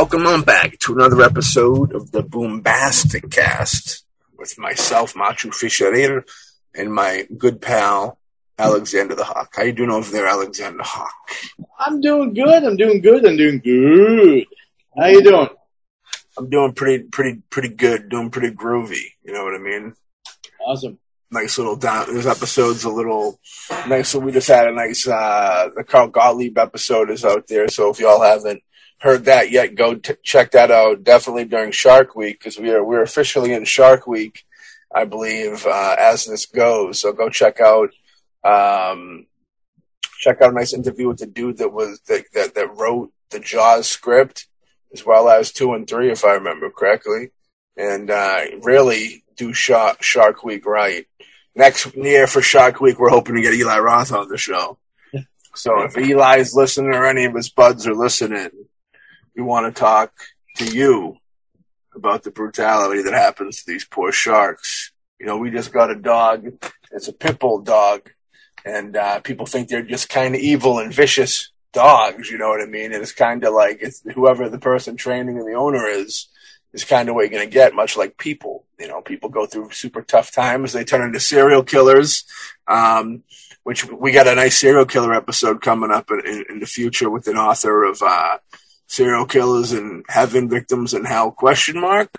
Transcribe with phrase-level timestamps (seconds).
[0.00, 4.04] Welcome on back to another episode of the Boombastic Cast
[4.38, 6.24] with myself, Matthew Fisher,
[6.72, 8.16] and my good pal,
[8.56, 9.52] Alexander the Hawk.
[9.56, 11.12] How you doing over there, Alexander Hawk?
[11.80, 12.62] I'm doing good.
[12.62, 13.26] I'm doing good.
[13.26, 14.46] I'm doing good.
[14.96, 15.48] How you doing?
[16.38, 18.08] I'm doing pretty, pretty, pretty good.
[18.08, 19.02] Doing pretty groovy.
[19.24, 19.94] You know what I mean?
[20.64, 21.00] Awesome.
[21.32, 22.14] Nice little down.
[22.14, 23.40] This episode's a little
[23.88, 24.10] nice.
[24.10, 25.08] So we just had a nice.
[25.08, 27.66] uh The Carl Gottlieb episode is out there.
[27.66, 28.62] So if y'all haven't
[29.00, 31.04] heard that yet, go t- check that out.
[31.04, 34.44] Definitely during Shark Week because we are we're officially in Shark Week,
[34.94, 37.00] I believe, uh, as this goes.
[37.00, 37.90] So go check out.
[38.44, 39.26] Um,
[40.18, 43.40] check out a nice interview with the dude that was that that, that wrote the
[43.40, 44.46] Jaws script,
[44.92, 47.30] as well as two and three, if I remember correctly,
[47.76, 51.06] and uh, really do Shark Shark Week right.
[51.54, 54.78] Next year for Shark Week, we're hoping to get Eli Roth on the show.
[55.54, 58.50] So if Eli's listening or any of his buds are listening,
[59.38, 60.12] we want to talk
[60.56, 61.16] to you
[61.94, 64.90] about the brutality that happens to these poor sharks.
[65.20, 66.46] You know, we just got a dog.
[66.90, 68.10] It's a pit bull dog,
[68.64, 72.30] and uh, people think they're just kind of evil and vicious dogs.
[72.30, 72.92] You know what I mean?
[72.92, 76.28] And it's kind of like it's whoever the person training and the owner is
[76.72, 77.74] is kind of what you're going to get.
[77.74, 80.72] Much like people, you know, people go through super tough times.
[80.72, 82.24] They turn into serial killers.
[82.66, 83.22] Um,
[83.62, 87.28] which we got a nice serial killer episode coming up in, in, the future with
[87.28, 88.38] an author of uh,
[88.88, 92.10] serial killers and heaven victims and hell question mark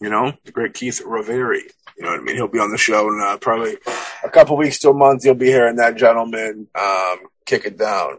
[0.00, 1.62] you know the great keith raveri
[1.96, 2.36] you know what i mean?
[2.36, 3.76] He'll be on the show in uh, probably
[4.24, 5.24] a couple weeks to a month.
[5.24, 8.18] You'll be hearing that gentleman um, kick it down.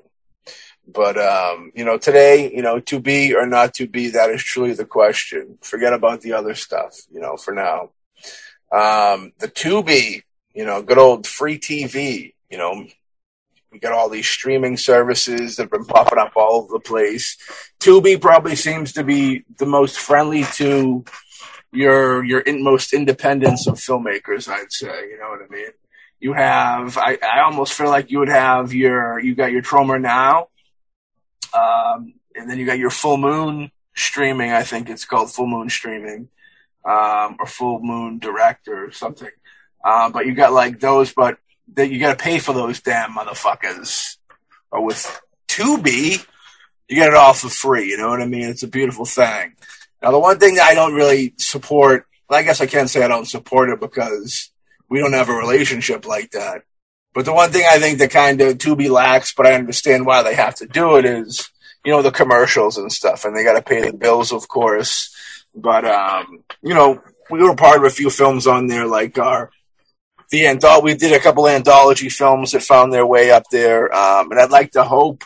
[0.88, 4.44] But um, you know today you know to be or not to be that is
[4.44, 5.58] truly the question.
[5.62, 7.92] Forget about the other stuff you know for now.
[8.72, 12.86] Um, the to be you know good old free tv you know
[13.74, 17.38] we got all these streaming services that have been popping up all over the place.
[17.80, 21.04] Tubi probably seems to be the most friendly to
[21.72, 24.48] your your in, most independence of filmmakers.
[24.48, 25.72] I'd say, you know what I mean.
[26.20, 30.00] You have, I, I almost feel like you would have your, you got your Troma
[30.00, 30.48] now,
[31.54, 34.52] um, and then you got your Full Moon streaming.
[34.52, 36.30] I think it's called Full Moon streaming,
[36.86, 39.32] um, or Full Moon Direct or something.
[39.84, 41.40] Uh, but you got like those, but
[41.76, 44.18] that you got to pay for those damn motherfuckers.
[44.72, 46.26] Or with Tubi,
[46.88, 47.90] you get it all for free.
[47.90, 48.50] You know what I mean?
[48.50, 49.56] It's a beautiful thing.
[50.02, 53.04] Now, the one thing that I don't really support, well, I guess I can't say
[53.04, 54.52] I don't support it because
[54.90, 56.64] we don't have a relationship like that.
[57.14, 60.24] But the one thing I think that kind of Tubi lacks, but I understand why
[60.24, 61.50] they have to do it is,
[61.86, 65.16] you know, the commercials and stuff, and they got to pay the bills, of course.
[65.54, 69.52] But um, you know, we were part of a few films on there, like our
[70.34, 74.32] the anthol- we did a couple anthology films that found their way up there, um,
[74.32, 75.24] and I'd like to hope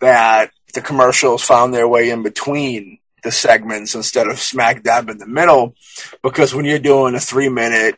[0.00, 5.18] that the commercials found their way in between the segments instead of smack dab in
[5.18, 5.74] the middle,
[6.22, 7.96] because when you're doing a three minute,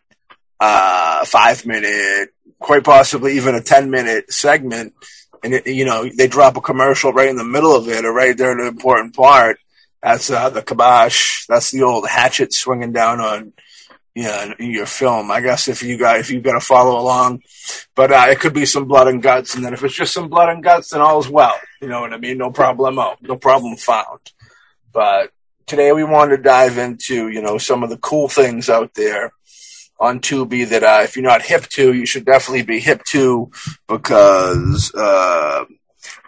[0.61, 4.95] uh, five minute, quite possibly even a ten minute segment,
[5.43, 8.15] and it, you know they drop a commercial right in the middle of it or
[8.15, 9.59] right there in an important part.
[10.03, 11.45] That's uh, the kibosh.
[11.49, 13.53] That's the old hatchet swinging down on
[14.15, 15.31] yeah, in your film.
[15.31, 17.43] I guess if you got if you got to follow along,
[17.97, 20.29] but uh, it could be some blood and guts, and then if it's just some
[20.29, 21.55] blood and guts, then all's well.
[21.83, 22.39] You know what I mean?
[22.39, 24.21] No problemo, no problem found.
[24.93, 25.33] But
[25.67, 29.33] today we want to dive into you know some of the cool things out there
[29.99, 33.50] on Tubi that uh, if you're not hip to, you should definitely be hip to
[33.88, 35.65] because uh,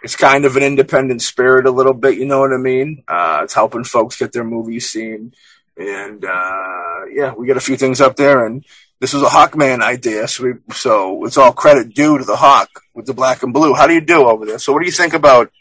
[0.03, 2.17] it's kind of an independent spirit a little bit.
[2.17, 3.03] You know what I mean?
[3.07, 5.33] Uh, it's helping folks get their movies seen
[5.77, 8.65] and uh, yeah, we got a few things up there, and
[8.99, 12.83] this was a Hawkman idea, so, we, so it's all credit due to the Hawk
[12.93, 13.73] with the black and blue.
[13.73, 14.59] How do you do over there?
[14.59, 15.51] So, what do you think about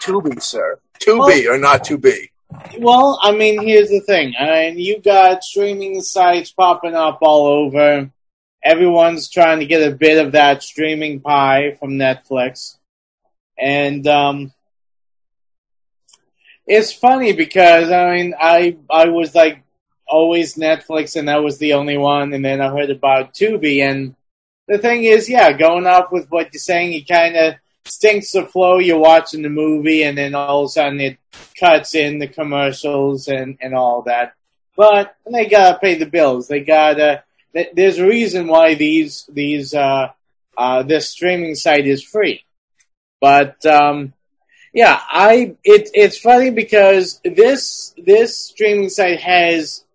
[0.00, 0.78] Tubi, sir?
[0.98, 2.30] Tubi well, or not Tubi?
[2.78, 4.34] Well, I mean, here's the thing.
[4.38, 8.10] I mean, you got streaming sites popping up all over.
[8.64, 12.76] Everyone's trying to get a bit of that streaming pie from Netflix,
[13.58, 14.52] and um,
[16.66, 19.62] it's funny because I mean I I was like
[20.08, 24.14] always Netflix and that was the only one and then I heard about Tubi and
[24.68, 27.54] the thing is yeah going off with what you're saying it kind of
[27.84, 31.18] stinks the flow you're watching the movie and then all of a sudden it
[31.58, 34.34] cuts in the commercials and and all that.
[34.76, 36.48] But they gotta pay the bills.
[36.48, 37.24] They gotta
[37.72, 40.08] there's a reason why these these uh
[40.56, 42.44] uh this streaming site is free.
[43.20, 44.12] But um
[44.76, 49.86] yeah, I it it's funny because this this streaming site has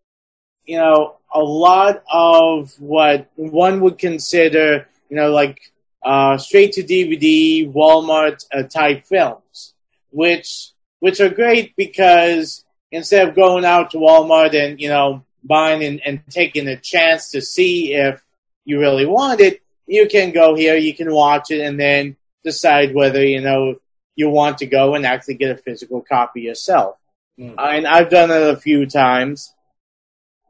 [0.66, 5.60] you know a lot of what one would consider you know like
[6.04, 9.76] uh, straight to DVD Walmart uh, type films,
[10.10, 15.84] which which are great because instead of going out to Walmart and you know buying
[15.84, 18.20] and, and taking a chance to see if
[18.66, 22.96] you really want it, you can go here, you can watch it, and then decide
[22.96, 23.76] whether you know
[24.16, 26.98] you want to go and actually get a physical copy yourself.
[27.40, 27.56] Mm.
[27.58, 29.54] And I've done it a few times.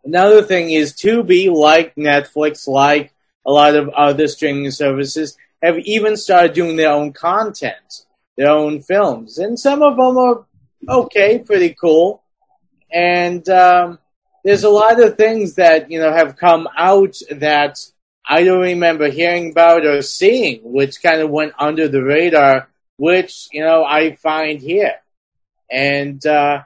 [0.04, 3.14] Another thing is Tubi, like Netflix, like
[3.46, 8.06] a lot of other streaming services, have even started doing their own content,
[8.36, 10.46] their own films, and some of them are
[10.90, 12.24] okay, pretty cool.
[12.92, 14.00] And um,
[14.44, 17.78] there's a lot of things that you know have come out that
[18.26, 22.70] I don't remember hearing about or seeing, which kind of went under the radar,
[23.02, 24.94] which you know I find here,
[25.72, 26.62] and uh,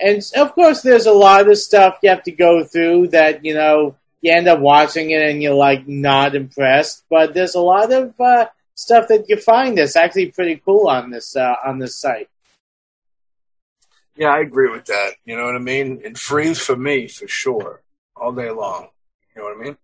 [0.00, 3.52] and of course there's a lot of stuff you have to go through that you
[3.52, 7.92] know you end up watching it and you're like not impressed, but there's a lot
[7.92, 12.00] of uh, stuff that you find that's actually pretty cool on this uh, on this
[12.00, 12.30] site.
[14.16, 15.16] Yeah, I agree with that.
[15.26, 16.00] You know what I mean?
[16.02, 17.82] It free for me for sure,
[18.16, 18.88] all day long.
[19.34, 19.76] You know what I mean?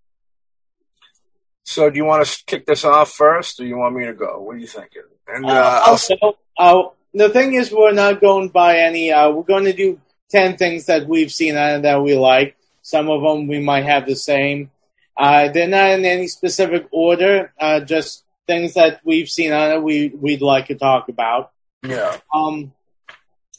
[1.65, 4.41] So, do you want to kick this off first, or you want me to go?
[4.41, 5.03] What are you thinking?
[5.35, 6.15] And uh, also,
[6.59, 6.83] uh,
[7.15, 9.13] the thing is, we're not going by any.
[9.13, 10.01] Uh, we're going to do
[10.31, 12.57] ten things that we've seen and that we like.
[12.83, 14.71] Some of them we might have the same.
[15.17, 17.53] Uh, they're not in any specific order.
[17.59, 19.83] Uh, just things that we've seen on it.
[19.83, 21.53] We we'd like to talk about.
[21.83, 22.19] Yeah.
[22.35, 22.73] Um,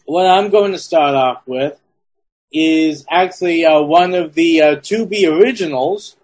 [0.06, 1.80] what I'm going to start off with
[2.52, 6.16] is actually uh, one of the uh, Tubi originals,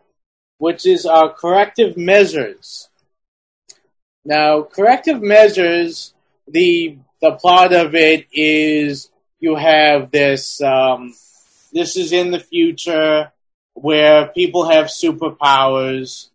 [0.58, 2.89] which is uh, Corrective Measures.
[4.30, 6.14] Now, Corrective Measures,
[6.48, 9.10] the the plot of it is
[9.40, 10.62] you have this.
[10.62, 11.16] Um,
[11.74, 13.32] this is in the future
[13.74, 16.30] where people have superpowers,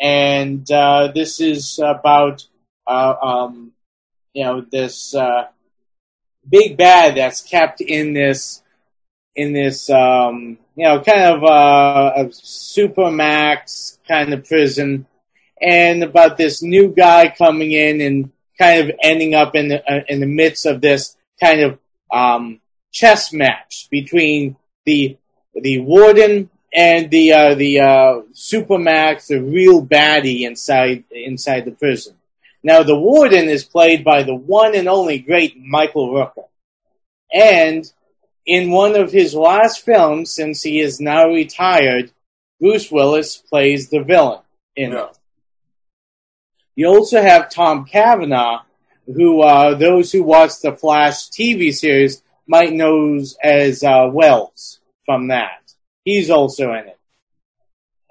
[0.00, 2.46] and uh, this is about
[2.86, 3.72] uh, um,
[4.32, 5.48] you know this uh,
[6.48, 8.62] big bad that's kept in this
[9.34, 15.06] in this um, you know kind of uh, a supermax kind of prison,
[15.66, 20.04] and about this new guy coming in and kind of ending up in the, uh,
[20.08, 21.78] in the midst of this kind of
[22.12, 22.60] um,
[22.92, 25.18] chess match between the
[25.54, 32.14] the warden and the uh, the uh, supermax, the real baddie inside inside the prison.
[32.62, 36.46] Now, the warden is played by the one and only great Michael Rooker.
[37.32, 37.90] And
[38.44, 42.12] in one of his last films, since he is now retired,
[42.60, 44.40] Bruce Willis plays the villain
[44.74, 45.15] in it.
[46.76, 48.60] You also have Tom Cavanagh,
[49.06, 55.28] who uh, those who watch the Flash TV series might know as uh, Wells from
[55.28, 55.72] that.
[56.04, 56.98] He's also in it.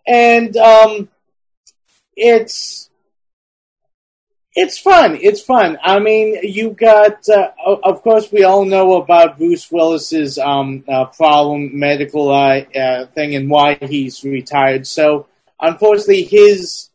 [0.07, 1.09] And um,
[2.15, 2.89] it's
[4.55, 5.19] it's fun.
[5.21, 5.77] It's fun.
[5.83, 7.51] I mean, you got, uh,
[7.83, 13.35] of course, we all know about Bruce Willis's um, uh, problem, medical uh, uh, thing,
[13.35, 14.87] and why he's retired.
[14.87, 15.27] So,
[15.59, 16.89] unfortunately, his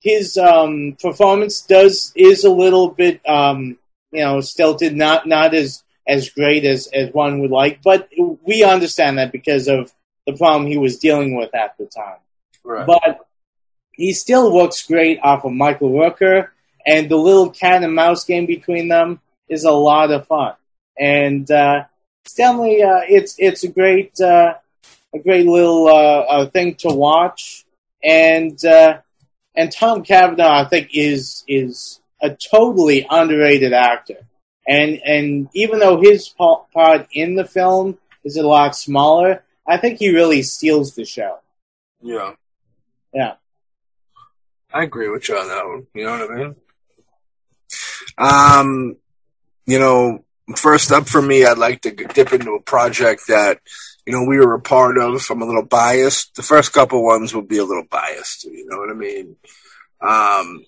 [0.00, 3.78] his um, performance does is a little bit, um,
[4.12, 4.96] you know, stilted.
[4.96, 8.08] Not not as as great as as one would like, but
[8.42, 9.92] we understand that because of
[10.26, 12.18] the problem he was dealing with at the time.
[12.64, 12.86] Right.
[12.86, 13.26] But
[13.92, 16.50] he still works great off of Michael Rooker
[16.88, 20.54] and the little cat and mouse game between them is a lot of fun.
[20.98, 21.84] And uh,
[22.24, 24.54] it's definitely uh, it's it's a great uh,
[25.14, 27.66] a great little uh, uh, thing to watch.
[28.02, 28.98] And uh,
[29.58, 34.18] and Tom Cavanagh, I think, is is a totally underrated actor.
[34.66, 39.98] And and even though his part in the film is a lot smaller, I think
[39.98, 41.38] he really steals the show.
[42.00, 42.34] Yeah.
[43.12, 43.34] Yeah.
[44.72, 45.86] I agree with you on that one.
[45.92, 46.56] You know what I mean?
[48.16, 48.96] Um,
[49.66, 50.24] you know,
[50.56, 53.60] first up for me, I'd like to dip into a project that,
[54.08, 55.22] you know, we were a part of.
[55.30, 56.34] I'm a little biased.
[56.34, 58.44] The first couple ones will be a little biased.
[58.44, 59.36] You know what I mean?
[60.00, 60.64] Um,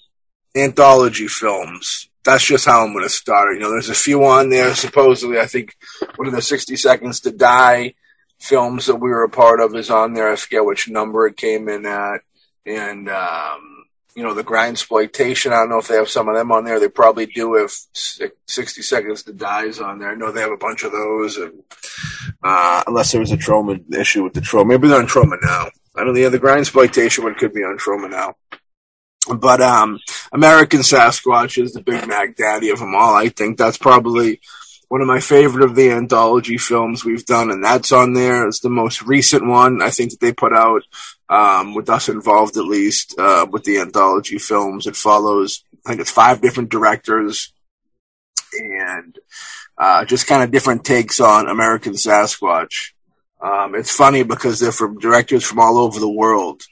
[0.55, 2.11] anthology films.
[2.23, 3.55] That's just how I'm going to start.
[3.55, 4.75] You know, there's a few on there.
[4.75, 5.75] Supposedly, I think
[6.17, 7.95] one of the 60 Seconds to Die
[8.39, 10.31] films that we were a part of is on there.
[10.31, 12.21] I forget which number it came in at.
[12.67, 13.80] And, um,
[14.21, 15.51] you know, the grind exploitation.
[15.51, 16.79] I don't know if they have some of them on there.
[16.79, 20.11] They probably do if 60 Seconds to Dies on there.
[20.11, 21.39] I know they have a bunch of those.
[21.39, 21.63] And,
[22.45, 25.71] uh, unless there was a Troma issue with the Troma, Maybe they're on Troma now.
[25.97, 26.29] I don't know.
[26.29, 28.35] The grind exploitation one could be on Troma now.
[29.35, 29.99] But um,
[30.35, 33.15] American Sasquatch is the Big Mac daddy of them all.
[33.15, 34.43] I think that's probably
[34.89, 38.47] one of my favorite of the anthology films we've done, and that's on there.
[38.47, 40.83] It's the most recent one I think that they put out
[41.31, 44.87] um, with us involved at least uh, with the anthology films.
[44.87, 47.53] It follows, I think it's five different directors,
[48.53, 49.17] and
[49.79, 52.91] uh, just kind of different takes on American Sasquatch.
[53.41, 56.63] Um, it's funny because they're from directors from all over the world.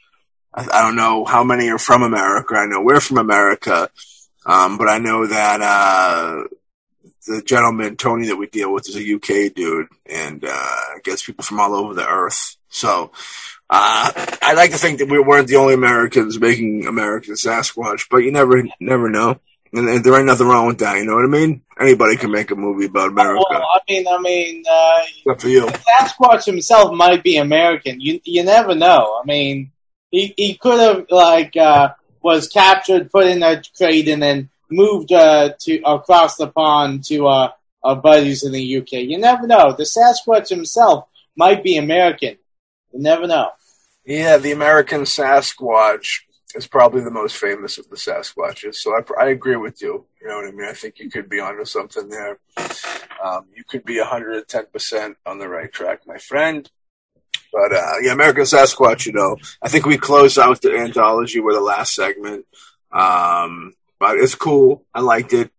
[0.52, 2.56] I, I, don't know how many are from America.
[2.56, 3.88] I know we're from America,
[4.44, 6.42] um, but I know that uh,
[7.26, 11.44] the gentleman Tony that we deal with is a UK dude, and uh, gets people
[11.44, 12.56] from all over the earth.
[12.68, 13.12] So
[13.70, 18.18] uh, I like to think that we weren't the only Americans making American Sasquatch, but
[18.18, 19.40] you never never know.
[19.72, 20.96] And, and, there ain't nothing wrong with that.
[20.96, 21.60] You know what I mean?
[21.78, 23.44] Anybody can make a movie about America.
[23.50, 25.66] Well, I mean, I mean, uh, Except for you.
[25.66, 28.00] Sasquatch himself might be American.
[28.00, 29.20] You you never know.
[29.22, 29.72] I mean,
[30.10, 31.90] he he could have like uh,
[32.22, 37.26] was captured, put in a crate, and then moved uh, to across the pond to
[37.26, 37.50] uh,
[37.82, 38.92] our buddies in the UK.
[38.92, 39.74] You never know.
[39.76, 41.06] The Sasquatch himself
[41.36, 42.38] might be American.
[42.92, 43.50] You never know.
[44.08, 46.20] Yeah, the American Sasquatch
[46.54, 48.76] is probably the most famous of the Sasquatches.
[48.76, 50.06] So I, I agree with you.
[50.22, 50.66] You know what I mean?
[50.66, 52.38] I think you could be onto something there.
[53.22, 56.70] Um, you could be 110% on the right track, my friend.
[57.52, 61.56] But uh, yeah, American Sasquatch, you know, I think we closed out the anthology with
[61.56, 62.46] the last segment.
[62.90, 64.86] Um, but it's cool.
[64.94, 65.50] I liked it.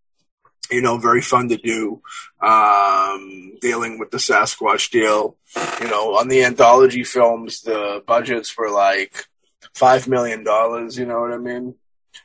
[0.71, 2.01] You know, very fun to do.
[2.41, 5.35] Um, dealing with the Sasquatch deal.
[5.81, 9.25] You know, on the anthology films, the budgets were like
[9.73, 10.97] five million dollars.
[10.97, 11.75] You know what I mean?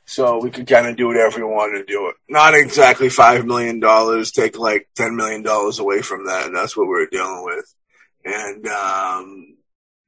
[0.07, 2.17] So we could kind of do whatever we wanted to do it.
[2.29, 4.31] Not exactly five million dollars.
[4.31, 7.75] Take like ten million dollars away from that, and that's what we we're dealing with.
[8.25, 9.57] And um,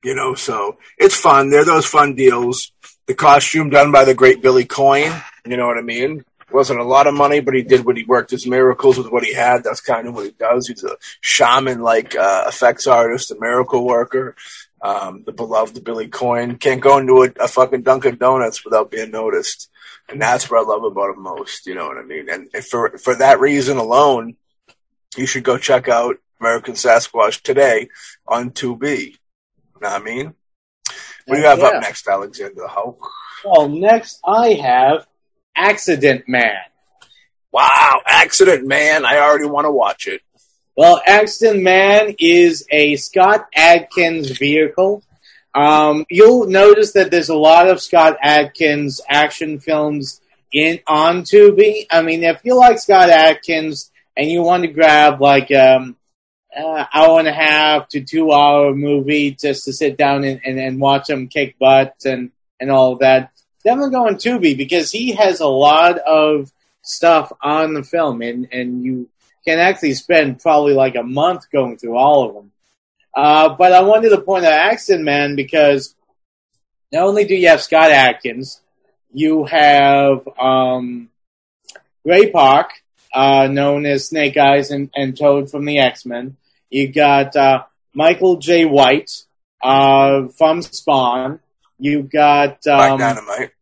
[0.04, 1.50] you know, so it's fun.
[1.50, 2.72] They're those fun deals.
[3.06, 5.12] The costume done by the great Billy Coyne.
[5.46, 6.24] You know what I mean?
[6.52, 9.24] Wasn't a lot of money, but he did what he worked his miracles with what
[9.24, 9.64] he had.
[9.64, 10.68] That's kind of what he does.
[10.68, 14.36] He's a shaman like uh, effects artist, a miracle worker.
[14.80, 19.10] Um, the beloved Billy Coyne can't go into a, a, fucking Dunkin' Donuts without being
[19.10, 19.70] noticed,
[20.08, 21.66] and that's what I love about him most.
[21.66, 22.28] You know what I mean?
[22.30, 24.36] And for for that reason alone,
[25.16, 27.88] you should go check out American Sasquatch today
[28.28, 29.06] on Tubi.
[29.06, 30.34] You know what I mean?
[31.26, 31.66] What do you have yeah.
[31.66, 33.10] up next, Alexander Hawk?
[33.44, 35.06] Well, next I have
[35.56, 36.54] Accident Man.
[37.52, 39.04] Wow, Accident Man.
[39.04, 40.20] I already want to watch it.
[40.76, 45.02] Well, Accident Man is a Scott Adkins vehicle.
[45.54, 50.20] Um, you'll notice that there's a lot of Scott Adkins action films
[50.52, 51.86] in on Tubi.
[51.90, 55.96] I mean, if you like Scott Adkins and you want to grab like um,
[56.54, 60.58] uh, hour and a half to two hour movie just to sit down and, and,
[60.58, 63.30] and watch him kick butt and, and all that,
[63.66, 68.48] definitely go on Tubi because he has a lot of stuff on the film, and
[68.52, 69.10] and you
[69.44, 72.52] can actually spend probably like a month going through all of them.
[73.14, 75.94] Uh, but I wanted to point out Accident Man because
[76.92, 78.60] not only do you have Scott Adkins,
[79.12, 81.08] you have um,
[82.04, 82.70] Ray Park,
[83.12, 86.36] uh, known as Snake Eyes and, and Toad from the X Men.
[86.70, 89.10] You got uh, Michael Jai White
[89.62, 91.40] uh, from Spawn.
[91.78, 93.52] You got um, Black Dynamite.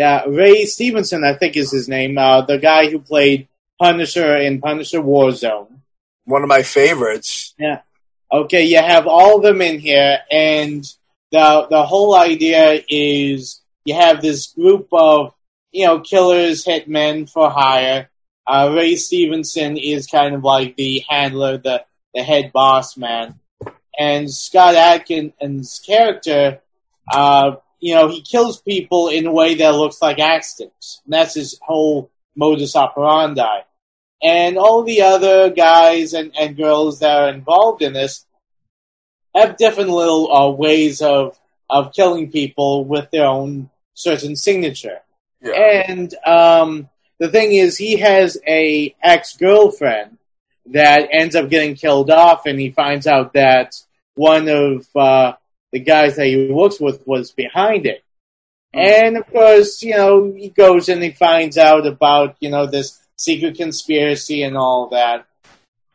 [0.00, 2.16] Yeah, Ray Stevenson, I think is his name.
[2.16, 5.80] Uh, the guy who played Punisher in Punisher Warzone.
[6.24, 7.54] One of my favorites.
[7.58, 7.82] Yeah.
[8.32, 10.82] Okay, you have all of them in here, and
[11.32, 15.34] the the whole idea is you have this group of
[15.70, 18.08] you know killers, hitmen for hire.
[18.46, 23.38] Uh, Ray Stevenson is kind of like the handler, the the head boss man,
[23.98, 26.62] and Scott Adkins' character
[27.12, 31.00] uh, you know, he kills people in a way that looks like accidents.
[31.04, 33.60] And that's his whole modus operandi.
[34.22, 38.26] And all the other guys and, and girls that are involved in this
[39.34, 41.38] have different little uh, ways of,
[41.70, 45.00] of killing people with their own certain signature.
[45.40, 45.84] Yeah.
[45.88, 50.18] And um, the thing is, he has a ex girlfriend
[50.66, 53.74] that ends up getting killed off, and he finds out that
[54.14, 55.34] one of uh,
[55.72, 58.04] the guys that he works with was behind it.
[58.74, 58.80] Hmm.
[58.80, 62.98] And of course, you know, he goes and he finds out about, you know, this
[63.16, 65.26] secret conspiracy and all that.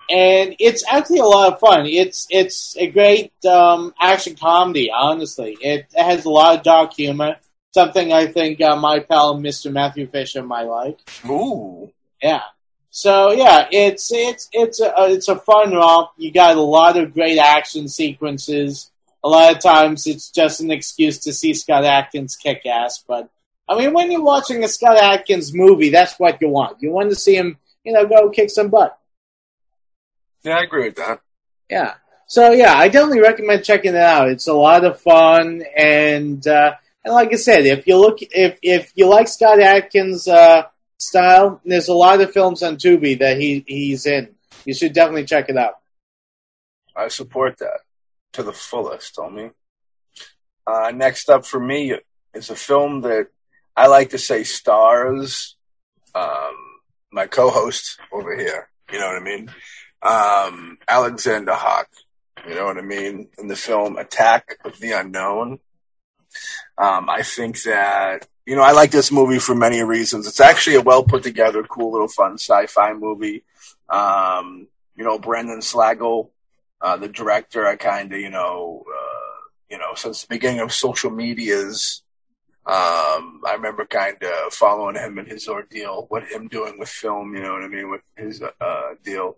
[0.10, 1.88] And it's actually a lot of fun.
[1.88, 4.92] It's it's a great um, action comedy.
[4.96, 7.38] Honestly, it, it, has a lot of dark humor.
[7.74, 9.72] Something I think uh, my pal Mr.
[9.72, 11.00] Matthew Fisher might like.
[11.28, 11.92] Ooh,
[12.22, 12.44] yeah.
[12.92, 16.12] So yeah, it's it's it's a it's a fun romp.
[16.18, 18.92] You got a lot of great action sequences
[19.26, 23.04] a lot of times it's just an excuse to see Scott Adkins kick ass.
[23.06, 23.28] But
[23.68, 26.84] I mean, when you're watching a Scott Adkins movie, that's what you want.
[26.84, 28.96] You want to see him, you know, go kick some butt.
[30.44, 31.22] Yeah, I agree with that.
[31.72, 31.96] Yeah.
[32.28, 34.30] So yeah, I definitely recommend checking it out.
[34.30, 38.60] It's a lot of fun, and uh, and like I said, if you look, if
[38.62, 40.64] if you like Scott Adkins' uh,
[40.98, 44.36] style, there's a lot of films on Tubi that he he's in.
[44.66, 45.76] You should definitely check it out.
[46.96, 47.85] I support that
[48.36, 49.52] to the fullest, homie.
[50.68, 51.96] Uh, next up for me
[52.34, 53.28] is a film that
[53.76, 55.56] I like to say stars
[56.14, 56.56] um,
[57.12, 58.70] my co-host over here.
[58.92, 59.50] You know what I mean?
[60.02, 61.88] Um, Alexander Hawk.
[62.48, 63.30] You know what I mean?
[63.38, 65.60] In the film Attack of the Unknown.
[66.78, 70.28] Um, I think that you know I like this movie for many reasons.
[70.28, 73.44] It's actually a well put together, cool little fun sci-fi movie.
[73.90, 76.30] Um, you know, Brandon Slagle,
[76.82, 77.66] uh, the director.
[77.66, 82.04] I kind of you know uh, you know since the beginning of social medias
[82.68, 87.36] um, I remember kind of following him and his ordeal, what him doing with film,
[87.36, 89.38] you know what I mean, with his uh, deal.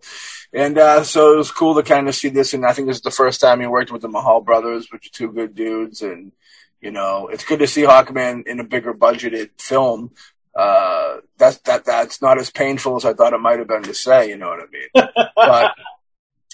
[0.54, 2.54] And uh, so it was cool to kind of see this.
[2.54, 5.08] And I think this is the first time he worked with the Mahal brothers, which
[5.08, 6.00] are two good dudes.
[6.00, 6.32] And,
[6.80, 10.12] you know, it's good to see Hawkman in a bigger budgeted film.
[10.58, 13.94] Uh, that's, that, that's not as painful as I thought it might have been to
[13.94, 15.08] say, you know what I mean?
[15.36, 15.74] but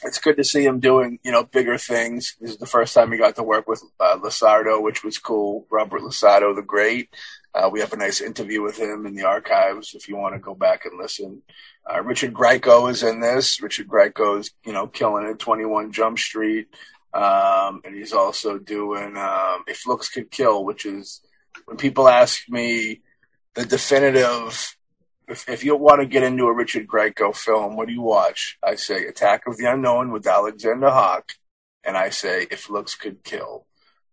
[0.04, 2.36] it's good to see him doing, you know, bigger things.
[2.40, 5.66] This is the first time he got to work with uh, Lasardo, which was cool.
[5.70, 7.08] Robert Lasardo, the great.
[7.54, 10.40] Uh, we have a nice interview with him in the archives if you want to
[10.40, 11.42] go back and listen.
[11.90, 13.62] Uh, Richard Grieco is in this.
[13.62, 15.38] Richard Grieco is, you know, killing it.
[15.38, 16.68] 21 Jump Street.
[17.12, 21.20] Um, and he's also doing um, If Looks Could Kill, which is
[21.66, 23.02] when people ask me
[23.54, 24.76] the definitive
[25.28, 28.58] if, if you want to get into a Richard Grieco film, what do you watch?
[28.62, 31.32] I say Attack of the Unknown with Alexander Hawk,
[31.84, 33.66] and I say If Looks Could Kill.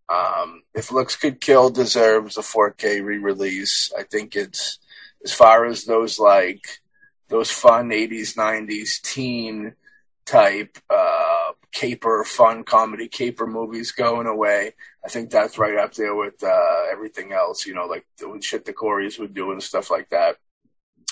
[0.09, 3.91] Um, if Looks Could Kill deserves a 4K re-release.
[3.97, 4.79] I think it's
[5.23, 6.65] as far as those like
[7.29, 9.73] those fun 80s 90s teen
[10.25, 14.73] type uh, caper fun comedy caper movies going away.
[15.03, 17.65] I think that's right up there with uh, everything else.
[17.65, 20.37] You know, like the shit the Corys would do and stuff like that.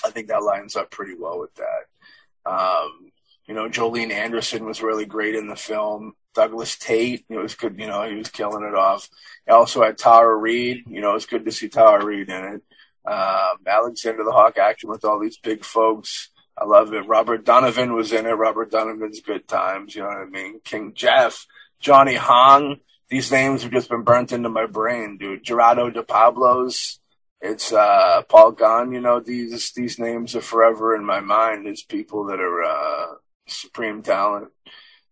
[0.04, 2.50] I think that lines up pretty well with that.
[2.50, 3.10] Um,
[3.46, 6.14] you know, Jolene Anderson was really great in the film.
[6.34, 7.78] Douglas Tait, it was good.
[7.78, 9.08] You know, he was killing it off.
[9.48, 10.84] Also had Tara Reid.
[10.86, 12.62] You know, it's good to see Tara Reid in it.
[13.10, 16.28] Um, Alexander the Hawk action with all these big folks.
[16.56, 17.08] I love it.
[17.08, 18.30] Robert Donovan was in it.
[18.30, 19.94] Robert Donovan's good times.
[19.94, 20.60] You know what I mean?
[20.62, 21.46] King Jeff,
[21.80, 22.76] Johnny Hong.
[23.08, 25.42] These names have just been burnt into my brain, dude.
[25.42, 26.99] Gerardo de Pablos.
[27.40, 28.92] It's uh, Paul Gunn.
[28.92, 33.06] You know, these these names are forever in my mind as people that are uh,
[33.46, 34.48] supreme talent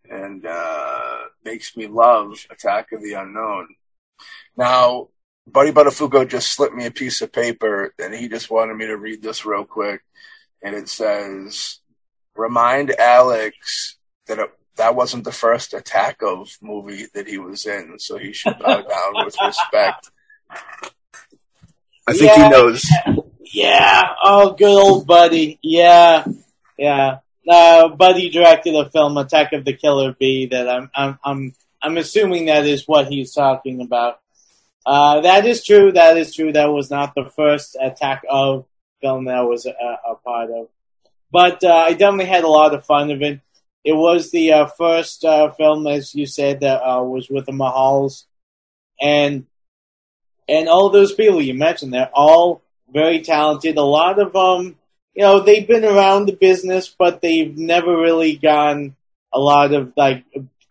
[0.08, 3.68] and uh, makes me love Attack of the Unknown.
[4.56, 5.08] Now,
[5.46, 8.96] Buddy Buttafuoco just slipped me a piece of paper and he just wanted me to
[8.96, 10.02] read this real quick.
[10.62, 11.80] And it says,
[12.34, 17.98] remind Alex that it, that wasn't the first attack of movie that he was in,
[17.98, 20.10] so he should bow down with respect.
[22.08, 22.84] I think yeah, he knows.
[23.50, 24.02] Yeah.
[24.22, 25.58] Oh, good old Buddy.
[25.62, 26.24] Yeah.
[26.76, 27.18] Yeah.
[27.48, 31.96] Uh, Buddy directed a film, Attack of the Killer Bee, that I'm, I'm, I'm, I'm
[31.96, 34.20] assuming that is what he's talking about.
[34.84, 35.92] Uh, that is true.
[35.92, 36.52] That is true.
[36.52, 38.66] That was not the first attack of
[39.00, 40.68] film that I was a, a part of.
[41.30, 43.40] But uh, I definitely had a lot of fun of it.
[43.84, 47.52] It was the uh, first uh, film, as you said, that uh, was with the
[47.52, 48.24] Mahals.
[49.00, 49.46] And
[50.48, 53.76] and all those people you mentioned, they're all very talented.
[53.76, 54.76] A lot of them, um,
[55.14, 58.96] you know, they've been around the business, but they've never really gotten
[59.32, 60.24] a lot of like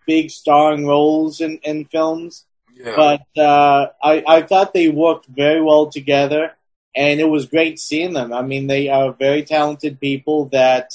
[0.07, 2.45] big starring roles in, in films.
[2.73, 2.95] Yeah.
[2.95, 6.53] But uh, I, I thought they worked very well together,
[6.95, 8.31] and it was great seeing them.
[8.33, 10.93] I mean, they are very talented people that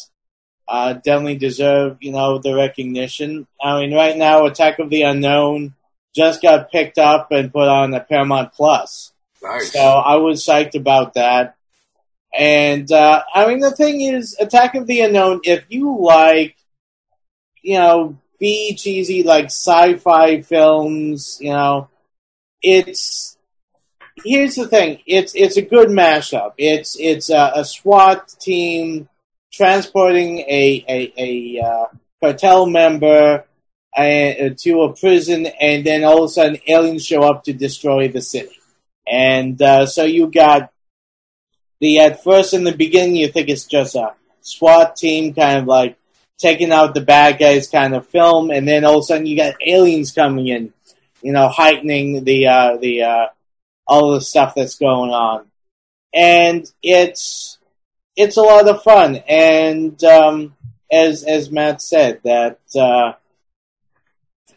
[0.66, 3.46] uh, definitely deserve, you know, the recognition.
[3.62, 5.74] I mean, right now, Attack of the Unknown
[6.14, 9.12] just got picked up and put on the Paramount Plus.
[9.42, 9.72] Nice.
[9.72, 11.56] So I was psyched about that.
[12.34, 15.40] And uh, I mean, the thing is, Attack of the Unknown.
[15.44, 16.56] If you like,
[17.62, 21.88] you know, be cheesy like sci-fi films, you know,
[22.62, 23.36] it's
[24.24, 25.00] here's the thing.
[25.06, 26.52] It's it's a good mashup.
[26.56, 29.08] It's it's a, a SWAT team
[29.52, 31.86] transporting a a, a uh,
[32.20, 33.44] cartel member
[33.96, 38.08] uh, to a prison, and then all of a sudden aliens show up to destroy
[38.08, 38.58] the city.
[39.06, 40.72] And uh, so you got
[41.80, 45.66] the at first in the beginning you think it's just a SWAT team kind of
[45.66, 45.98] like
[46.38, 49.36] taking out the bad guys kind of film, and then all of a sudden you
[49.36, 50.72] got aliens coming in,
[51.22, 53.26] you know, heightening the uh, the uh,
[53.86, 55.46] all the stuff that's going on,
[56.14, 57.58] and it's
[58.16, 59.16] it's a lot of fun.
[59.28, 60.56] And um,
[60.90, 63.14] as as Matt said, that uh,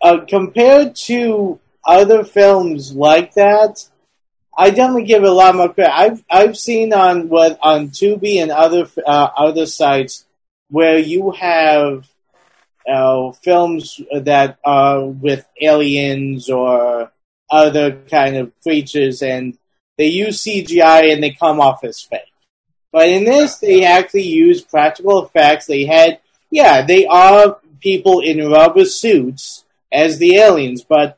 [0.06, 3.90] uh, compared to other films like that,
[4.56, 5.98] I definitely give it a lot more credit.
[5.98, 10.26] I've I've seen on what on Tubi and other uh, other sites
[10.70, 12.08] where you have
[12.88, 17.12] uh, films that are with aliens or
[17.50, 19.58] other kind of creatures, and
[19.98, 22.22] they use CGI and they come off as fake.
[22.92, 25.66] But in this, they actually use practical effects.
[25.66, 26.20] They had,
[26.52, 31.18] yeah, they are people in rubber suits as the aliens, but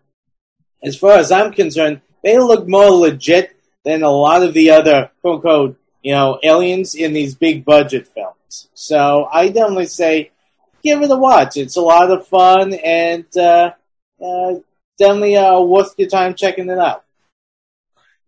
[0.83, 5.11] as far as I'm concerned, they look more legit than a lot of the other
[5.21, 8.69] quote unquote, you know, aliens in these big budget films.
[8.73, 10.31] So I definitely say
[10.83, 11.57] give it a watch.
[11.57, 13.73] It's a lot of fun and uh,
[14.23, 14.53] uh,
[14.97, 17.03] definitely uh, worth your time checking it out.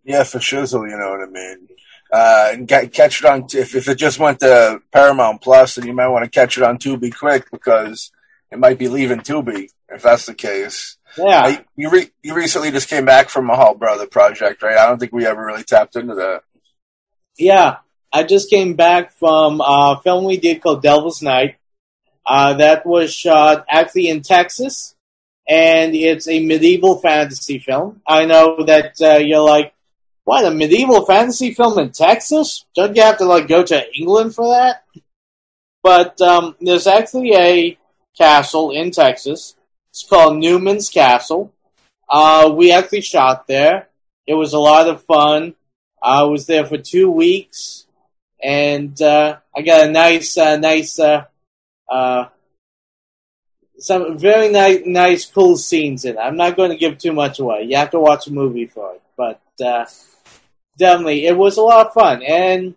[0.04, 1.68] Yeah, for shizzle, you know what I mean.
[2.12, 5.94] Uh, and catch it on if if it just went to Paramount Plus, then you
[5.94, 8.12] might want to catch it on Tubi quick because
[8.52, 10.98] it might be leaving Tubi if that's the case.
[11.18, 14.78] Yeah, uh, you re- you recently just came back from a Mahal Brother project, right?
[14.78, 16.44] I don't think we ever really tapped into that.
[17.38, 17.78] Yeah,
[18.12, 21.56] I just came back from a film we did called Devil's Night.
[22.26, 24.96] Uh, that was shot actually in Texas,
[25.48, 28.02] and it's a medieval fantasy film.
[28.06, 29.74] I know that uh, you're like,
[30.26, 32.66] what a medieval fantasy film in Texas?
[32.76, 34.84] Don't you have to like go to England for that?
[35.82, 37.78] But um, there's actually a
[38.16, 39.56] castle in Texas.
[39.92, 41.52] It's called Newman's Castle.
[42.10, 43.90] Uh, we actually shot there.
[44.26, 45.56] It was a lot of fun.
[46.02, 47.86] I was there for two weeks,
[48.42, 51.26] and uh, I got a nice, uh, nice, uh,
[51.90, 52.30] uh,
[53.80, 56.20] some very nice, nice, cool scenes in it.
[56.20, 57.64] I'm not going to give too much away.
[57.64, 59.86] You have to watch a movie for it, but uh,
[60.78, 62.24] definitely, it was a lot of fun.
[62.24, 62.76] And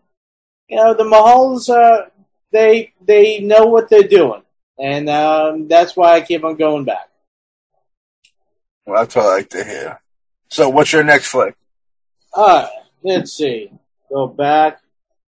[0.68, 2.08] you know, the Mahals, uh,
[2.50, 4.42] they they know what they're doing,
[4.78, 7.08] and um, that's why I keep on going back.
[8.86, 10.00] Well, that's what I like to hear.
[10.48, 11.54] So, what's your next flick?
[12.34, 12.66] Uh,
[13.02, 13.70] let's see.
[14.10, 14.80] Go back.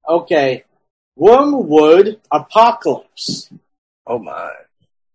[0.09, 0.65] Okay.
[1.17, 3.51] Wormwood Apocalypse.
[4.07, 4.51] Oh my.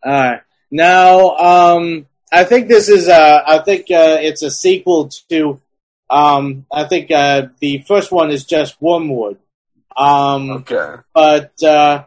[0.05, 0.41] Alright.
[0.71, 5.60] Now, um, I think this is, uh, I think, uh, it's a sequel to,
[6.10, 9.38] um, I think, uh, the first one is just Wormwood.
[9.97, 11.01] Um, Okay.
[11.13, 12.05] but, uh,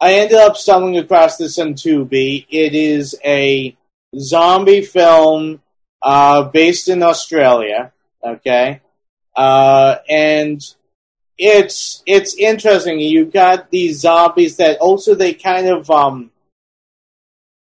[0.00, 2.46] I ended up stumbling across this on Tubi.
[2.50, 3.76] It is a
[4.18, 5.62] zombie film,
[6.02, 7.92] uh, based in Australia.
[8.22, 8.80] Okay.
[9.34, 10.62] Uh, and
[11.38, 13.00] it's, it's interesting.
[13.00, 16.30] You've got these zombies that also they kind of, um,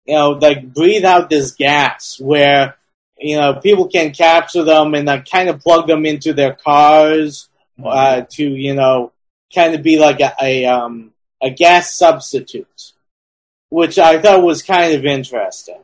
[0.07, 2.77] you know, like breathe out this gas where,
[3.19, 7.49] you know, people can capture them and like kind of plug them into their cars,
[7.85, 9.13] uh, to, you know,
[9.55, 11.12] kind of be like a, a, um,
[11.43, 12.93] a gas substitute,
[13.69, 15.83] which I thought was kind of interesting.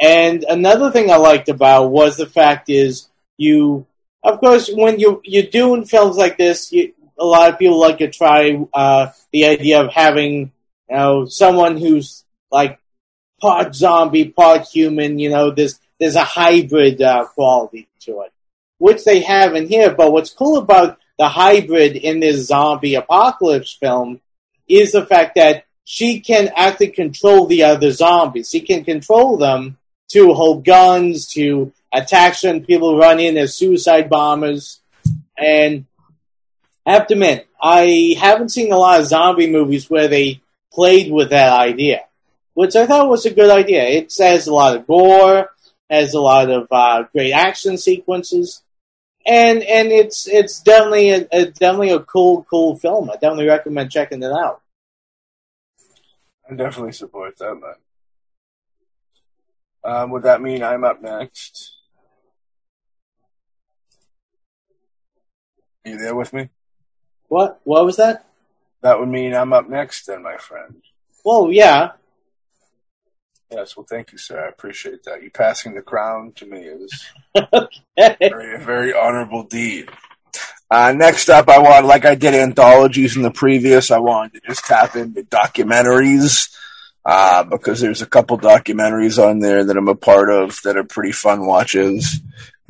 [0.00, 3.86] And another thing I liked about was the fact is you,
[4.22, 7.98] of course, when you you're doing films like this, you, a lot of people like
[7.98, 10.52] to try uh, the idea of having
[10.90, 12.80] you know someone who's like
[13.40, 15.18] part zombie, part human.
[15.18, 18.32] You know, there's there's a hybrid uh, quality to it,
[18.78, 19.94] which they have in here.
[19.94, 24.20] But what's cool about the hybrid in this zombie apocalypse film
[24.68, 28.50] is the fact that she can actually control the other zombies.
[28.50, 29.78] She can control them
[30.12, 34.80] to hold guns, to attack certain people, run in as suicide bombers.
[35.36, 35.86] And
[36.86, 40.40] I have to admit, I haven't seen a lot of zombie movies where they
[40.72, 42.02] played with that idea,
[42.54, 43.84] which I thought was a good idea.
[43.84, 45.50] It has a lot of gore,
[45.88, 48.62] has a lot of uh, great action sequences,
[49.26, 53.10] and and it's it's definitely a, a definitely a cool cool film.
[53.10, 54.60] I definitely recommend checking it out.
[56.50, 57.74] I definitely support that, man.
[59.84, 61.72] Um, would that mean I'm up next?
[65.84, 66.48] Are you there with me?
[67.28, 68.26] What what was that?
[68.82, 70.82] That would mean I'm up next, then, my friend.
[71.24, 71.92] Well, yeah.
[73.54, 74.44] Yes, well, thank you, sir.
[74.44, 75.22] I appreciate that.
[75.22, 77.04] You passing the crown to me is
[77.36, 78.16] okay.
[78.18, 79.88] very, a very honorable deed.
[80.68, 84.48] Uh, next up, I want, like I did anthologies in the previous, I wanted to
[84.48, 86.52] just tap into documentaries
[87.04, 90.82] uh, because there's a couple documentaries on there that I'm a part of that are
[90.82, 92.20] pretty fun watches.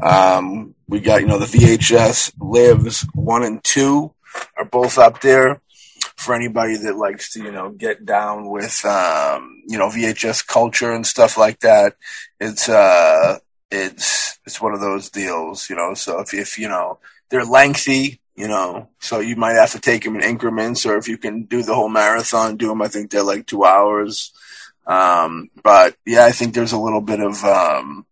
[0.03, 4.13] Um, we got, you know, the VHS Lives 1 and 2
[4.59, 5.63] are both up there
[6.25, 10.93] for anybody that likes to, you know, get down with, um, you know, VHS culture
[10.93, 11.95] and stuff like that.
[12.41, 13.39] It's, uh,
[13.71, 18.21] it's, it's one of those deals, you know, so if, if, you know, they're lengthy,
[18.37, 21.45] you know, so you might have to take them in increments, or if you can
[21.45, 22.83] do the whole marathon, do them.
[22.83, 24.33] I think they're like two hours.
[24.87, 28.07] Um, but yeah, I think there's a little bit of, um,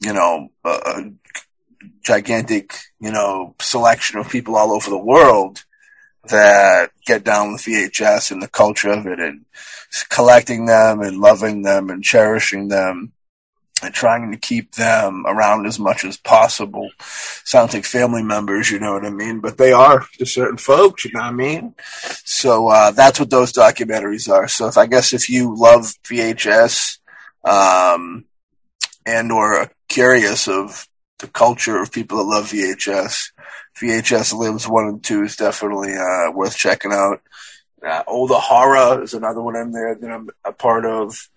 [0.00, 1.10] you know, a
[2.02, 5.64] gigantic, you know, selection of people all over the world
[6.28, 9.44] that get down with VHS and the culture of it and
[10.08, 13.12] collecting them and loving them and cherishing them
[13.82, 16.90] and trying to keep them around as much as possible.
[17.44, 19.40] Sounds like family members, you know what I mean?
[19.40, 21.74] But they are to certain folks, you know what I mean?
[22.24, 24.48] So uh, that's what those documentaries are.
[24.48, 26.98] So if I guess if you love VHS
[27.44, 28.24] um,
[29.06, 30.86] and or curious of
[31.18, 33.30] the culture of people that love VHS,
[33.80, 37.20] VHS Lives one and two is definitely uh, worth checking out.
[37.84, 41.28] Uh, horror is another one in there that I'm a part of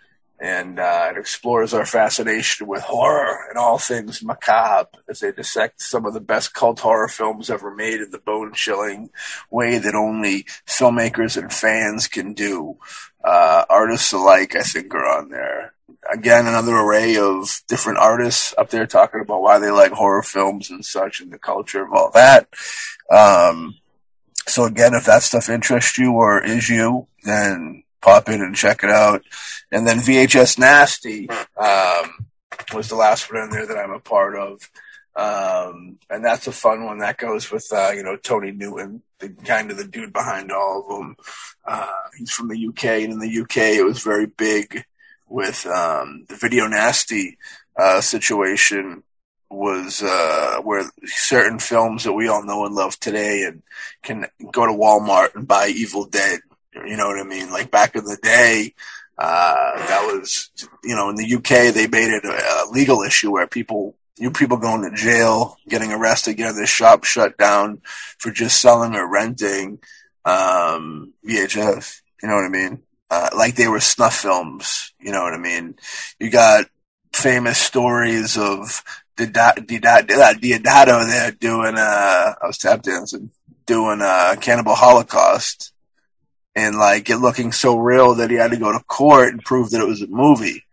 [0.41, 5.79] and uh, it explores our fascination with horror and all things macabre as they dissect
[5.79, 9.11] some of the best cult horror films ever made in the bone chilling
[9.51, 12.75] way that only filmmakers and fans can do.
[13.23, 15.73] Uh, artists alike, I think, are on there.
[16.11, 20.69] Again, another array of different artists up there talking about why they like horror films
[20.69, 22.47] and such and the culture of all that.
[23.09, 23.75] Um,
[24.47, 28.83] so again, if that stuff interests you or is you, then pop in and check
[28.83, 29.23] it out.
[29.71, 32.27] And then VHS Nasty um,
[32.73, 34.69] was the last one in there that I'm a part of.
[35.15, 39.29] Um, and that's a fun one that goes with, uh, you know, Tony Newton, the
[39.29, 41.15] kind of the dude behind all of them.
[41.65, 44.83] Uh, he's from the UK and in the UK it was very big
[45.31, 47.37] with, um, the Video Nasty,
[47.77, 49.03] uh, situation
[49.49, 53.63] was, uh, where certain films that we all know and love today and
[54.03, 56.39] can go to Walmart and buy Evil Dead
[56.73, 57.51] you know what I mean?
[57.51, 58.73] Like back in the day,
[59.17, 60.49] uh, that was,
[60.83, 64.31] you know, in the UK, they made it a, a legal issue where people, you
[64.31, 67.81] people going to jail, getting arrested, getting their shop shut down
[68.17, 69.79] for just selling or renting,
[70.25, 72.01] um, VHS.
[72.21, 72.81] You know what I mean?
[73.11, 74.93] Uh, like they were snuff films.
[74.97, 75.75] You know what I mean?
[76.17, 76.65] You got
[77.11, 78.81] famous stories of
[79.17, 83.29] Deodato there doing, uh, I was tap dancing,
[83.65, 85.73] doing, a Cannibal Holocaust
[86.55, 89.71] and like it looking so real that he had to go to court and prove
[89.71, 90.63] that it was a movie.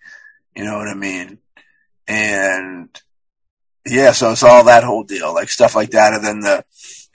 [0.57, 1.38] You know what I mean?
[2.07, 2.88] And
[3.85, 6.64] yeah, so it's all that whole deal, like stuff like that, and then the,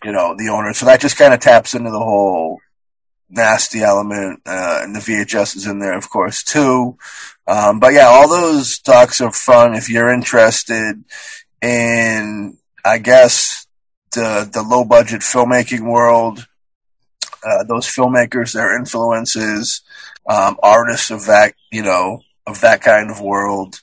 [0.03, 0.73] you know, the owner.
[0.73, 2.59] So that just kind of taps into the whole
[3.33, 6.97] nasty element, uh, and the VHS is in there, of course, too.
[7.47, 11.03] Um, but yeah, all those docs are fun if you're interested
[11.61, 13.67] in, I guess,
[14.13, 16.45] the the low budget filmmaking world
[17.43, 19.81] uh, those filmmakers, their influences,
[20.27, 23.81] um, artists of that, you know, of that kind of world.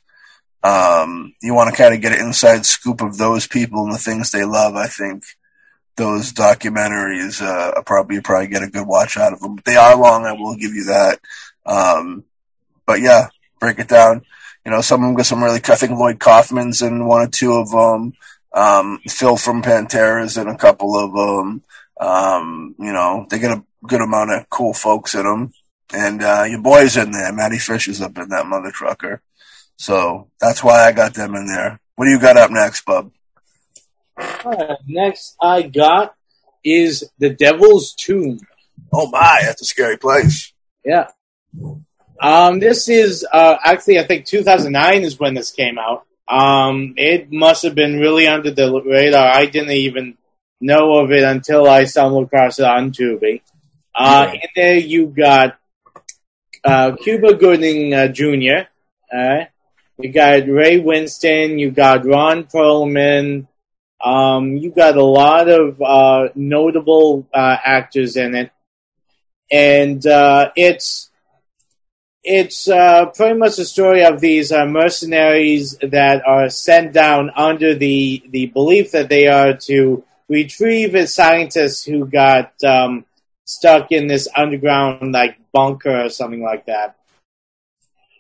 [0.63, 3.99] Um, you want to kind of get an inside scoop of those people and the
[3.99, 4.77] things they love.
[4.77, 5.25] I think
[5.97, 9.59] those documentaries, uh, probably you probably get a good watch out of them.
[9.65, 10.25] They are long.
[10.25, 11.21] I will give you that.
[11.67, 12.25] Um,
[12.87, 14.23] but yeah, break it down.
[14.65, 15.61] You know, some of them got some really.
[15.63, 18.15] I think Lloyd Kaufman's in one or two of them.
[18.53, 21.63] Um, Phil from Pantera's in a couple of them.
[22.01, 25.53] Um, you know, they get a good amount of cool folks in them.
[25.93, 27.33] And, uh, your boy's in there.
[27.33, 29.23] Matty Fish is up in that mother trucker.
[29.77, 31.81] So that's why I got them in there.
[31.97, 33.11] What do you got up next, bub?
[34.21, 36.15] Uh, next I got
[36.65, 38.41] is The Devil's Tomb.
[38.93, 40.53] Oh my, that's a scary place.
[40.85, 41.09] Yeah.
[42.21, 46.07] Um, this is, uh, actually, I think 2009 is when this came out.
[46.29, 49.27] Um, it must have been really under the radar.
[49.27, 50.17] I didn't even
[50.61, 53.43] know of it until I stumbled across it on Tubi.
[53.95, 54.33] Uh, yeah.
[54.35, 55.59] In there, you got
[56.65, 58.69] uh, Cuba Gooding uh, Jr.
[59.13, 59.45] Uh,
[59.99, 61.59] you got Ray Winstone.
[61.59, 63.47] You got Ron Perlman.
[64.03, 68.51] Um, you got a lot of uh, notable uh, actors in it,
[69.51, 71.11] and uh, it's
[72.23, 77.75] it's uh, pretty much the story of these uh, mercenaries that are sent down under
[77.75, 83.05] the the belief that they are to retrieve a scientist who got um,
[83.45, 86.97] stuck in this underground like bunker or something like that.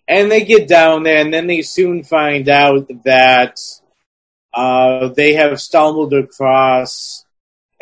[0.09, 3.61] And they get down there, and then they soon find out that
[4.55, 7.25] uh, they have stumbled across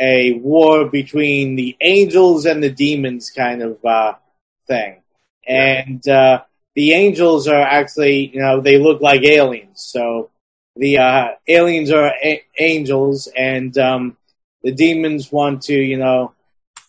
[0.00, 4.14] a war between the angels and the demons kind of uh,
[4.66, 5.02] thing.
[5.46, 6.42] And uh,
[6.74, 9.80] the angels are actually, you know, they look like aliens.
[9.82, 10.30] So
[10.76, 14.16] the uh, aliens are a- angels, and um,
[14.62, 16.32] the demons want to, you know,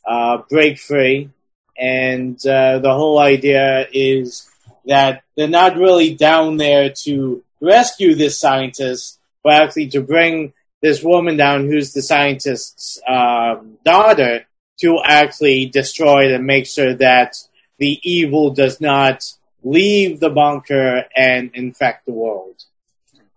[0.07, 1.29] uh, break free.
[1.77, 4.49] And uh, the whole idea is
[4.85, 9.18] that they're not really down there to rescue this scientist,
[9.49, 14.45] but actually to bring this woman down, who's the scientist's um, daughter,
[14.81, 17.33] to actually destroy it and make sure that
[17.79, 19.23] the evil does not
[19.63, 22.63] leave the bunker and infect the world.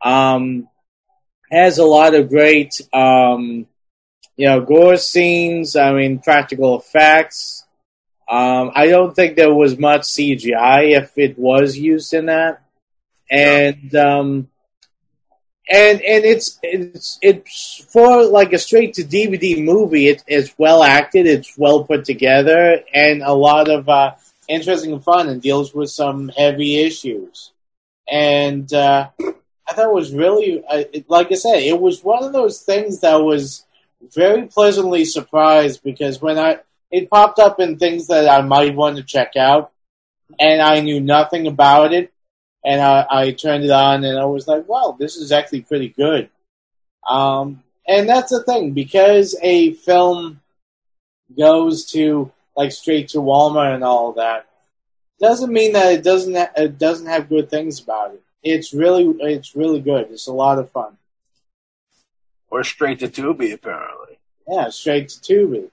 [0.03, 0.69] Um,
[1.51, 3.67] has a lot of great um,
[4.37, 5.77] you know, gore scenes.
[5.77, 7.65] I mean, practical effects.
[8.29, 12.63] Um, I don't think there was much CGI if it was used in that,
[13.31, 14.49] and um,
[15.73, 20.09] and and it's it's it's for like a straight to DVD movie.
[20.09, 21.27] It, it's well acted.
[21.27, 24.13] It's well put together, and a lot of uh,
[24.49, 27.53] interesting fun, and deals with some heavy issues.
[28.07, 32.35] And uh, I thought it was really, uh, like I said, it was one of
[32.35, 33.65] those things that was
[34.15, 36.59] very pleasantly surprised because when I
[36.91, 39.73] it popped up in things that I might want to check out,
[40.39, 42.12] and I knew nothing about it
[42.65, 45.89] and I, I turned it on and I was like, wow, this is actually pretty
[45.89, 46.31] good.
[47.09, 50.41] Um, and that's the thing because a film
[51.37, 54.47] goes to like straight to Walmart and all that
[55.21, 58.23] doesn't mean that it doesn't ha- it doesn't have good things about it.
[58.43, 60.09] It's really it's really good.
[60.11, 60.97] It's a lot of fun.
[62.51, 64.19] Or straight to Tubi, apparently.
[64.47, 65.55] Yeah, straight to Tubi.
[65.55, 65.71] You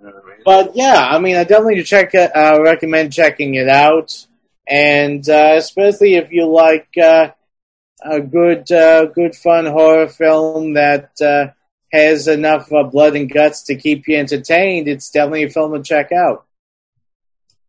[0.00, 0.36] know I mean?
[0.44, 4.26] But yeah, I mean, I definitely check uh, recommend checking it out
[4.68, 7.30] and uh, especially if you like uh,
[8.04, 11.52] a good, uh, good fun horror film that uh,
[11.92, 15.82] has enough uh, blood and guts to keep you entertained, it's definitely a film to
[15.82, 16.46] check out.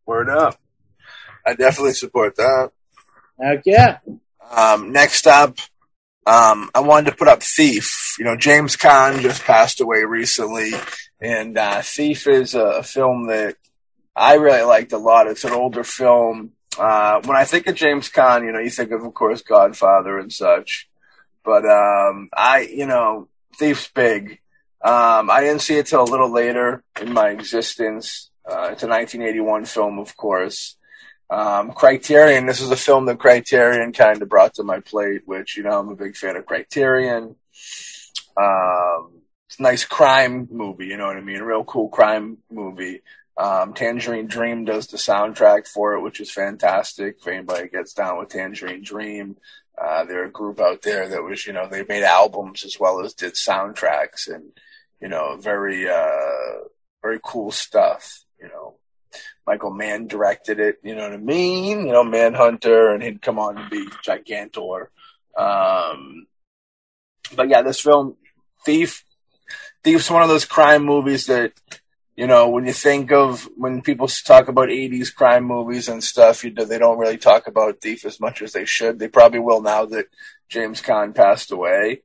[0.05, 0.59] Word up.
[1.45, 2.71] I definitely support that.
[3.39, 3.99] Heck yeah.
[4.51, 5.57] Um, next up,
[6.25, 8.15] um, I wanted to put up Thief.
[8.17, 10.71] You know, James Caan just passed away recently,
[11.19, 13.57] and uh, Thief is a film that
[14.15, 15.27] I really liked a lot.
[15.27, 16.51] It's an older film.
[16.77, 20.17] Uh, when I think of James Caan, you know, you think of, of course, Godfather
[20.17, 20.89] and such.
[21.43, 24.39] But um, I, you know, Thief's big.
[24.83, 28.29] Um, I didn't see it till a little later in my existence.
[28.45, 30.75] Uh, it's a 1981 film, of course.
[31.29, 35.57] Um, Criterion, this is a film that Criterion kind of brought to my plate, which,
[35.57, 37.35] you know, I'm a big fan of Criterion.
[38.35, 41.37] Um, it's a nice crime movie, you know what I mean?
[41.37, 43.01] A real cool crime movie.
[43.35, 47.17] Um, Tangerine Dream does the soundtrack for it, which is fantastic.
[47.19, 49.37] If anybody gets down with Tangerine Dream,
[49.75, 53.03] uh, they're a group out there that was, you know, they made albums as well
[53.03, 54.51] as did soundtracks and,
[55.01, 56.67] you know, very, uh,
[57.01, 58.75] very cool stuff, you know.
[59.45, 61.87] Michael Mann directed it, you know what I mean?
[61.87, 64.87] You know, Manhunter, and he'd come on to be Gigantor.
[65.37, 66.27] Um,
[67.35, 68.15] but yeah, this film,
[68.63, 69.03] Thief,
[69.83, 71.51] Thief's one of those crime movies that,
[72.15, 76.43] you know, when you think of when people talk about '80s crime movies and stuff,
[76.43, 78.99] you know, they don't really talk about Thief as much as they should.
[78.99, 80.05] They probably will now that
[80.49, 82.03] James Caan passed away.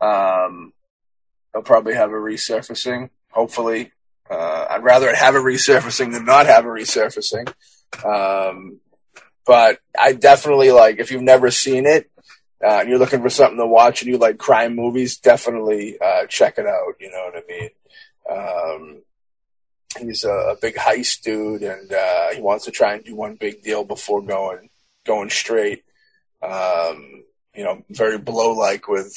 [0.00, 0.72] Um,
[1.52, 3.92] they'll probably have a resurfacing, hopefully.
[4.28, 7.52] Uh, I'd rather have a resurfacing than not have a resurfacing.
[8.04, 8.80] Um,
[9.46, 12.10] but I definitely like if you've never seen it
[12.62, 16.26] uh, and you're looking for something to watch and you like crime movies, definitely uh,
[16.26, 16.94] check it out.
[17.00, 17.70] You know what I mean?
[18.28, 19.02] Um,
[19.98, 23.36] he's a, a big heist dude, and uh, he wants to try and do one
[23.36, 24.70] big deal before going
[25.04, 25.84] going straight.
[26.42, 29.14] Um, you know, very blow like with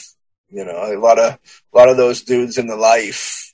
[0.49, 1.37] you know a lot of
[1.73, 3.53] a lot of those dudes in the life.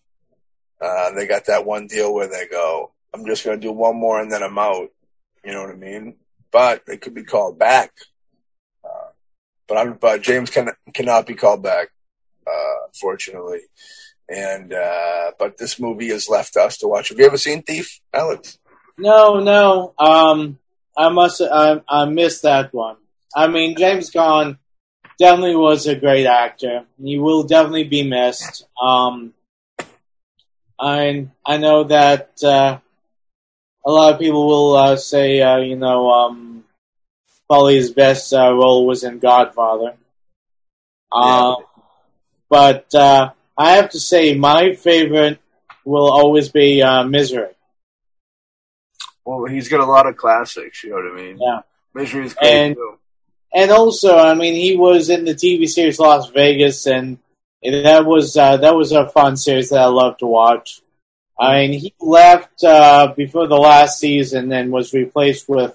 [0.80, 3.96] Uh, they got that one deal where they go, "I'm just going to do one
[3.96, 4.90] more and then I'm out."
[5.44, 6.16] You know what I mean?
[6.52, 7.92] But they could be called back.
[8.84, 9.12] Uh,
[9.68, 11.90] but I'm, but James Caan cannot be called back,
[12.48, 13.62] uh, fortunately.
[14.28, 17.10] And uh, but this movie has left us to watch.
[17.10, 18.58] Have you ever seen Thief, Alex?
[18.98, 19.94] No, no.
[20.00, 20.58] Um,
[20.98, 21.42] I must.
[21.42, 22.98] I, I missed that one.
[23.36, 24.58] I mean, James Caan
[25.20, 26.86] definitely was a great actor.
[27.02, 28.66] He will definitely be missed.
[28.82, 29.34] Um,
[30.80, 32.80] I I know that uh,
[33.86, 36.64] a lot of people will uh, say, uh, you know, um,
[37.48, 39.96] probably his best uh, role was in Godfather.
[41.12, 41.58] Um,
[42.48, 45.40] But uh, I have to say, my favorite
[45.86, 47.50] will always be uh, Misery.
[49.26, 50.84] Well, he's got a lot of classics.
[50.84, 51.38] You know what I mean?
[51.42, 51.60] Yeah.
[51.94, 52.98] Misery is great And- too.
[53.54, 57.20] And also, I mean, he was in the TV series Las Vegas, and
[57.64, 60.82] that was uh, that was a fun series that I love to watch.
[61.40, 65.74] I mean, he left uh, before the last season and was replaced with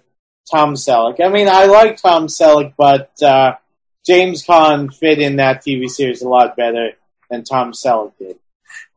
[0.51, 1.25] Tom Selleck.
[1.25, 3.55] I mean, I like Tom Selleck, but uh,
[4.05, 6.91] James Caan fit in that TV series a lot better
[7.31, 8.37] than Tom Selleck did.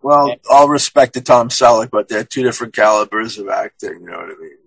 [0.01, 4.01] Well, all respect to Tom Selleck, but they're two different calibers of acting.
[4.01, 4.57] You know what I mean?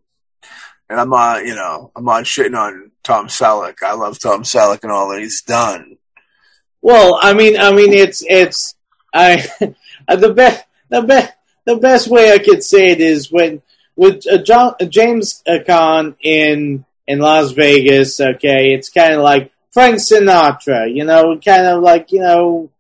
[0.89, 3.83] And I'm not, you know, I'm not shitting on Tom Selleck.
[3.83, 5.99] I love Tom Selleck and all that he's done.
[6.81, 8.75] Well, I mean, I mean, it's it's
[9.13, 9.47] I
[10.09, 11.33] the best the best
[11.65, 13.61] the best way I could say it is when
[13.97, 18.21] with uh, John, uh, James uh, Caan in in Las Vegas.
[18.21, 20.95] Okay, it's kind of like Frank Sinatra.
[20.95, 22.71] You know, kind of like you know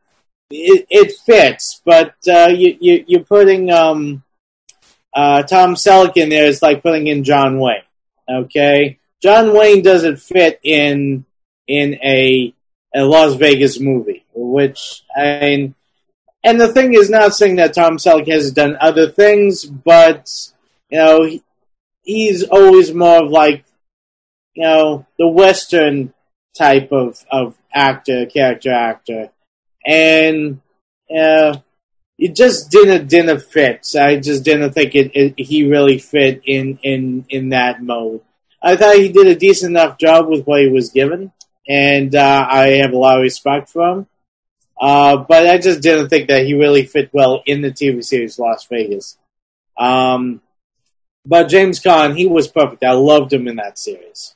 [0.50, 4.22] it, it fits, but uh, you, you you're putting um,
[5.14, 7.82] uh, Tom Selleck in there is like putting in John Wayne.
[8.28, 11.24] Okay, John Wayne doesn't fit in
[11.66, 12.54] in a
[12.94, 15.74] a Las Vegas movie, which I mean,
[16.44, 20.30] and the thing is, not saying that Tom Selleck has done other things, but
[20.90, 21.42] you know, he,
[22.02, 23.64] he's always more of like
[24.54, 26.14] you know the Western
[26.56, 29.30] type of of actor, character actor,
[29.86, 30.60] and
[31.16, 31.56] uh,
[32.18, 33.86] it just didn't didn't fit.
[33.98, 38.22] I just didn't think it, it, he really fit in in in that mode.
[38.62, 41.32] I thought he did a decent enough job with what he was given,
[41.68, 44.06] and uh, I have a lot of respect for him.
[44.78, 48.38] Uh, but I just didn't think that he really fit well in the TV series
[48.38, 49.16] Las Vegas.
[49.78, 50.42] Um,
[51.24, 52.84] but James Caan, he was perfect.
[52.84, 54.34] I loved him in that series.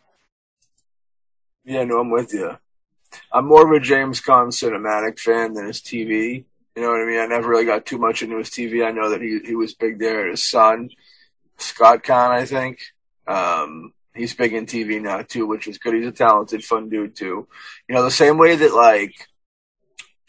[1.64, 2.56] Yeah, no, I'm with you.
[3.32, 6.44] I'm more of a James Caan cinematic fan than his TV.
[6.76, 7.20] You know what I mean?
[7.20, 8.86] I never really got too much into his TV.
[8.86, 10.28] I know that he he was big there.
[10.28, 10.90] His son,
[11.58, 12.80] Scott Caan, I think.
[13.26, 15.94] Um, he's big in TV now too, which is good.
[15.94, 17.48] He's a talented, fun dude too.
[17.88, 19.28] You know, the same way that like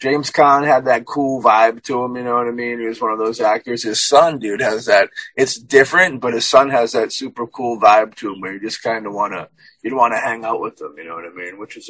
[0.02, 2.80] James Caan had that cool vibe to him, you know what I mean?
[2.80, 3.84] He was one of those actors.
[3.84, 5.10] His son, dude, has that.
[5.36, 8.82] It's different, but his son has that super cool vibe to him where you just
[8.82, 9.48] kind of want to,
[9.80, 11.56] you'd want to hang out with him, you know what I mean?
[11.56, 11.88] Which is,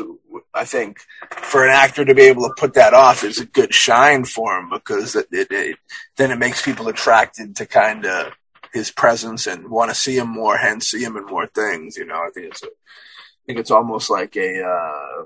[0.53, 1.01] I think,
[1.31, 4.59] for an actor to be able to put that off is a good shine for
[4.59, 5.79] him because it, it, it
[6.19, 8.35] then it makes people attracted to kind of
[8.75, 12.05] his presence and want to see him more, hence see him in more things, you
[12.05, 12.17] know?
[12.17, 15.25] I think it's a, I think it's almost like a, uh,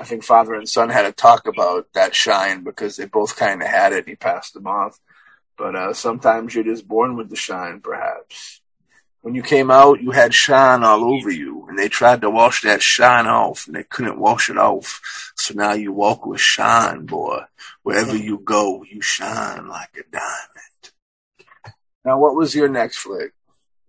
[0.00, 3.62] I think father and son had a talk about that shine because they both kind
[3.62, 4.08] of had it.
[4.08, 4.98] He passed them off.
[5.56, 8.60] But uh, sometimes you're just born with the shine, perhaps.
[9.20, 12.62] When you came out, you had shine all over you, and they tried to wash
[12.62, 15.00] that shine off, and they couldn't wash it off.
[15.36, 17.42] So now you walk with shine, boy.
[17.84, 21.74] Wherever you go, you shine like a diamond.
[22.04, 23.32] Now, what was your next flick?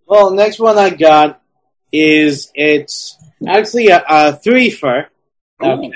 [0.06, 1.42] Well, next one I got
[1.90, 5.06] is it's actually a, a threefer.
[5.62, 5.92] Okay.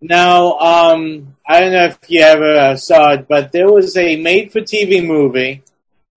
[0.00, 4.16] Now, um, I don't know if you ever uh, saw it, but there was a
[4.16, 5.62] made-for-TV movie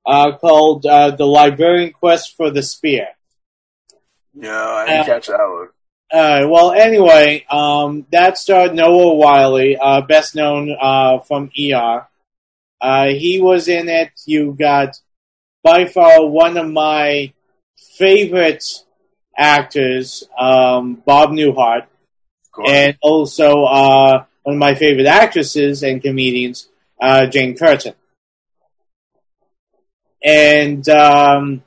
[0.05, 3.07] uh, called uh, "The Librarian Quest for the Spear."
[4.33, 5.69] Yeah, I didn't catch that one.
[6.11, 12.07] Uh, well, anyway, um, that starred Noah Wyle, uh, best known uh, from ER.
[12.79, 14.11] Uh, he was in it.
[14.25, 14.99] You got
[15.63, 17.33] by far one of my
[17.97, 18.63] favorite
[19.37, 21.85] actors, um, Bob Newhart
[22.67, 26.67] and also uh, one of my favorite actresses and comedians,
[26.99, 27.93] uh, Jane Curtin.
[30.23, 31.63] And um,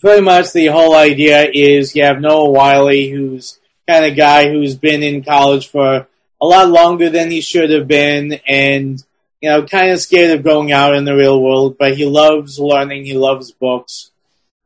[0.00, 4.76] pretty much the whole idea is you have Noah Wyle, who's kind of guy who's
[4.76, 6.06] been in college for
[6.40, 9.02] a lot longer than he should have been, and
[9.40, 12.58] you know, kind of scared of going out in the real world, but he loves
[12.58, 14.10] learning, he loves books,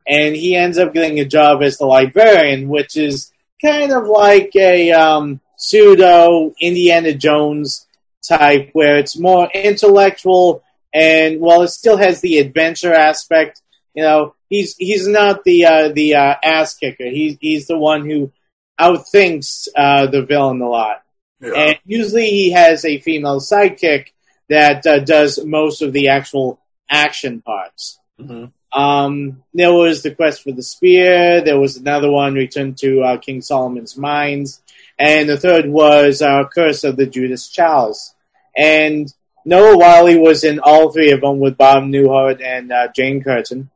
[0.07, 3.31] and he ends up getting a job as the librarian, which is
[3.63, 7.87] kind of like a um, pseudo Indiana Jones
[8.27, 13.61] type, where it's more intellectual and while it still has the adventure aspect,
[13.95, 17.09] you know, he's he's not the uh, the uh, ass kicker.
[17.09, 18.31] He's he's the one who
[18.79, 21.03] outthinks uh, the villain a lot.
[21.41, 21.53] Yeah.
[21.53, 24.07] And usually he has a female sidekick
[24.49, 26.59] that uh, does most of the actual
[26.89, 27.99] action parts.
[28.19, 28.45] Mm-hmm.
[28.73, 31.41] Um, there was the quest for the spear.
[31.41, 34.61] There was another one, Return to uh, King Solomon's Mines,
[34.97, 38.15] and the third was uh, Curse of the Judas Chalice.
[38.57, 39.13] And
[39.45, 43.69] Noah Wyle was in all three of them with Bob Newhart and uh, Jane Curtin.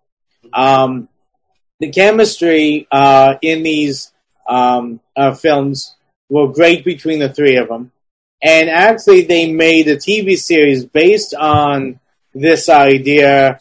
[0.53, 1.09] Um,
[1.79, 4.11] the chemistry uh, in these
[4.47, 5.95] um, uh, films
[6.29, 7.91] were great between the three of them.
[8.41, 11.99] And actually, they made a TV series based on
[12.33, 13.59] this idea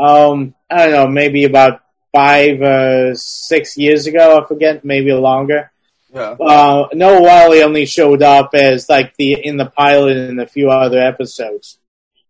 [0.00, 4.40] um, I don't know, maybe about five, uh, six years ago.
[4.40, 5.70] I forget, maybe longer.
[6.12, 6.30] Yeah.
[6.40, 10.70] Uh, Noah Wyle only showed up as like the in the pilot and a few
[10.70, 11.78] other episodes,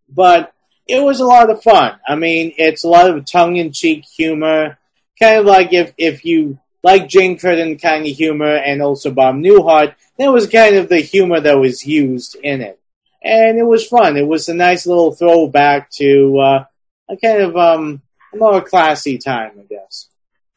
[0.09, 0.53] but
[0.87, 1.97] it was a lot of fun.
[2.05, 4.77] I mean, it's a lot of tongue in cheek humor,
[5.19, 9.35] kind of like if if you like Jane Curtin kind of humor and also Bob
[9.35, 12.79] Newhart, that was kind of the humor that was used in it,
[13.23, 14.17] and it was fun.
[14.17, 16.65] It was a nice little throwback to uh,
[17.09, 18.01] a kind of um,
[18.37, 20.09] more classy time, I guess.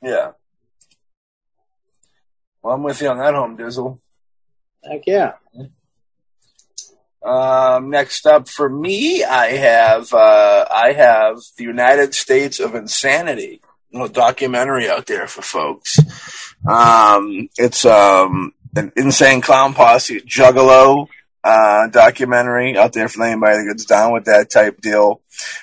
[0.02, 0.32] Yeah.
[2.62, 3.98] Well, I'm with you on that, home Dizzle.
[4.84, 5.32] Heck yeah.
[7.22, 13.60] Um, next up for me, I have uh, I have the United States of Insanity,
[13.92, 15.98] a little documentary out there for folks.
[16.66, 21.08] Um, it's um, an insane clown posse, Juggalo,
[21.42, 25.20] uh, documentary out there for anybody that gets down with that type deal.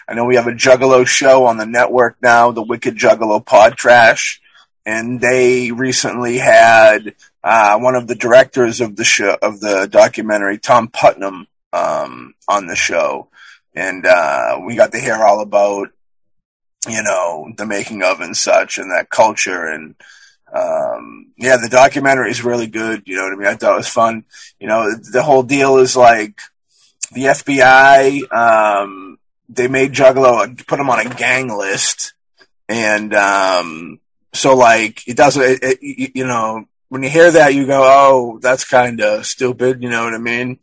[0.08, 3.78] I know we have a Juggalo show on the network now, the Wicked Juggalo Pod
[3.78, 4.42] Trash,
[4.86, 10.58] and they recently had uh, one of the directors of the show of the documentary,
[10.58, 13.30] Tom Putnam, um, on the show,
[13.76, 15.90] and uh, we got to hear all about
[16.88, 19.96] you know the making of and such, and that culture and
[20.54, 23.04] um, yeah, the documentary is really good.
[23.06, 23.48] You know what I mean?
[23.48, 24.26] I thought it was fun.
[24.60, 26.40] You know, the whole deal is like
[27.12, 29.20] the FBI, um,
[29.50, 32.14] they made Juggalo, put him on a gang list.
[32.70, 34.00] And, um,
[34.34, 38.40] so like, it doesn't, it, it, you know, when you hear that, you go, oh,
[38.42, 39.82] that's kind of stupid.
[39.82, 40.60] You know what I mean?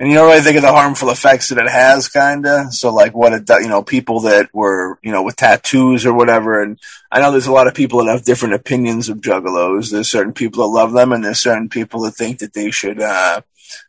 [0.00, 2.72] And you don't really think of the harmful effects that it has, kind of.
[2.72, 6.14] So, like, what it, does, you know, people that were, you know, with tattoos or
[6.14, 6.62] whatever.
[6.62, 6.80] And
[7.12, 9.90] I know there's a lot of people that have different opinions of juggalos.
[9.90, 12.98] There's certain people that love them, and there's certain people that think that they should
[12.98, 13.42] uh,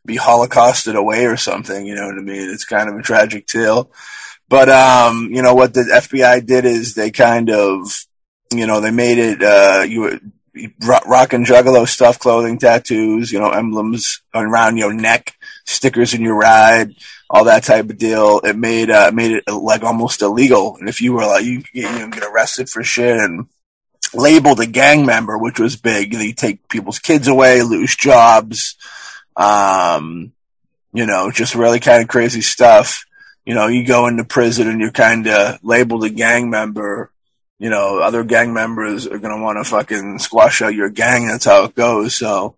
[0.05, 1.85] be holocausted away or something.
[1.85, 2.49] You know what I mean?
[2.49, 3.89] It's kind of a tragic tale.
[4.49, 8.05] But um, you know what the FBI did is they kind of,
[8.53, 10.19] you know, they made it uh, you
[11.07, 16.37] rock and juggalo stuff, clothing, tattoos, you know, emblems around your neck stickers in your
[16.37, 16.95] ride,
[17.29, 18.39] all that type of deal.
[18.43, 20.75] It made uh, made it like almost illegal.
[20.79, 23.47] And if you were like you, you know, get arrested for shit and
[24.13, 28.75] labeled a gang member, which was big, they take people's kids away, lose jobs,
[29.35, 30.33] um,
[30.93, 33.05] you know, just really kind of crazy stuff.
[33.45, 37.11] You know, you go into prison and you're kind of labeled a gang member.
[37.57, 41.27] You know, other gang members are going to want to fucking squash out your gang.
[41.27, 42.15] That's how it goes.
[42.15, 42.55] So,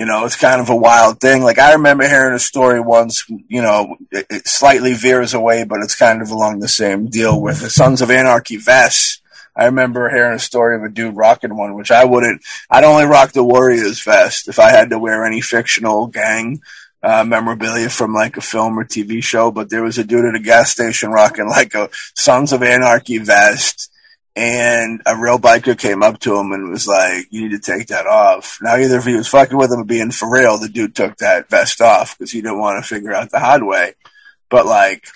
[0.00, 1.42] you know, it's kind of a wild thing.
[1.42, 5.80] Like I remember hearing a story once, you know, it, it slightly veers away, but
[5.82, 9.20] it's kind of along the same deal with the Sons of Anarchy vests.
[9.54, 12.40] I remember hearing a story of a dude rocking one, which I wouldn't.
[12.70, 16.62] I'd only rock the Warriors vest if I had to wear any fictional gang
[17.02, 19.50] uh, memorabilia from like a film or TV show.
[19.50, 23.18] But there was a dude at a gas station rocking like a Sons of Anarchy
[23.18, 23.92] vest
[24.36, 27.88] and a real biker came up to him and was like, "You need to take
[27.88, 30.68] that off." Now, either if he was fucking with him or being for real, the
[30.68, 33.94] dude took that vest off because he didn't want to figure out the hard way.
[34.48, 35.06] But like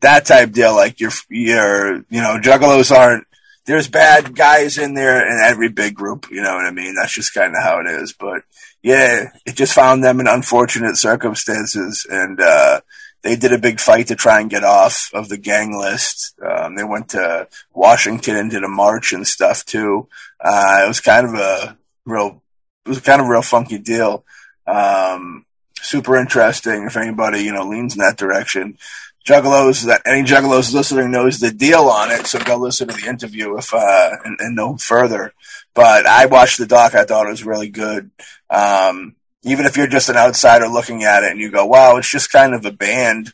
[0.00, 3.26] that type deal, like you're, you're, you know, juggalos aren't.
[3.66, 6.30] There's bad guys in there in every big group.
[6.30, 6.94] You know what I mean?
[6.94, 8.14] That's just kind of how it is.
[8.14, 8.42] But
[8.82, 12.80] yeah, it just found them in unfortunate circumstances, and uh,
[13.22, 16.34] they did a big fight to try and get off of the gang list.
[16.40, 20.08] Um, they went to Washington and did a march and stuff too.
[20.40, 22.42] Uh, it was kind of a real,
[22.86, 24.24] it was kind of a real funky deal.
[24.66, 25.46] Um,
[25.80, 28.78] super interesting if anybody, you know, leans in that direction.
[29.24, 33.08] Juggalos that any Juggalos listening knows the deal on it, so go listen to the
[33.08, 35.34] interview if uh, and, and know further.
[35.74, 38.10] But I watched the doc; I thought it was really good.
[38.48, 42.10] Um, even if you're just an outsider looking at it and you go, wow, it's
[42.10, 43.32] just kind of a band.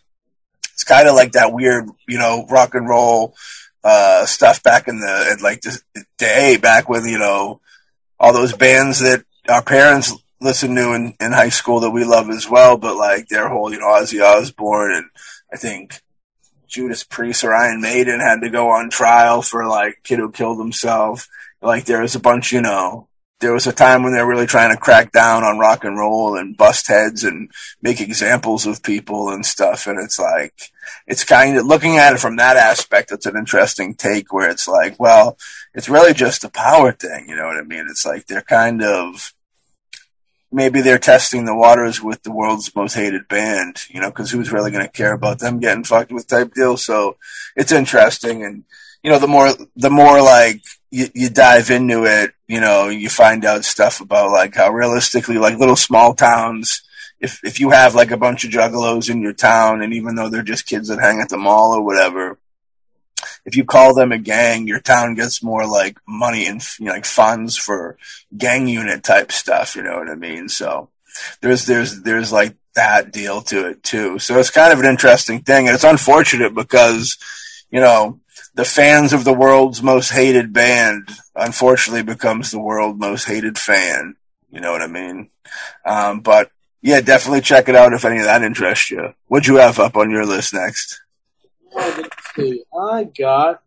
[0.73, 3.35] It's kind of like that weird, you know, rock and roll
[3.85, 5.81] uh, stuff back in the like the
[6.17, 7.61] day back when you know
[8.19, 12.31] all those bands that our parents listened to in, in high school that we love
[12.31, 12.77] as well.
[12.77, 15.07] But like their whole, you know, Ozzy Osbourne and
[15.53, 16.01] I think
[16.67, 20.59] Judas Priest or Iron Maiden had to go on trial for like kid who killed
[20.59, 21.29] himself.
[21.63, 23.09] Like there was a bunch, you know,
[23.45, 25.99] there was a time when they were really trying to crack down on rock and
[25.99, 27.51] roll and bust heads and
[27.83, 29.87] make examples of people and stuff.
[29.87, 30.55] And it's like,
[31.07, 33.13] it's kind of looking at it from that aspect.
[33.13, 35.37] It's an interesting take where it's like, well,
[35.75, 37.27] it's really just a power thing.
[37.29, 37.87] You know what I mean?
[37.91, 39.35] It's like they're kind of,
[40.51, 44.53] maybe they're testing the waters with the world's most hated band, you know, cause who's
[44.53, 46.79] really going to care about them getting fucked with type deal.
[46.79, 47.19] So
[47.57, 48.43] it's interesting.
[48.43, 48.65] And,
[49.03, 53.09] you know, the more, the more like you, you dive into it, you know, you
[53.09, 56.83] find out stuff about like how realistically, like little small towns,
[57.21, 60.29] if, if you have like a bunch of juggalos in your town and even though
[60.29, 62.39] they're just kids that hang at the mall or whatever,
[63.47, 66.93] if you call them a gang, your town gets more like money and you know,
[66.93, 67.97] like funds for
[68.37, 69.77] gang unit type stuff.
[69.77, 70.49] You know what I mean?
[70.49, 70.91] So
[71.41, 74.19] there's, there's, there's like that deal to it too.
[74.19, 75.67] So it's kind of an interesting thing.
[75.67, 77.17] And it's unfortunate because,
[77.71, 78.21] you know,
[78.55, 84.15] the fans of the world's most hated band unfortunately becomes the world's most hated fan.
[84.51, 85.31] You know what I mean?
[85.85, 86.51] Um, but
[86.81, 89.15] yeah, definitely check it out if any of that interests you.
[89.27, 91.01] What'd you have up on your list next?
[91.75, 92.63] let's see.
[92.73, 93.63] I got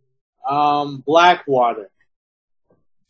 [0.47, 1.89] um, Blackwater.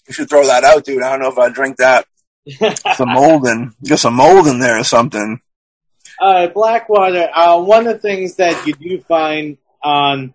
[0.08, 1.04] You should throw that out, dude.
[1.04, 2.08] I don't know if I drink that.
[2.96, 5.42] some mold in, get some mold in there or something.
[6.20, 7.30] Uh, Blackwater.
[7.34, 10.34] Uh, one of the things that you do find on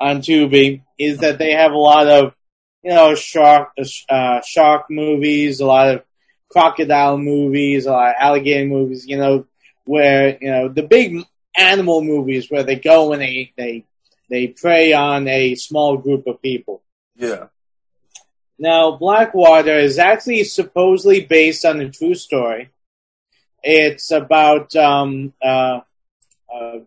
[0.00, 2.34] on Tubi is that they have a lot of,
[2.82, 3.70] you know, shark,
[4.08, 6.02] uh, shark movies, a lot of
[6.50, 9.46] crocodile movies, a lot of alligator movies, you know,
[9.84, 11.22] where you know the big
[11.56, 13.84] animal movies where they go and they they
[14.30, 16.82] they prey on a small group of people.
[17.16, 17.46] Yeah.
[18.58, 22.70] Now, Blackwater is actually supposedly based on a true story.
[23.62, 25.80] It's about um, uh,
[26.52, 26.78] uh,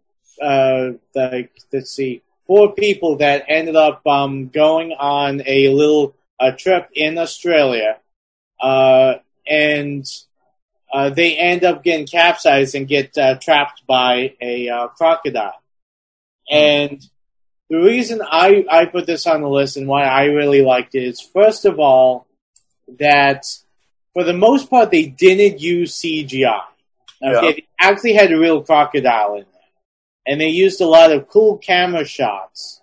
[0.42, 2.22] uh, like let's see,
[2.52, 7.98] four people that ended up um, going on a little uh, trip in Australia,
[8.62, 9.14] uh,
[9.48, 10.06] and
[10.94, 15.62] uh, they end up getting capsized and get uh, trapped by a uh, crocodile.
[16.52, 17.02] And
[17.70, 21.04] the reason I, I put this on the list and why I really liked it
[21.06, 22.28] is, first of all,
[23.00, 23.46] that
[24.14, 26.64] for the most part they didn't use CGI.
[27.24, 27.52] Okay, Yeah.
[27.54, 29.46] they actually had a real crocodile in
[30.26, 32.82] and they used a lot of cool camera shots,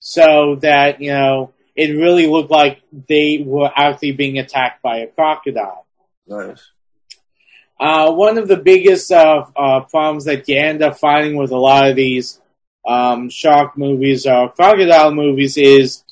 [0.00, 5.06] so that you know it really looked like they were actually being attacked by a
[5.06, 5.86] crocodile.
[6.26, 6.70] Nice.
[7.78, 11.56] Uh, one of the biggest uh, uh, problems that you end up finding with a
[11.56, 12.40] lot of these
[12.86, 16.02] um, shark movies or crocodile movies is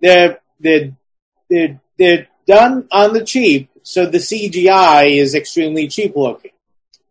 [0.00, 0.96] they're they're
[1.48, 6.51] they're, they're done on the cheap, so the CGI is extremely cheap looking.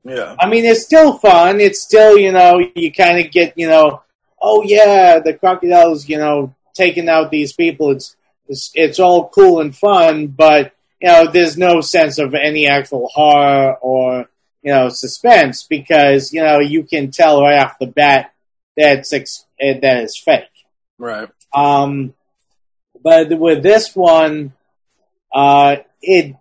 [0.04, 0.36] Yeah.
[0.40, 1.60] I mean, it's still fun.
[1.60, 4.02] It's still, you know, you kind of get, you know,
[4.42, 7.92] oh yeah, the crocodiles, you know, taking out these people.
[7.92, 8.16] It's,
[8.48, 13.10] it's it's all cool and fun, but you know, there's no sense of any actual
[13.14, 14.26] horror or
[14.62, 18.34] you know suspense because you know you can tell right off the bat
[18.78, 20.46] that's ex- that is fake.
[20.98, 21.30] Right.
[21.54, 22.14] Um,
[23.04, 24.54] but with this one,
[25.34, 26.36] uh, it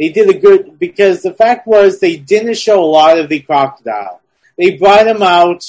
[0.00, 3.40] they did a good because the fact was they didn't show a lot of the
[3.40, 4.22] crocodile.
[4.56, 5.62] They brought him out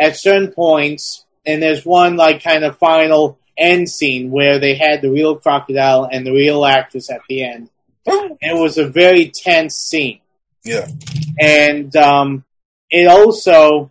[0.00, 5.02] at certain points, and there's one like kind of final end scene where they had
[5.02, 7.68] the real crocodile and the real actress at the end.
[8.06, 10.20] And it was a very tense scene
[10.64, 10.86] Yeah.
[11.38, 12.44] and um,
[12.90, 13.90] it also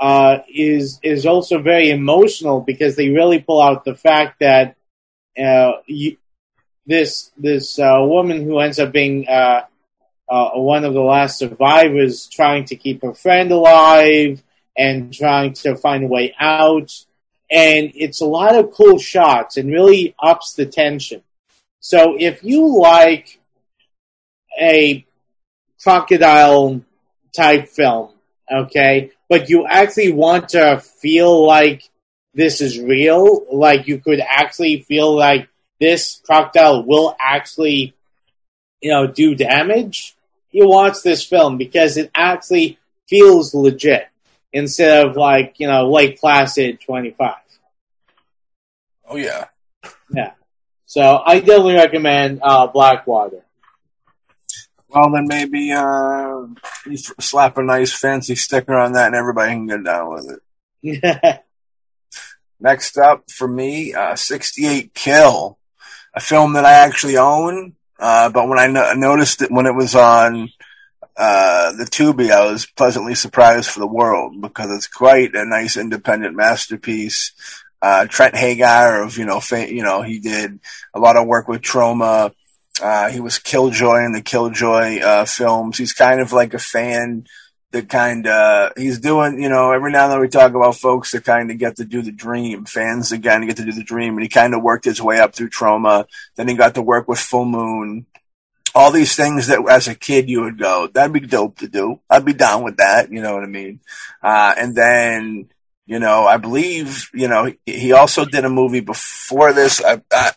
[0.00, 4.76] uh, is is also very emotional because they really pull out the fact that
[5.42, 6.16] uh, you,
[6.88, 9.60] this this uh, woman who ends up being uh,
[10.28, 14.42] uh, one of the last survivors, trying to keep her friend alive
[14.76, 16.90] and trying to find a way out,
[17.50, 21.22] and it's a lot of cool shots and really ups the tension.
[21.80, 23.38] So if you like
[24.58, 25.06] a
[25.82, 26.80] crocodile
[27.36, 28.10] type film,
[28.50, 29.10] okay?
[29.28, 31.82] But you actually want to feel like
[32.32, 35.48] this is real, like you could actually feel like
[35.80, 37.94] this crocodile will actually,
[38.80, 40.14] you know, do damage.
[40.50, 44.08] You watch this film because it actually feels legit
[44.52, 47.34] instead of like, you know, Lake Placid 25.
[49.08, 49.46] Oh yeah.
[50.10, 50.32] Yeah.
[50.86, 53.44] So I definitely recommend uh, Blackwater.
[54.88, 56.46] Well, then maybe uh,
[56.86, 61.00] you slap a nice fancy sticker on that, and everybody can get down with it.
[61.02, 61.38] yeah.
[62.60, 65.58] Next up for me, uh, 68 Kill,
[66.14, 67.74] a film that I actually own.
[67.98, 70.48] Uh, but when I no- noticed it when it was on
[71.16, 75.76] uh, the Tubi, I was pleasantly surprised for the world because it's quite a nice
[75.76, 77.32] independent masterpiece.
[77.82, 80.60] Uh, Trent Haaga of you know, fa- you know, he did
[80.94, 82.32] a lot of work with Troma.
[82.80, 85.78] Uh, he was Killjoy in the Killjoy uh, films.
[85.78, 87.26] He's kind of like a fan
[87.72, 89.42] that kind of he's doing.
[89.42, 91.84] You know, every now and then we talk about folks that kind of get to
[91.84, 92.64] do the dream.
[92.64, 95.02] Fans that kind of get to do the dream, and he kind of worked his
[95.02, 96.06] way up through Troma.
[96.36, 98.06] Then he got to work with Full Moon.
[98.74, 102.00] All these things that as a kid you would go, that'd be dope to do.
[102.08, 103.10] I'd be down with that.
[103.10, 103.80] You know what I mean?
[104.22, 105.48] Uh, and then
[105.88, 109.82] you know, I believe, you know, he, he also did a movie before this.
[109.82, 110.32] I, I,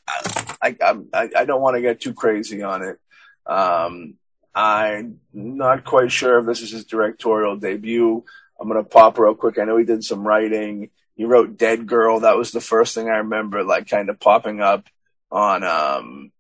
[0.62, 0.76] I,
[1.14, 2.98] I, I don't want to get too crazy on it.
[3.46, 4.14] Um,
[4.54, 8.24] I'm not quite sure if this is his directorial debut.
[8.60, 9.58] I'm to pop real quick.
[9.58, 10.90] I know he did some writing.
[11.16, 12.20] He wrote Dead Girl.
[12.20, 14.86] That was the first thing I remember, like kind of popping up
[15.32, 16.32] on, um,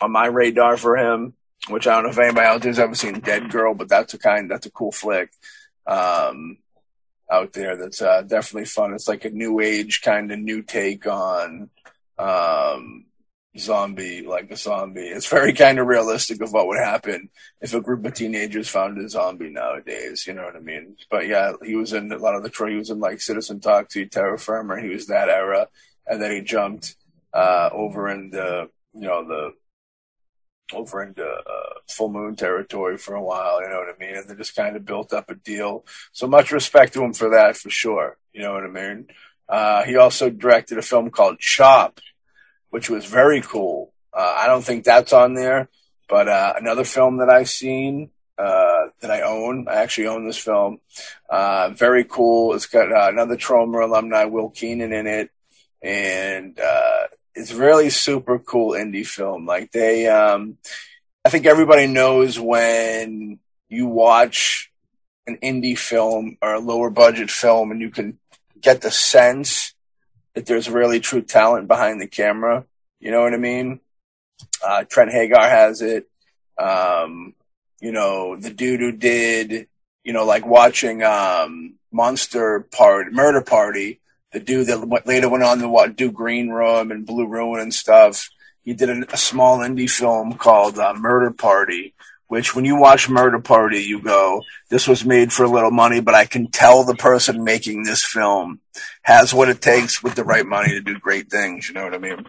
[0.00, 1.34] on my radar for him,
[1.68, 4.18] which I don't know if anybody else has ever seen Dead Girl, but that's a
[4.18, 5.30] kind, that's a cool flick.
[5.86, 6.58] Um,
[7.30, 8.92] out there that's uh, definitely fun.
[8.92, 11.70] It's like a new age kind of new take on
[12.18, 13.06] um,
[13.58, 15.08] zombie, like a zombie.
[15.08, 17.28] It's very kind of realistic of what would happen
[17.60, 20.26] if a group of teenagers found a zombie nowadays.
[20.26, 20.96] You know what I mean?
[21.10, 22.70] But yeah, he was in a lot of the Troy.
[22.70, 24.80] He was in like Citizen Toxie, Terror Firmer.
[24.80, 25.68] He was that era,
[26.06, 26.96] and then he jumped
[27.32, 29.52] uh, over into you know the
[30.74, 34.16] over into uh, full moon territory for a while, you know what I mean?
[34.16, 35.84] And they just kind of built up a deal.
[36.12, 38.16] So much respect to him for that, for sure.
[38.32, 39.06] You know what I mean?
[39.48, 42.00] Uh, he also directed a film called Chop,
[42.72, 43.92] which was very cool.
[44.14, 45.68] Uh, I don't think that's on there,
[46.08, 49.66] but uh, another film that I've seen uh, that I own.
[49.68, 50.78] I actually own this film.
[51.28, 52.54] Uh, very cool.
[52.54, 55.30] It's got uh, another Troma alumni, Will Keenan, in it,
[55.82, 59.44] and uh, it's really super cool indie film.
[59.44, 60.56] Like they, um,
[61.26, 64.72] I think everybody knows when you watch
[65.26, 68.18] an indie film or a lower budget film, and you can
[68.58, 69.74] get the sense
[70.34, 72.64] that there's really true talent behind the camera.
[73.00, 73.80] You know what I mean?
[74.64, 76.08] Uh, Trent Haaga has it.
[76.58, 77.34] Um,
[77.80, 79.66] you know, the dude who did,
[80.04, 84.00] you know, like watching um, Monster Part Murder Party,
[84.32, 87.74] the dude that later went on to what, do Green Room and Blue Ruin and
[87.74, 88.30] stuff.
[88.62, 91.94] He did a, a small indie film called uh, Murder Party,
[92.32, 96.00] which when you watch Murder Party, you go, this was made for a little money,
[96.00, 98.58] but I can tell the person making this film
[99.02, 101.68] has what it takes with the right money to do great things.
[101.68, 102.24] You know what I mean?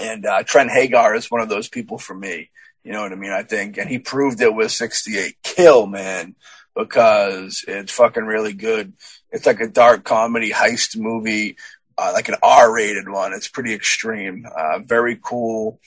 [0.00, 2.50] And uh, Trent Haaga is one of those people for me.
[2.82, 3.30] You know what I mean?
[3.30, 6.34] I think, and he proved it with 68 Kill, man,
[6.74, 8.94] because it's fucking really good.
[9.30, 11.56] It's like a dark comedy heist movie,
[11.96, 13.32] uh, like an R-rated one.
[13.32, 15.78] It's pretty extreme, uh, very cool.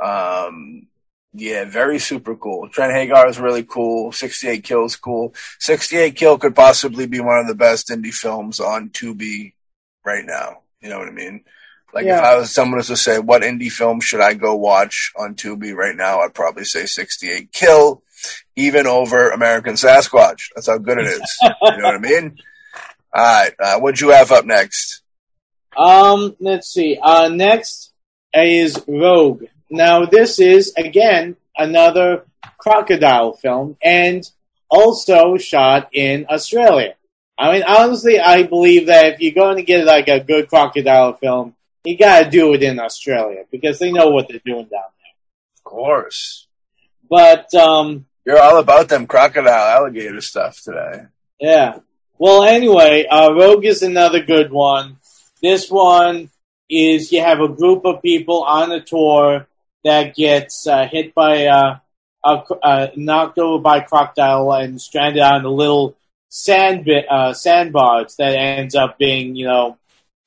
[0.00, 0.86] Um,
[1.34, 2.68] yeah, very super cool.
[2.68, 4.12] Trent Haaga is really cool.
[4.12, 5.34] 68 Kill is cool.
[5.60, 9.54] 68 Kill could possibly be one of the best indie films on Tubi
[10.04, 10.60] right now.
[10.80, 11.44] You know what I mean?
[11.94, 12.18] Like yeah.
[12.18, 15.34] if I was someone was to say, what indie film should I go watch on
[15.34, 16.20] Tubi right now?
[16.20, 18.02] I'd probably say 68 Kill,
[18.56, 20.50] even over American Sasquatch.
[20.54, 21.38] That's how good it is.
[21.42, 22.38] you know what I mean?
[23.14, 23.52] All right.
[23.58, 25.02] Uh, what'd you have up next?
[25.76, 26.98] Um, let's see.
[27.02, 27.92] Uh, next
[28.34, 29.44] is Rogue.
[29.72, 32.26] Now this is again another
[32.58, 34.22] crocodile film and
[34.70, 36.94] also shot in Australia.
[37.38, 41.14] I mean, honestly, I believe that if you're going to get like a good crocodile
[41.14, 44.92] film, you got to do it in Australia because they know what they're doing down
[44.98, 45.56] there.
[45.56, 46.46] Of course.
[47.08, 51.06] But um, you're all about them crocodile alligator stuff today.
[51.40, 51.78] Yeah.
[52.18, 54.98] Well, anyway, uh, Rogue is another good one.
[55.42, 56.28] This one
[56.68, 59.46] is you have a group of people on a tour
[59.84, 61.78] that gets uh, hit by uh,
[62.24, 62.28] a,
[62.62, 65.96] uh, knocked over by a crocodile and stranded on a little
[66.28, 69.76] sand bit, uh, sandbars that ends up being you know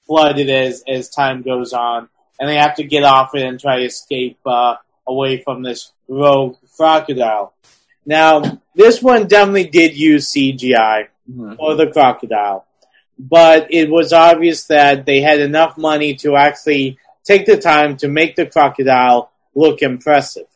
[0.05, 3.79] flooded as as time goes on, and they have to get off it and try
[3.79, 4.75] to escape uh,
[5.07, 7.53] away from this rogue crocodile.
[8.05, 11.55] Now, this one definitely did use CGI mm-hmm.
[11.55, 12.67] for the crocodile,
[13.17, 18.07] but it was obvious that they had enough money to actually take the time to
[18.07, 20.47] make the crocodile look impressive.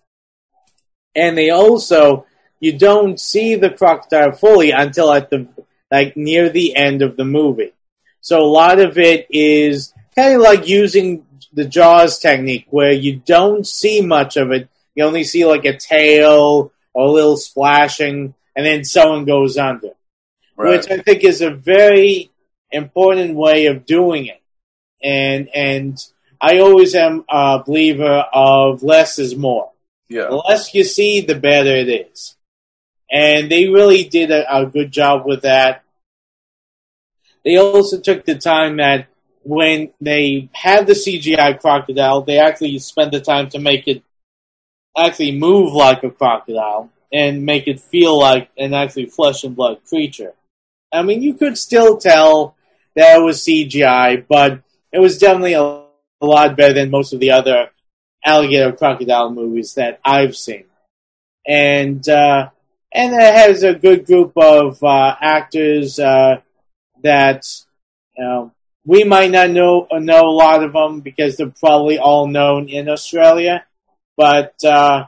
[1.15, 2.25] And they also,
[2.59, 5.47] you don't see the crocodile fully until at the,
[5.89, 7.73] like near the end of the movie.
[8.21, 13.17] So a lot of it is kind of like using the Jaws technique where you
[13.17, 14.69] don't see much of it.
[14.93, 19.91] You only see like a tail or a little splashing and then someone goes under.
[20.57, 20.77] Right.
[20.77, 22.29] Which I think is a very
[22.71, 24.41] important way of doing it.
[25.01, 25.97] And, and
[26.41, 29.71] I always am a believer of less is more.
[30.07, 30.27] Yeah.
[30.29, 32.35] The less you see, the better it is.
[33.11, 35.83] And they really did a, a good job with that.
[37.43, 39.07] They also took the time that
[39.43, 44.03] when they had the CGI crocodile, they actually spent the time to make it
[44.97, 49.79] actually move like a crocodile and make it feel like an actually flesh and blood
[49.87, 50.33] creature.
[50.91, 52.55] I mean, you could still tell
[52.95, 54.61] that it was CGI, but
[54.91, 55.78] it was definitely a
[56.21, 57.69] a lot better than most of the other
[58.25, 60.65] alligator crocodile movies that I've seen.
[61.47, 62.49] And uh,
[62.91, 66.41] and it has a good group of uh, actors uh,
[67.03, 67.43] that
[68.17, 68.51] you know,
[68.85, 72.89] we might not know know a lot of them because they're probably all known in
[72.89, 73.65] Australia,
[74.17, 75.05] but uh,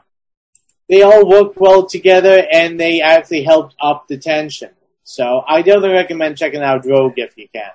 [0.88, 4.70] they all work well together and they actually helped up the tension.
[5.04, 7.70] So I definitely recommend checking out Rogue if you can.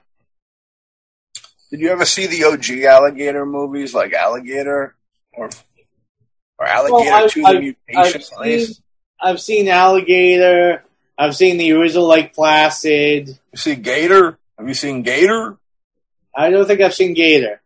[1.69, 4.95] Did you ever see the OG alligator movies like Alligator
[5.33, 5.49] or
[6.57, 8.21] or Alligator well, to the Mutation?
[8.39, 8.75] I've seen,
[9.21, 10.83] I've seen Alligator.
[11.17, 13.27] I've seen the original Lake Placid.
[13.27, 14.37] You see Gator?
[14.57, 15.57] Have you seen Gator?
[16.35, 17.61] I don't think I've seen Gator.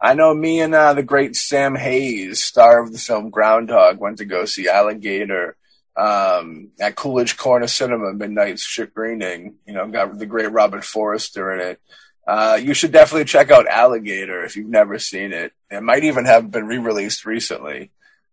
[0.00, 4.18] I know me and uh, the great Sam Hayes, star of the film Groundhog, went
[4.18, 5.56] to go see Alligator
[5.96, 9.54] um, at Coolidge Corner Cinema, midnight screening.
[9.66, 11.80] You know, got the great Robert Forster in it.
[12.26, 15.52] Uh, you should definitely check out Alligator if you've never seen it.
[15.70, 17.90] It might even have been re-released recently.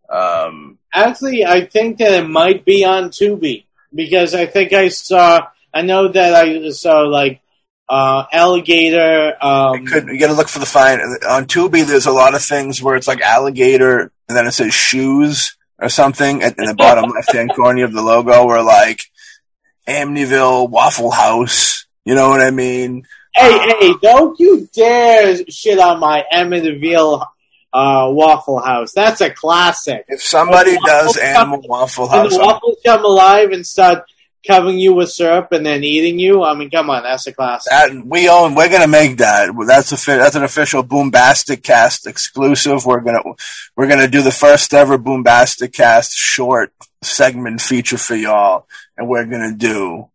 [0.10, 5.48] Um, Actually, I think that it might be on Tubi because I think I saw.
[5.74, 7.42] I know that I saw like
[7.90, 9.36] uh, Alligator.
[9.44, 11.86] Um, could, you got to look for the fine on Tubi.
[11.86, 15.90] There's a lot of things where it's like Alligator, and then it says shoes, or
[15.90, 19.02] something at, in the bottom left hand corner of the logo were like
[19.88, 21.86] Amityville Waffle House.
[22.06, 23.06] You know what I mean?
[23.36, 27.26] Hey, hey, don't you dare shit on my Amityville
[27.74, 28.94] uh, Waffle House.
[28.94, 30.06] That's a classic.
[30.08, 34.06] If somebody does Animal Waffle House, the waffles come alive and start
[34.46, 37.72] covering you with syrup and then eating you, I mean, come on, that's a classic.
[37.72, 38.56] that we own.
[38.56, 39.50] We're gonna make that.
[39.66, 42.86] That's a that's an official Boombastic Cast exclusive.
[42.86, 43.24] We're gonna
[43.76, 48.68] we're gonna do the first ever Boombastic Cast short segment feature for y'all,
[48.98, 50.10] and we're gonna do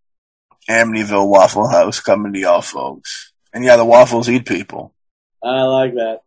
[0.69, 3.33] Amityville Waffle House coming to y'all folks.
[3.53, 4.95] And yeah, the waffles eat people.
[5.43, 6.21] I like that.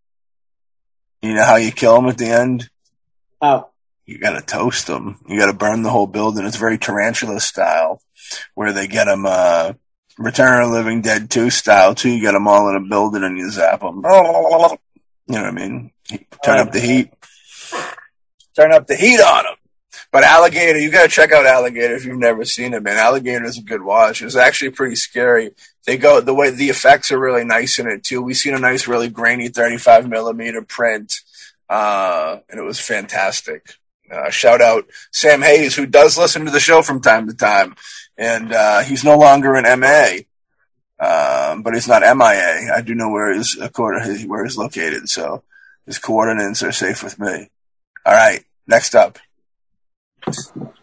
[1.22, 2.70] You know how you kill them at the end?
[3.42, 3.70] How?
[4.06, 5.20] You gotta toast them.
[5.28, 6.46] You gotta burn the whole building.
[6.46, 8.02] It's very tarantula style,
[8.56, 9.74] where they get them, uh,
[10.18, 12.10] Return of the Living Dead 2 style too.
[12.10, 14.02] You get them all in a building and you zap them.
[15.28, 15.92] You know what I mean?
[16.44, 17.12] Turn up the heat.
[18.56, 19.56] Turn up the heat on them.
[20.12, 22.98] But Alligator, you gotta check out Alligator if you've never seen it, man.
[22.98, 24.22] Alligator is a good watch.
[24.22, 25.52] It's actually pretty scary.
[25.86, 28.22] They go, the way, the effects are really nice in it too.
[28.22, 31.22] We've seen a nice, really grainy 35 millimeter print.
[31.70, 33.74] Uh, and it was fantastic.
[34.12, 37.76] Uh, shout out Sam Hayes, who does listen to the show from time to time.
[38.18, 40.24] And, uh, he's no longer in MA.
[41.00, 42.74] Um, but he's not MIA.
[42.76, 45.08] I do know where his, uh, where he's located.
[45.08, 45.44] So
[45.86, 47.50] his coordinates are safe with me.
[48.06, 48.44] All right.
[48.68, 49.18] Next up.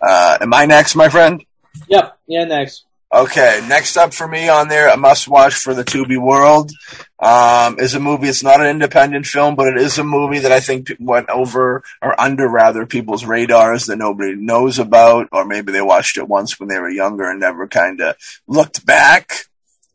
[0.00, 1.44] Uh, am I next, my friend?
[1.88, 2.18] Yep.
[2.26, 2.44] Yeah.
[2.44, 2.84] Next.
[3.10, 6.70] Okay, next up for me on there, a must watch for the Tubi world,
[7.18, 8.28] um, is a movie.
[8.28, 11.82] It's not an independent film, but it is a movie that I think went over
[12.02, 16.60] or under rather people's radars that nobody knows about, or maybe they watched it once
[16.60, 18.14] when they were younger and never kind of
[18.46, 19.46] looked back.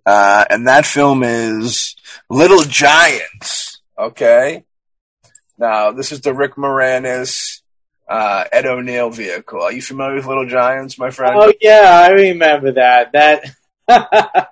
[0.07, 1.95] Uh, and that film is
[2.31, 3.79] Little Giants.
[3.95, 4.63] Okay.
[5.59, 7.61] Now, this is the Rick Moranis,
[8.07, 9.61] uh, Ed O'Neill vehicle.
[9.61, 11.35] Are you familiar with Little Giants, my friend?
[11.35, 13.11] Oh yeah, I remember that.
[13.13, 13.45] That.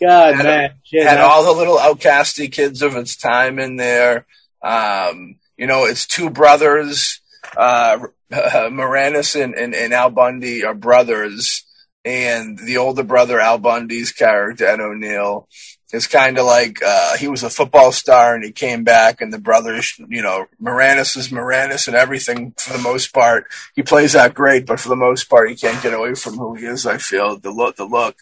[0.00, 3.76] God Had a- man, shit, had all the little outcasty kids of its time in
[3.76, 4.26] there.
[4.62, 7.20] Um, you know, it's two brothers,
[7.56, 7.98] uh,
[8.32, 11.64] Moranis and, and, and Al Bundy are brothers,
[12.04, 15.48] and the older brother, Al Bundy's character, Ed O'Neill,
[15.92, 19.32] is kind of like uh, he was a football star and he came back, and
[19.32, 23.46] the brothers, you know, Moranis is Moranis and everything for the most part.
[23.74, 26.54] He plays that great, but for the most part, he can't get away from who
[26.54, 26.86] he is.
[26.86, 28.16] I feel the look, the look.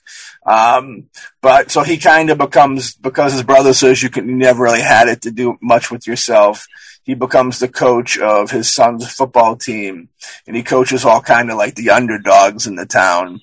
[0.44, 1.08] Um,
[1.42, 4.82] but so he kind of becomes because his brother says you can you never really
[4.82, 6.66] had it to do much with yourself.
[7.02, 10.08] He becomes the coach of his son's football team,
[10.46, 13.40] and he coaches all kind of like the underdogs in the town.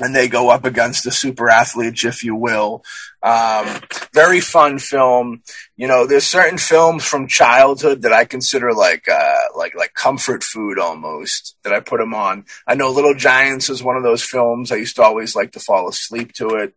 [0.00, 2.84] And they go up against the super athletes, if you will.
[3.20, 3.80] Um,
[4.14, 5.42] very fun film.
[5.76, 10.44] You know, there's certain films from childhood that I consider like, uh, like, like comfort
[10.44, 12.44] food almost that I put them on.
[12.66, 14.70] I know Little Giants is one of those films.
[14.70, 16.74] I used to always like to fall asleep to it.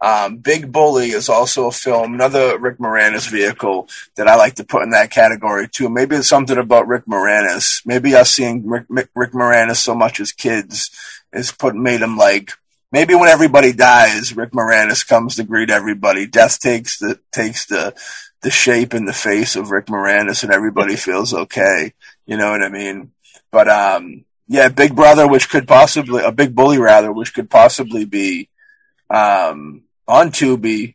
[0.00, 4.64] Um, Big Bully is also a film, another Rick Moranis vehicle that I like to
[4.64, 5.88] put in that category too.
[5.88, 7.84] Maybe it's something about Rick Moranis.
[7.86, 10.90] Maybe us seeing Rick, Rick, Moranis so much as kids
[11.32, 12.52] is put made him like
[12.92, 16.26] maybe when everybody dies, Rick Moranis comes to greet everybody.
[16.26, 17.94] Death takes the takes the
[18.42, 21.94] the shape and the face of Rick Moranis, and everybody feels okay.
[22.26, 23.12] You know what I mean?
[23.50, 28.04] But um, yeah, Big Brother, which could possibly a Big Bully rather, which could possibly
[28.04, 28.48] be
[29.10, 30.94] um, on Tubi.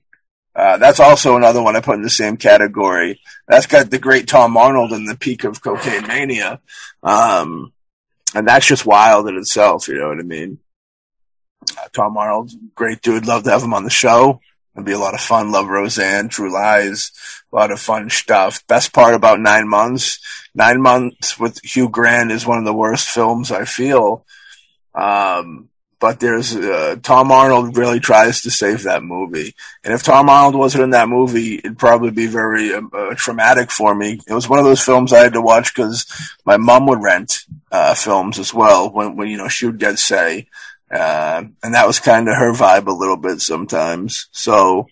[0.56, 3.22] Uh, that's also another one I put in the same category.
[3.48, 6.60] That's got the great Tom Arnold in the peak of cocaine mania.
[7.04, 7.74] Um,
[8.34, 10.58] and that's just wild in itself, you know what I mean?
[11.62, 13.26] Uh, Tom Arnold, great dude.
[13.26, 14.40] Love to have him on the show.
[14.76, 15.52] It'd be a lot of fun.
[15.52, 17.12] Love Roseanne, True Lies,
[17.52, 18.66] a lot of fun stuff.
[18.68, 20.20] Best part about Nine Months,
[20.54, 24.26] Nine Months with Hugh Grant is one of the worst films I feel.
[24.94, 30.30] Um, but there's uh, Tom Arnold really tries to save that movie, and if Tom
[30.30, 34.20] Arnold wasn't in that movie, it'd probably be very uh, uh, traumatic for me.
[34.28, 36.06] It was one of those films I had to watch because
[36.46, 37.40] my mom would rent
[37.72, 40.48] uh, films as well when when you know she would get say.
[40.92, 44.28] Uh, and that was kind of her vibe a little bit sometimes.
[44.32, 44.88] So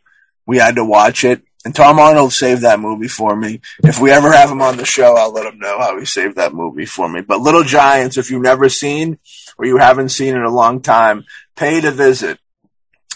[0.46, 1.41] we had to watch it.
[1.64, 3.60] And Tom Arnold saved that movie for me.
[3.84, 6.36] If we ever have him on the show, I'll let him know how he saved
[6.36, 7.22] that movie for me.
[7.22, 9.18] But Little Giants, if you've never seen
[9.58, 11.26] or you haven't seen in a long time,
[11.56, 12.38] pay to visit.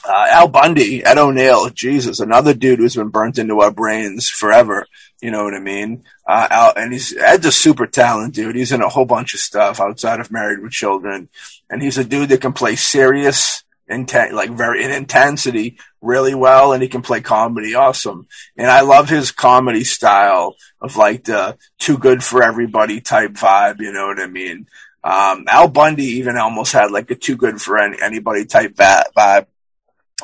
[0.08, 4.88] Uh, Al Bundy, Ed O'Neill, Jesus, another dude who's been burnt into our brains forever.
[5.22, 6.04] You know what I mean?
[6.28, 8.56] Uh, Al, and he's Ed's a super talent dude.
[8.56, 11.30] He's in a whole bunch of stuff outside of Married with Children,
[11.70, 16.72] and he's a dude that can play serious, intent, like very in intensity, really well,
[16.72, 18.28] and he can play comedy awesome.
[18.56, 23.80] And I love his comedy style of like the too good for everybody type vibe.
[23.80, 24.68] You know what I mean?
[25.04, 29.46] Um, Al Bundy even almost had like a too good for any, anybody type vibe,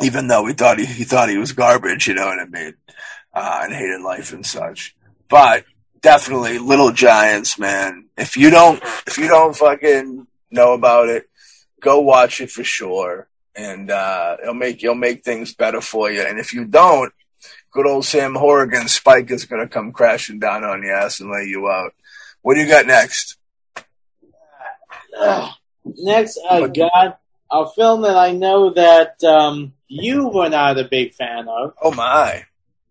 [0.02, 2.74] even though he thought he, he thought he was garbage, you know what I mean?
[3.34, 4.96] Uh, and hated life and such.
[5.30, 5.66] But
[6.02, 8.06] definitely Little Giants, man.
[8.18, 11.30] If you don't, if you don't fucking know about it,
[11.82, 13.28] go watch it for sure.
[13.56, 16.22] And, uh, it'll make, it'll make things better for you.
[16.22, 17.14] And if you don't,
[17.72, 21.32] good old Sam Horrigan Spike is going to come crashing down on your ass and
[21.32, 21.94] lay you out.
[22.42, 23.38] What do you got next?
[25.18, 25.52] Uh,
[25.86, 27.20] next, I got
[27.52, 31.74] a film that I know that um, you were not a big fan of.
[31.82, 32.46] Oh my!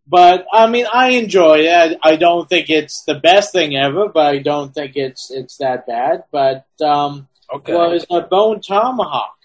[0.06, 1.98] But I mean, I enjoy it.
[2.02, 5.86] I don't think it's the best thing ever, but I don't think it's it's that
[5.86, 6.24] bad.
[6.30, 9.36] But um, okay, was a Bone Tomahawk.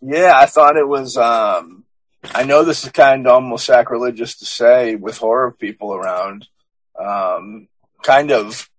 [0.00, 1.16] Yeah, I thought it was.
[1.16, 1.84] Um,
[2.24, 6.46] I know this is kind of almost sacrilegious to say with horror people around.
[6.98, 7.68] Um,
[8.02, 8.70] kind of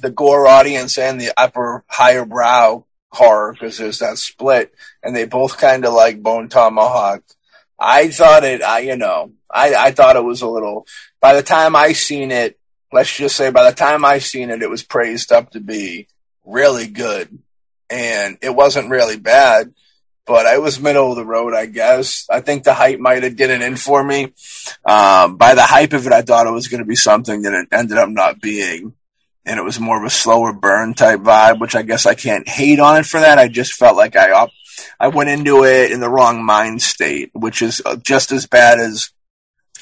[0.00, 5.26] the gore audience and the upper higher brow horror because there's that split, and they
[5.26, 7.22] both kind of like Bone Tomahawk.
[7.78, 10.86] I thought it, I you know, I I thought it was a little.
[11.20, 12.58] By the time I seen it,
[12.92, 16.08] let's just say by the time I seen it, it was praised up to be
[16.44, 17.38] really good,
[17.90, 19.72] and it wasn't really bad.
[20.26, 22.26] But I was middle of the road, I guess.
[22.28, 24.32] I think the hype might have did it in for me.
[24.84, 27.52] Um, by the hype of it, I thought it was going to be something that
[27.52, 28.94] it ended up not being
[29.46, 32.48] and it was more of a slower burn type vibe, which I guess I can't
[32.48, 33.38] hate on it for that.
[33.38, 34.50] I just felt like I up,
[34.98, 38.80] I went into it in the wrong mind state, which is uh, just as bad
[38.80, 39.10] as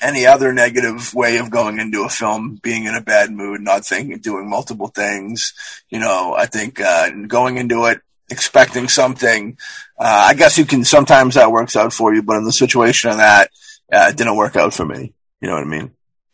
[0.02, 3.86] any other negative way of going into a film, being in a bad mood, not
[3.86, 5.54] thinking, doing multiple things.
[5.88, 8.00] You know, I think uh, going into it
[8.30, 9.56] expecting something,
[9.98, 13.10] uh, I guess you can sometimes that works out for you, but in the situation
[13.10, 13.50] of that,
[13.90, 15.14] uh, it didn't work out for me.
[15.40, 15.92] You know what I mean?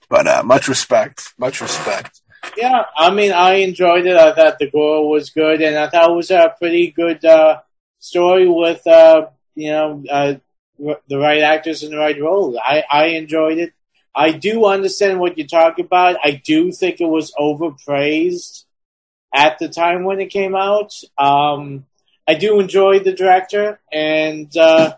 [0.09, 2.20] But uh, much respect, much respect.
[2.57, 4.17] Yeah, I mean, I enjoyed it.
[4.17, 7.61] I thought the gore was good, and I thought it was a pretty good uh,
[7.99, 10.35] story with, uh, you know, uh,
[11.09, 12.57] the right actors in the right roles.
[12.63, 13.73] I, I enjoyed it.
[14.15, 16.17] I do understand what you're talking about.
[16.25, 18.65] I do think it was overpraised
[19.33, 20.93] at the time when it came out.
[21.17, 21.87] Um,
[22.27, 24.95] I do enjoy the director, and uh,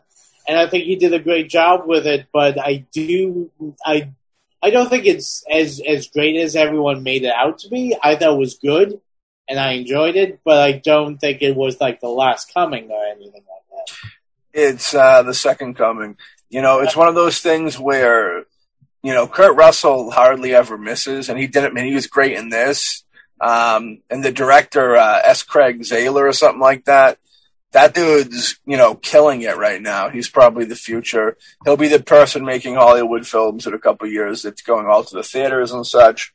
[0.48, 2.26] and I think he did a great job with it.
[2.32, 3.50] But I do,
[3.84, 4.12] I
[4.62, 7.96] I don't think it's as as great as everyone made it out to be.
[8.02, 9.00] I thought it was good,
[9.48, 13.04] and I enjoyed it, but I don't think it was like the last coming or
[13.06, 13.94] anything like that.
[14.52, 16.16] It's uh, the second coming.
[16.48, 18.44] You know, it's one of those things where
[19.02, 21.74] you know Kurt Russell hardly ever misses, and he did it.
[21.74, 23.04] Mean, he was great in this.
[23.40, 25.42] Um, and the director uh, S.
[25.42, 27.18] Craig Zahler or something like that
[27.72, 30.10] that dude's, you know, killing it right now.
[30.10, 31.36] He's probably the future.
[31.64, 35.14] He'll be the person making Hollywood films in a couple years that's going all to
[35.14, 36.34] the theaters and such.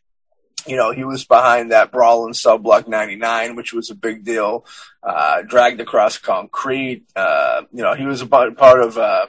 [0.65, 4.25] You know, he was behind that Brawl in Cell Block 99, which was a big
[4.25, 4.65] deal.
[5.01, 7.05] Uh, dragged across concrete.
[7.15, 9.27] Uh, you know, he was a part of, uh,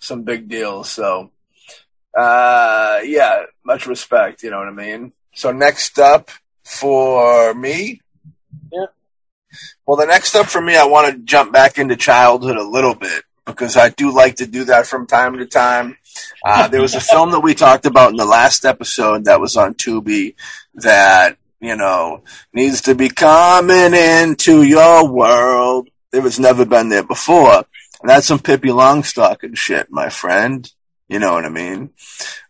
[0.00, 0.90] some big deals.
[0.90, 1.30] So,
[2.16, 4.42] uh, yeah, much respect.
[4.42, 5.12] You know what I mean?
[5.34, 6.30] So next up
[6.64, 8.00] for me,
[9.86, 12.94] well, the next step for me, I want to jump back into childhood a little
[12.94, 15.98] bit because I do like to do that from time to time.
[16.44, 19.56] Uh, there was a film that we talked about in the last episode that was
[19.56, 20.34] on Tubi
[20.74, 25.88] that, you know, needs to be coming into your world.
[26.12, 27.64] It was never been there before.
[28.00, 30.70] And that's some Pippi Longstocking shit, my friend.
[31.08, 31.90] You know what I mean?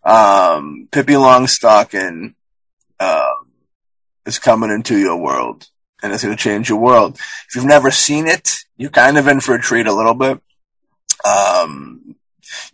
[0.05, 2.35] Um, Pippi Longstocking,
[3.01, 3.33] uh,
[4.27, 5.69] is coming into your world
[6.05, 7.17] and it's going to change your world.
[7.49, 10.39] If you've never seen it, you're kind of in for a treat a little bit.
[11.25, 12.15] Um,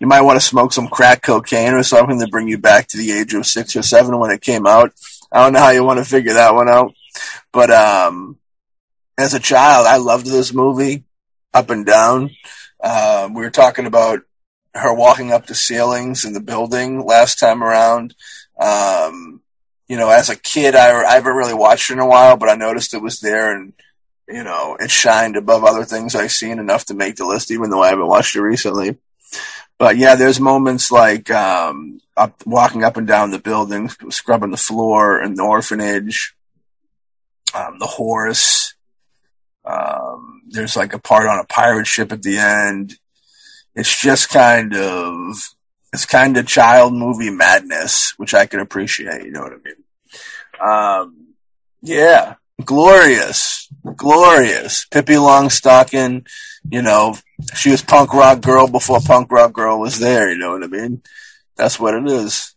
[0.00, 2.96] you might want to smoke some crack cocaine or something to bring you back to
[2.98, 4.92] the age of six or seven when it came out.
[5.30, 6.92] I don't know how you want to figure that one out,
[7.52, 8.36] but um,
[9.16, 11.04] as a child, I loved this movie
[11.54, 12.30] up and down.
[12.82, 14.22] Uh, we were talking about
[14.74, 18.12] her walking up the ceilings in the building last time around.
[18.60, 19.39] Um,
[19.90, 22.48] you know, as a kid, I, I haven't really watched it in a while, but
[22.48, 23.72] I noticed it was there and,
[24.28, 27.70] you know, it shined above other things I've seen enough to make the list, even
[27.70, 28.98] though I haven't watched it recently.
[29.78, 34.56] But yeah, there's moments like, um, up, walking up and down the building, scrubbing the
[34.56, 36.36] floor in the orphanage,
[37.52, 38.74] um, the horse.
[39.64, 42.96] Um, there's like a part on a pirate ship at the end.
[43.74, 45.34] It's just kind of,
[45.92, 49.24] it's kind of child movie madness, which I can appreciate.
[49.24, 49.74] You know what I mean?
[50.60, 51.34] Um,
[51.82, 52.34] yeah,
[52.64, 54.84] glorious, glorious.
[54.86, 56.26] Pippi Longstocking,
[56.70, 57.16] you know,
[57.54, 60.30] she was punk rock girl before punk rock girl was there.
[60.30, 61.02] You know what I mean?
[61.56, 62.54] That's what it is.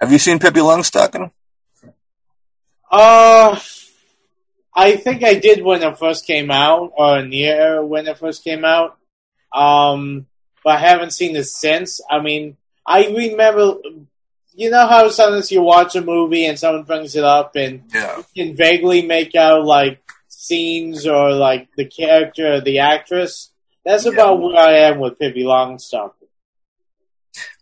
[0.00, 1.30] Have you seen Pippi Longstocking?
[2.90, 3.58] Uh,
[4.74, 8.64] I think I did when it first came out, or near when it first came
[8.64, 8.96] out.
[9.52, 10.26] Um,
[10.64, 12.00] but I haven't seen it since.
[12.10, 12.56] I mean,
[12.86, 13.76] I remember,
[14.54, 18.22] you know how sometimes you watch a movie and someone brings it up and Yeah.
[18.34, 23.50] you can vaguely make out like scenes or like the character or the actress.
[23.84, 24.12] That's Yeah.
[24.12, 26.12] about where I am with Pippi Longstocking.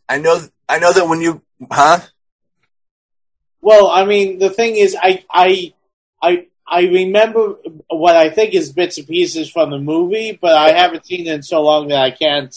[0.08, 0.40] I know.
[0.68, 2.00] I know that when you, huh?
[3.60, 5.74] Well, I mean, the thing is, I, I,
[6.22, 7.56] I, I remember
[7.88, 11.34] what I think is bits and pieces from the movie, but I haven't seen it
[11.34, 12.54] in so long that I can't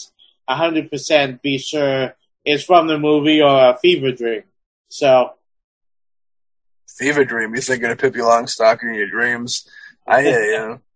[0.56, 4.42] hundred percent be sure it's from the movie or a fever dream.
[4.88, 5.34] So,
[6.96, 7.54] Fever dream.
[7.54, 9.68] You're thinking of Pippi Longstocking in your dreams.
[10.06, 10.80] I hear you.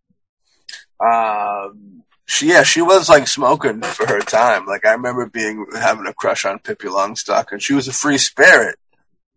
[0.99, 4.65] Um, she yeah, she was like smoking for her time.
[4.65, 7.61] Like I remember being having a crush on Pippi Longstocking.
[7.61, 8.77] She was a free spirit.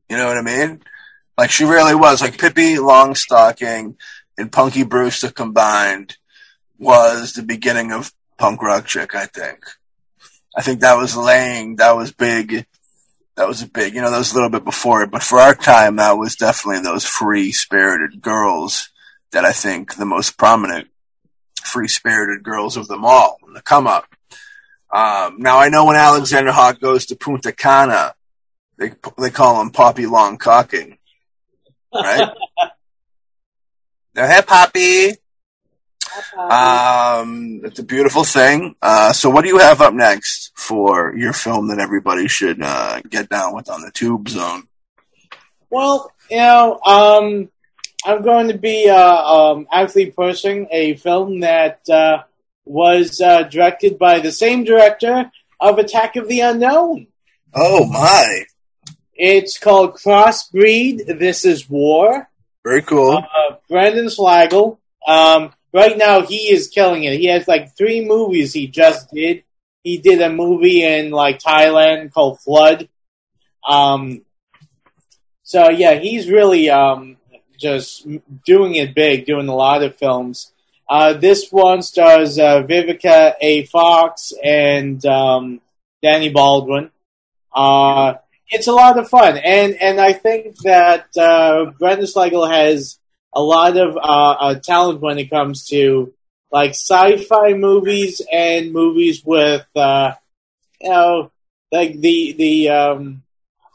[0.10, 0.82] You know what I mean?
[1.38, 2.22] Like she really was.
[2.22, 3.96] Like Pippi Longstocking
[4.38, 6.16] and Punky Brewster combined
[6.78, 9.14] was the beginning of punk rock chick.
[9.16, 9.66] I think.
[10.60, 11.78] I think that was laying.
[11.78, 12.66] That was big.
[13.38, 13.96] That was a big.
[13.96, 16.36] You know, that was a little bit before it, but for our time, that was
[16.36, 18.90] definitely those free spirited girls
[19.32, 20.90] that I think the most prominent
[21.64, 24.14] free spirited girls of them all in the come up.
[24.94, 28.14] Um, now I know when Alexander Hawk goes to Punta Cana,
[28.78, 30.98] they they call him Poppy Long Cocking,
[31.94, 32.34] right?
[34.16, 35.14] Now, hey, Poppy.
[36.38, 38.76] Um, it's a beautiful thing.
[38.82, 43.02] Uh, so what do you have up next for your film that everybody should uh,
[43.10, 44.64] get down with on the Tube Zone?
[45.70, 47.50] well, you know, um,
[48.06, 52.24] I'm going to be uh, um, actually pushing a film that uh,
[52.66, 57.08] was uh, directed by the same director of Attack of the Unknown.
[57.54, 58.44] Oh my,
[59.16, 61.20] It's called Crossbreed.
[61.20, 62.30] This is War.
[62.64, 63.18] very cool.
[63.18, 64.78] Uh, Brandon Slagle.
[65.08, 67.20] Um, right now, he is killing it.
[67.20, 69.44] He has like three movies he just did.
[69.84, 72.90] He did a movie in like Thailand called Flood.
[73.68, 74.22] Um,
[75.44, 77.18] so yeah, he's really um,
[77.58, 78.08] just
[78.46, 80.52] doing it big, doing a lot of films.
[80.88, 83.66] Uh, this one stars uh, Vivica A.
[83.66, 85.62] Fox and um,
[86.04, 86.92] Danny Baldwin.
[87.54, 88.16] Uh,
[88.50, 92.99] it's a lot of fun, and and I think that uh, Brandon Slagle has
[93.34, 96.14] a lot of uh, uh, talent when it comes to
[96.52, 100.14] like sci-fi movies and movies with uh,
[100.82, 101.32] you know
[101.72, 103.24] like the the um,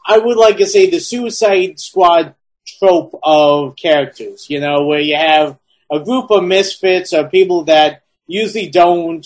[0.05, 2.35] I would like to say the Suicide Squad
[2.79, 4.49] trope of characters.
[4.49, 5.57] You know, where you have
[5.91, 9.25] a group of misfits or people that usually don't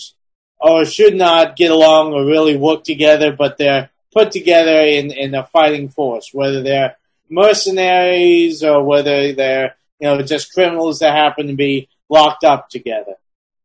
[0.60, 5.34] or should not get along or really work together, but they're put together in, in
[5.34, 6.96] a fighting force, whether they're
[7.28, 13.14] mercenaries or whether they're, you know, just criminals that happen to be locked up together.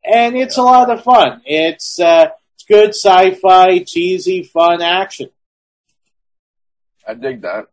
[0.04, 1.42] And it's a lot of fun.
[1.46, 5.30] It's, uh, it's good sci-fi, cheesy, fun action.
[7.08, 7.66] I dig that.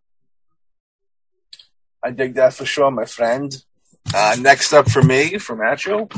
[2.02, 3.54] I dig that for sure, my friend.
[4.14, 6.08] Uh, next up for me, for Macho.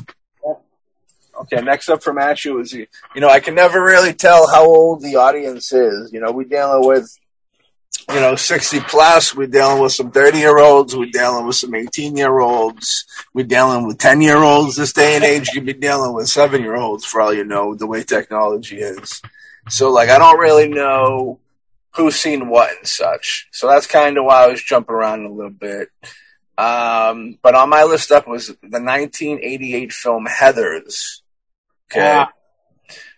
[1.41, 5.03] Okay, next up for Macho is, you know, I can never really tell how old
[5.03, 6.12] the audience is.
[6.12, 7.19] You know, we're dealing with,
[8.09, 11.75] you know, 60 plus, we're dealing with some 30 year olds, we're dealing with some
[11.75, 14.77] 18 year olds, we're dealing with 10 year olds.
[14.77, 17.75] This day and age, you'd be dealing with seven year olds for all you know,
[17.75, 19.23] the way technology is.
[19.69, 21.41] So, like, I don't really know
[21.95, 23.49] who's seen what and such.
[23.53, 25.89] So that's kind of why I was jumping around a little bit.
[26.59, 31.21] Um, but on my list up was the 1988 film Heathers.
[31.91, 32.25] Okay.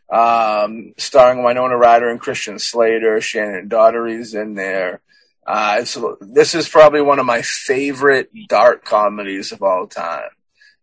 [0.09, 3.19] Um, starring Winona Ryder and Christian Slater.
[3.19, 5.01] Shannen Doherty's in there.
[5.47, 10.31] Uh, so this is probably one of my favorite dark comedies of all time.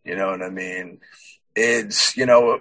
[0.03, 0.99] You know what I mean?
[1.55, 2.59] It's, you know,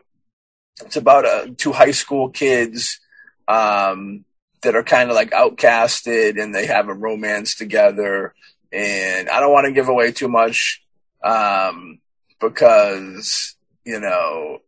[0.85, 3.01] it's about uh, two high school kids,
[3.49, 4.25] um,
[4.63, 8.35] that are kind of like outcasted and they have a romance together.
[8.73, 10.83] And I don't want to give away too much,
[11.25, 11.99] um,
[12.41, 14.59] because, you know,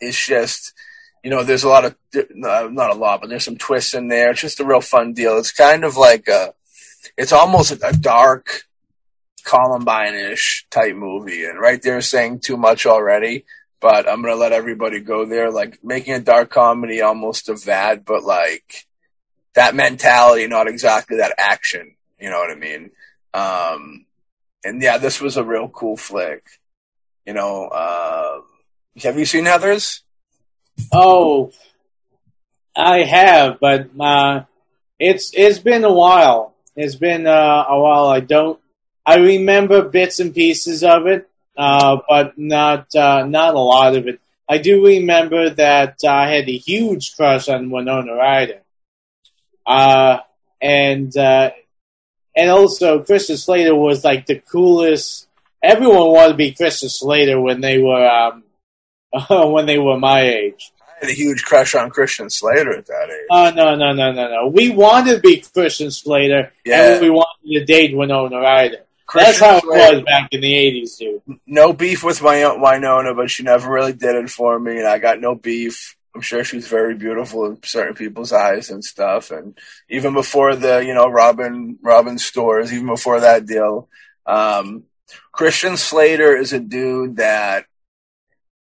[0.00, 0.72] it's just,
[1.26, 1.96] you know, there's a lot of,
[2.30, 4.30] not a lot, but there's some twists in there.
[4.30, 5.38] It's just a real fun deal.
[5.38, 6.54] It's kind of like a,
[7.18, 8.62] it's almost a dark
[9.42, 11.44] Columbine-ish type movie.
[11.44, 13.44] And right there saying too much already,
[13.80, 15.50] but I'm to let everybody go there.
[15.50, 18.86] Like making a dark comedy almost of that, but like
[19.56, 21.96] that mentality, not exactly that action.
[22.20, 22.90] You know what I mean?
[23.34, 24.06] Um,
[24.62, 26.44] and yeah, this was a real cool flick.
[27.26, 28.42] You know, uh,
[29.02, 30.02] have you seen Heathers?
[30.92, 31.52] Oh,
[32.76, 34.44] I have, but uh,
[34.98, 36.54] it's it's been a while.
[36.76, 38.06] It's been uh, a while.
[38.06, 38.60] I don't.
[39.04, 44.06] I remember bits and pieces of it, uh, but not uh, not a lot of
[44.06, 44.20] it.
[44.48, 48.60] I do remember that I had a huge crush on Winona Ryder,
[49.66, 50.18] uh,
[50.60, 51.50] and uh,
[52.36, 55.26] and also Christian Slater was like the coolest.
[55.62, 58.44] Everyone wanted to be Christian Slater when they were um,
[59.52, 60.72] when they were my age.
[60.88, 63.26] I had a huge crush on Christian Slater at that age.
[63.30, 64.46] Oh no no no no no!
[64.48, 66.92] We wanted to be Christian Slater, Yeah.
[66.94, 68.78] and we wanted to date Winona Ryder.
[69.06, 71.20] Christian That's how it Slater- was back in the eighties, dude.
[71.46, 74.98] no beef with my Winona, but she never really did it for me, and I
[74.98, 75.94] got no beef.
[76.14, 79.30] I'm sure she's very beautiful in certain people's eyes and stuff.
[79.30, 79.56] And
[79.90, 83.90] even before the, you know, Robin Robin stores, even before that deal,
[84.24, 84.84] um,
[85.30, 87.66] Christian Slater is a dude that,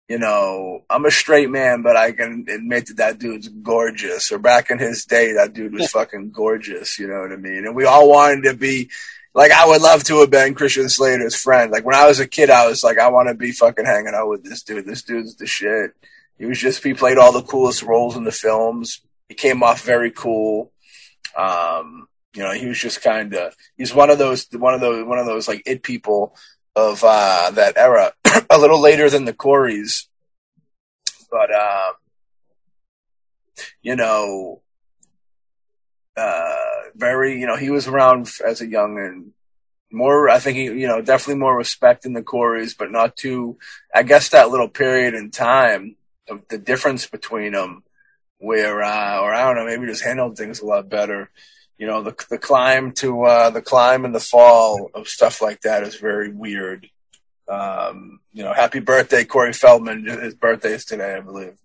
[0.10, 4.32] you know, I'm a straight man, but I can admit that that dude's gorgeous.
[4.32, 7.00] Or back in his day, that dude was fucking gorgeous.
[7.00, 7.66] You know what I mean?
[7.66, 8.90] And we all wanted to be
[9.34, 11.72] like I would love to have been Christian Slater's friend.
[11.72, 14.14] Like when I was a kid, I was like, I want to be fucking hanging
[14.14, 14.86] out with this dude.
[14.86, 15.92] This dude's the shit.
[16.38, 19.02] He was just he played all the coolest roles in the films.
[19.30, 20.72] He came off very cool.
[21.38, 25.06] Um, you know, he was just kind of he's one of those one of those
[25.06, 26.36] one of those like it people
[26.76, 28.14] of uh, that era.
[28.50, 30.08] a little later than the Coreys,
[31.30, 31.94] but um,
[33.82, 34.62] you know,
[36.16, 36.56] uh,
[36.96, 39.32] very, you know, he was around as a young and
[39.92, 43.58] more, I think, he, you know, definitely more respect in the Coreys, but not too,
[43.94, 45.96] I guess that little period in time
[46.28, 47.84] of the difference between them
[48.38, 51.30] where, uh, or I don't know, maybe just handled things a lot better.
[51.78, 55.62] You know, the, the climb to, uh, the climb and the fall of stuff like
[55.62, 56.88] that is very weird.
[57.48, 60.06] Um, you know, happy birthday, Corey Feldman.
[60.06, 61.58] His birthday is today, I believe.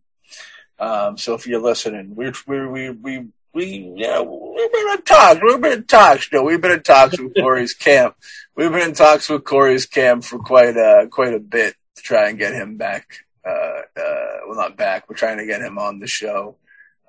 [0.79, 5.41] Um, so if you're listening, we we we we we yeah we've been in talks.
[5.43, 6.29] We've been in talks.
[6.33, 8.17] No, we've been in talks with Corey's camp.
[8.55, 12.29] We've been in talks with Corey's camp for quite a quite a bit to try
[12.29, 13.25] and get him back.
[13.45, 15.09] Uh, uh, well, not back.
[15.09, 16.57] We're trying to get him on the show.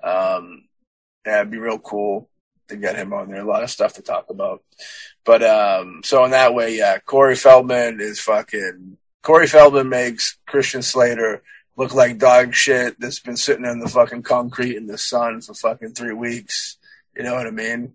[0.02, 0.64] Um,
[1.24, 2.28] it'd be real cool
[2.70, 3.42] to get him on there.
[3.42, 4.62] A lot of stuff to talk about.
[5.24, 8.96] But um, so in that way, yeah, Corey Feldman is fucking.
[9.22, 11.42] Corey Feldman makes Christian Slater
[11.76, 15.54] look like dog shit that's been sitting in the fucking concrete in the sun for
[15.54, 16.78] fucking three weeks.
[17.16, 17.94] You know what I mean?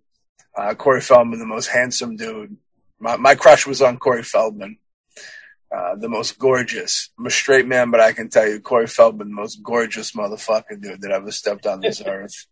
[0.55, 2.57] Uh, Corey Feldman, the most handsome dude.
[2.99, 4.77] My, my crush was on Corey Feldman.
[5.75, 7.09] Uh, the most gorgeous.
[7.19, 10.79] I'm a straight man, but I can tell you, Corey Feldman, the most gorgeous motherfucker,
[10.79, 12.45] dude, that ever stepped on this earth.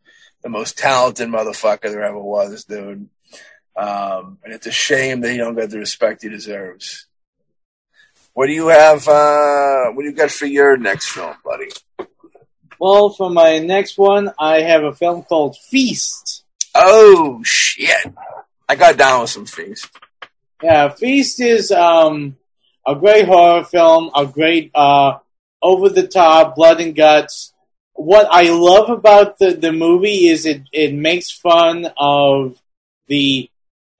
[0.44, 3.10] The most talented motherfucker there ever was, dude.
[3.76, 7.08] Um, and it's a shame that he don't get the respect he deserves.
[8.34, 9.08] What do you have?
[9.08, 11.70] Uh, what do you got for your next film, buddy?
[12.80, 16.44] Well, for my next one, I have a film called Feast.
[16.76, 18.14] Oh shit!
[18.68, 19.90] I got down with some Feast.
[20.62, 22.38] Yeah, Feast is um,
[22.86, 25.20] a great horror film, a great uh,
[25.62, 27.53] over the top blood and guts.
[27.94, 32.60] What I love about the, the movie is it, it makes fun of
[33.08, 33.50] the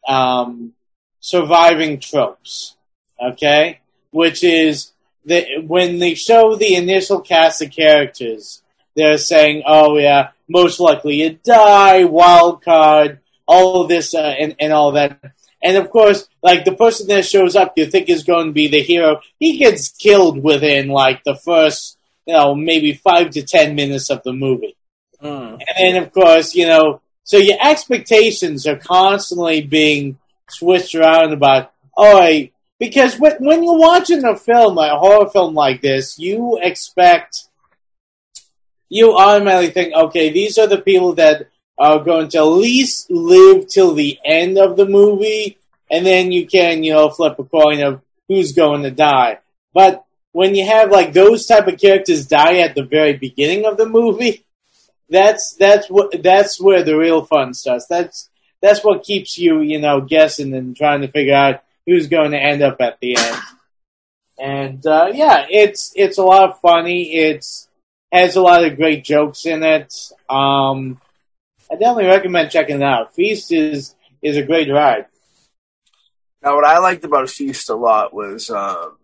[0.08, 0.74] um,
[1.20, 2.76] surviving tropes.
[3.22, 3.80] Okay,
[4.12, 4.92] which is
[5.26, 8.62] that when they show the initial cast of characters,
[8.96, 14.56] they're saying, "Oh yeah, most likely you die, wild card, all of this, uh, and
[14.60, 15.20] and all that."
[15.62, 18.68] And of course, like the person that shows up, you think is going to be
[18.68, 19.22] the hero.
[19.40, 24.24] He gets killed within like the first, you know, maybe five to ten minutes of
[24.24, 24.76] the movie.
[25.22, 25.54] Mm.
[25.54, 30.18] And then, of course, you know, so your expectations are constantly being
[30.50, 35.30] switched around about, all right, because when, when you're watching a film, like a horror
[35.30, 37.48] film like this, you expect,
[38.90, 41.48] you automatically think, okay, these are the people that
[41.78, 45.58] are going to at least live till the end of the movie,
[45.90, 49.40] and then you can, you know, flip a coin of who's going to die.
[49.74, 53.78] But when you have like those type of characters die at the very beginning of
[53.78, 54.46] the movie,
[55.10, 57.86] that's that's what that's where the real fun starts.
[57.88, 58.30] That's
[58.62, 62.40] that's what keeps you, you know, guessing and trying to figure out who's going to
[62.40, 63.38] end up at the end.
[64.40, 67.14] And uh, yeah, it's it's a lot of funny.
[67.14, 67.70] It's
[68.12, 69.94] has a lot of great jokes in it.
[70.30, 71.00] Um,
[71.72, 73.14] I definitely recommend checking it out.
[73.16, 75.06] Feast is is a great ride.
[76.42, 78.98] Now, what I liked about Feast a lot was um,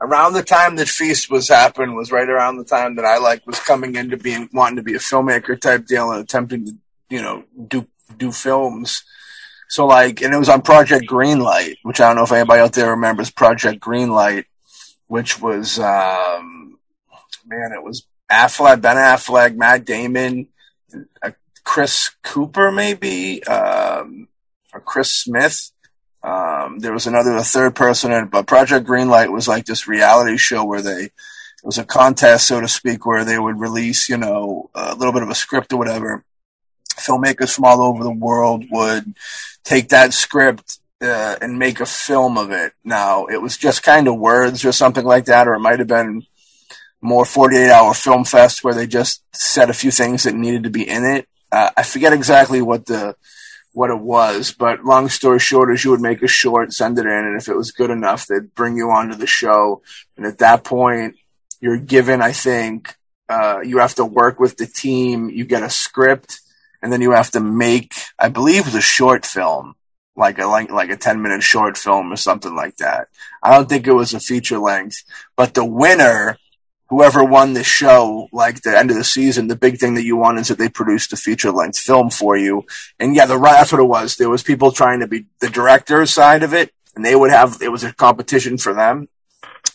[0.00, 3.46] around the time that Feast was happening was right around the time that I like
[3.46, 6.72] was coming into being wanting to be a filmmaker type deal and attempting to
[7.10, 9.04] you know do do films.
[9.68, 12.72] So like, and it was on Project Greenlight, which I don't know if anybody out
[12.72, 14.44] there remembers Project Greenlight,
[15.08, 16.78] which was um,
[17.46, 20.48] man, it was Affleck, Ben Affleck, Matt Damon,
[21.22, 21.30] uh,
[21.64, 24.28] Chris Cooper, maybe, um,
[24.72, 25.70] or Chris Smith.
[26.22, 30.36] Um, there was another, a third person in but Project Greenlight was like this reality
[30.36, 34.16] show where they, it was a contest, so to speak, where they would release, you
[34.16, 36.24] know, a little bit of a script or whatever.
[36.94, 39.14] Filmmakers from all over the world would
[39.64, 42.72] take that script uh, and make a film of it.
[42.84, 45.88] Now, it was just kind of words or something like that, or it might have
[45.88, 46.22] been
[47.00, 50.70] more 48 hour film fest where they just said a few things that needed to
[50.70, 51.28] be in it.
[51.50, 53.14] Uh, I forget exactly what the
[53.78, 57.06] what it was, but long story short is you would make a short, send it
[57.06, 59.82] in, and if it was good enough, they'd bring you onto the show.
[60.16, 61.14] And at that point,
[61.60, 62.96] you're given, I think,
[63.28, 65.30] uh, you have to work with the team.
[65.30, 66.40] You get a script,
[66.82, 69.76] and then you have to make, I believe, a short film
[70.16, 73.06] like a like like a 10 minute short film or something like that.
[73.40, 75.04] I don't think it was a feature length,
[75.36, 76.36] but the winner,
[76.88, 80.16] whoever won the show, like the end of the season, the big thing that you
[80.16, 82.64] want is that they produced a feature length film for you.
[82.98, 84.16] And yeah, the that's what it was.
[84.16, 87.58] There was people trying to be the director's side of it, and they would have
[87.62, 89.08] it was a competition for them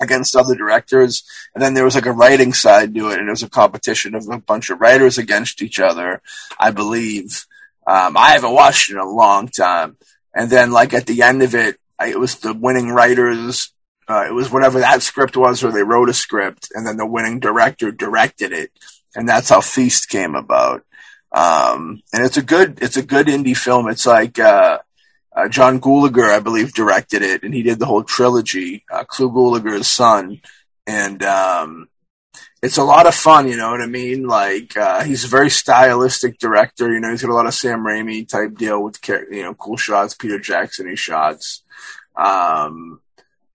[0.02, 1.24] against other directors.
[1.54, 4.16] And then there was like a writing side to it, and it was a competition
[4.16, 6.22] of a bunch of writers against each other,
[6.60, 7.46] I believe.
[7.86, 9.98] Um, I haven't watched it in a long time.
[10.34, 13.73] And then like at the end of it, I, it was the winning writers.
[14.08, 17.06] Uh, it was whatever that script was, or they wrote a script, and then the
[17.06, 18.72] winning director directed it,
[19.16, 20.84] and that's how Feast came about.
[21.32, 23.90] Um, and it's a good, it's a good indie film.
[23.90, 24.80] It's like uh,
[25.36, 28.84] uh, John Gulager, I believe, directed it, and he did the whole trilogy.
[28.92, 30.42] Uh, Clu Gulager's son,
[30.86, 31.88] and um,
[32.64, 34.26] it's a lot of fun, you know what I mean?
[34.26, 37.80] Like, uh, he's a very stylistic director, you know, he's got a lot of Sam
[37.80, 41.64] Raimi type deal with, you know, cool shots, Peter Jackson shots.
[42.16, 43.02] Um,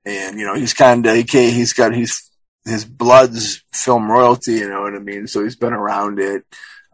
[0.05, 2.31] and, you know, he's kind of, he, he's got, he's,
[2.65, 5.27] his blood's film royalty, you know what I mean?
[5.27, 6.45] So he's been around it.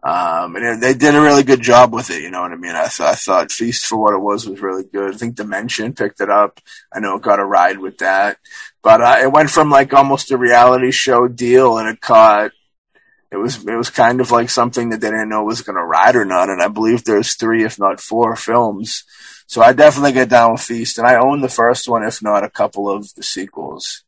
[0.03, 2.75] Um, and they did a really good job with it, you know what I mean?
[2.75, 5.15] I, th- I thought Feast for what it was was really good.
[5.15, 6.59] I think Dimension picked it up.
[6.93, 8.37] I know it got a ride with that.
[8.85, 12.51] But uh, it went from like almost a reality show deal, and it caught.
[13.31, 15.83] It was it was kind of like something that they didn't know was going to
[15.83, 19.03] ride or not, and I believe there's three, if not four, films.
[19.47, 22.43] So I definitely get down with Feast, and I own the first one, if not
[22.43, 24.03] a couple of the sequels.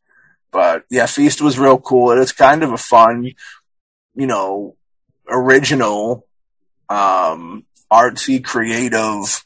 [0.50, 2.10] But yeah, Feast was real cool.
[2.10, 3.32] It is kind of a fun,
[4.14, 4.76] you know,
[5.28, 6.26] original,
[6.88, 9.44] um, artsy, creative,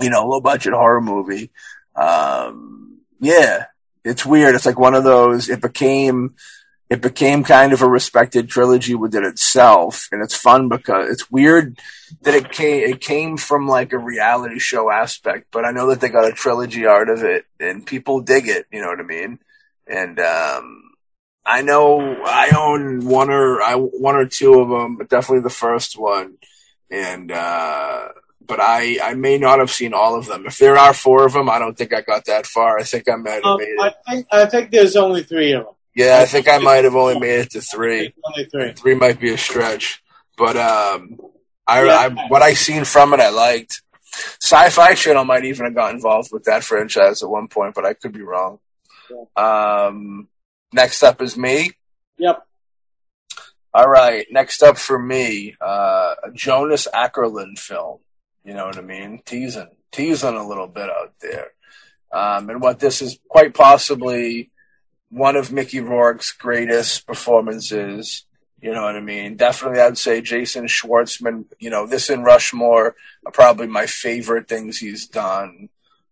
[0.00, 1.50] you know, low budget horror movie.
[1.96, 3.66] Um, yeah,
[4.04, 4.54] it's weird.
[4.54, 5.48] It's like one of those.
[5.48, 6.34] It became
[6.90, 11.78] it became kind of a respected trilogy within itself, and it's fun because it's weird
[12.22, 15.48] that it came it came from like a reality show aspect.
[15.50, 18.66] But I know that they got a trilogy out of it, and people dig it.
[18.72, 19.38] You know what I mean?
[19.86, 20.82] And um,
[21.44, 25.50] I know I own one or I one or two of them, but definitely the
[25.50, 26.38] first one,
[26.90, 27.30] and.
[27.30, 28.08] uh
[28.48, 30.46] but I, I may not have seen all of them.
[30.46, 32.78] If there are four of them, I don't think I got that far.
[32.78, 33.78] I think I might have um, made it.
[33.78, 35.74] I think, I think there's only three of them.
[35.98, 38.14] Yeah, I think I might have only made it to three.
[38.24, 38.72] Only three.
[38.72, 40.00] Three might be a stretch,
[40.36, 41.18] but um,
[41.66, 41.92] I, yeah.
[41.92, 43.82] I what I seen from it, I liked.
[44.40, 47.94] Sci-Fi Channel might even have got involved with that franchise at one point, but I
[47.94, 48.60] could be wrong.
[49.10, 49.86] Yeah.
[49.86, 50.28] Um,
[50.72, 51.72] next up is me.
[52.18, 52.46] Yep.
[53.74, 54.24] All right.
[54.30, 57.98] Next up for me, uh, a Jonas Åkerlund film.
[58.44, 59.20] You know what I mean?
[59.26, 61.48] Teasing, teasing a little bit out there.
[62.12, 64.52] Um, and what this is quite possibly
[65.10, 68.24] one of Mickey Rourke's greatest performances.
[68.60, 69.36] You know what I mean?
[69.36, 71.44] Definitely, I'd say Jason Schwartzman.
[71.58, 75.68] You know, this and Rushmore are probably my favorite things he's done.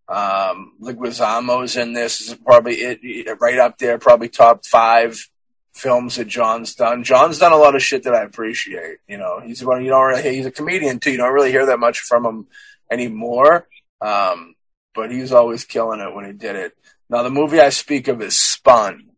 [0.09, 5.28] Um, Leguizamo's in this is probably it, right up there, probably top five
[5.74, 7.02] films that John's done.
[7.02, 8.98] John's done a lot of shit that I appreciate.
[9.09, 11.10] You know, he's one you don't really he's a comedian too.
[11.10, 12.47] You don't really hear that much from him
[12.90, 13.66] anymore.
[14.01, 14.55] Um,
[14.94, 16.73] but he's always killing it when he did it.
[17.09, 19.11] Now the movie I speak of is Spun.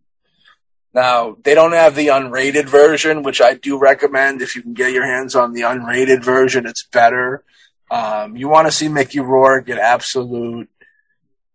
[0.95, 4.43] Now they don't have the unrated version, which I do recommend.
[4.43, 7.45] If you can get your hands on the unrated version, it's better.
[7.91, 10.69] Um, you want to see Mickey Rourke get absolute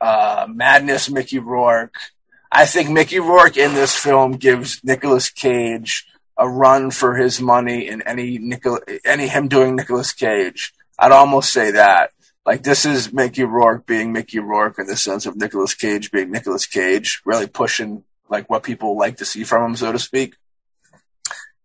[0.01, 1.95] uh, madness, Mickey Rourke
[2.55, 6.05] I think Mickey Rourke in this film gives Nicolas Cage
[6.37, 10.71] a run for his money in any Nicol- any him doing Nicolas Cage.
[10.99, 12.11] I'd almost say that.
[12.45, 16.31] Like this is Mickey Rourke being Mickey Rourke in the sense of Nicolas Cage being
[16.31, 20.35] Nicolas Cage, really pushing like what people like to see from him, so to speak.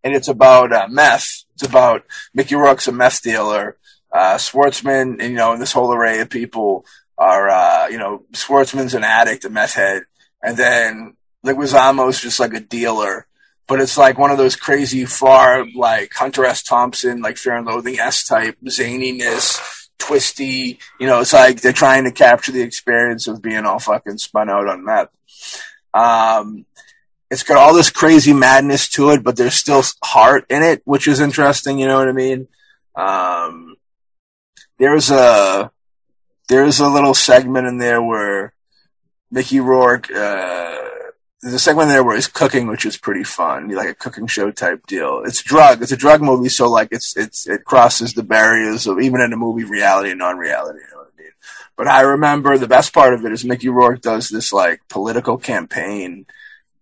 [0.05, 1.44] And it's about uh, meth.
[1.55, 3.76] It's about Mickey Rourke's a meth dealer.
[4.12, 6.86] Uh, Schwartzman, and, you know, and this whole array of people
[7.18, 10.05] are, uh, you know, Schwartzman's an addict, a meth head
[10.42, 13.26] and then Leguizamo's just like a dealer.
[13.66, 16.62] But it's like one of those crazy far like Hunter S.
[16.62, 19.60] Thompson, like Fear and Loathing S type zaniness
[19.99, 20.79] twisty.
[20.99, 24.51] You know, it's like they're trying to capture the experience of being all fucking spun
[24.51, 25.09] out on meth.
[25.95, 26.66] Um,
[27.31, 31.07] it's got all this crazy madness to it, but there's still heart in it, which
[31.07, 31.79] is interesting.
[31.79, 32.49] You know what I mean?
[32.95, 33.77] Um,
[34.79, 35.70] there's a
[36.49, 38.55] there's a little segment in there where
[39.31, 40.11] Mickey Rourke.
[40.11, 40.77] Uh,
[41.55, 44.87] a segment there where he's cooking, which is pretty fun, like a cooking show type
[44.87, 45.23] deal.
[45.25, 45.83] It's drug.
[45.83, 49.33] It's a drug movie, so like it's it's it crosses the barriers of even in
[49.33, 50.81] a movie reality and non-reality.
[50.81, 51.33] You know what I mean?
[51.77, 55.39] But I remember the best part of it is Mickey Rourke does this like political
[55.39, 56.27] campaign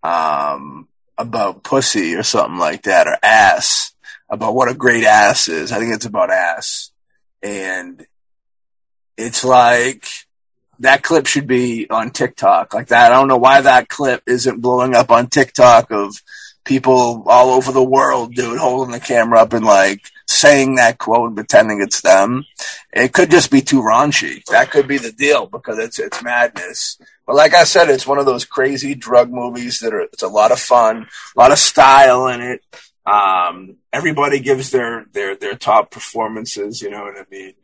[0.03, 0.89] um,
[1.19, 3.93] about pussy or something like that, or ass,
[4.29, 5.73] about what a great ass is.
[5.73, 6.91] I think it's about ass,
[7.43, 8.07] and
[9.17, 10.07] it's like
[10.81, 13.13] that clip should be on TikTok like that.
[13.13, 16.21] I don't know why that clip isn't blowing up on TikTok of
[16.65, 21.29] people all over the world, dude, holding the camera up and like saying that quote
[21.29, 22.45] and pretending it's them.
[22.93, 24.45] It could just be too raunchy.
[24.47, 26.99] That could be the deal because it's it's madness.
[27.27, 30.29] But like I said, it's one of those crazy drug movies that are it's a
[30.29, 32.61] lot of fun, a lot of style in it.
[33.07, 36.83] Um, everybody gives their their their top performances.
[36.83, 37.55] You know what I mean?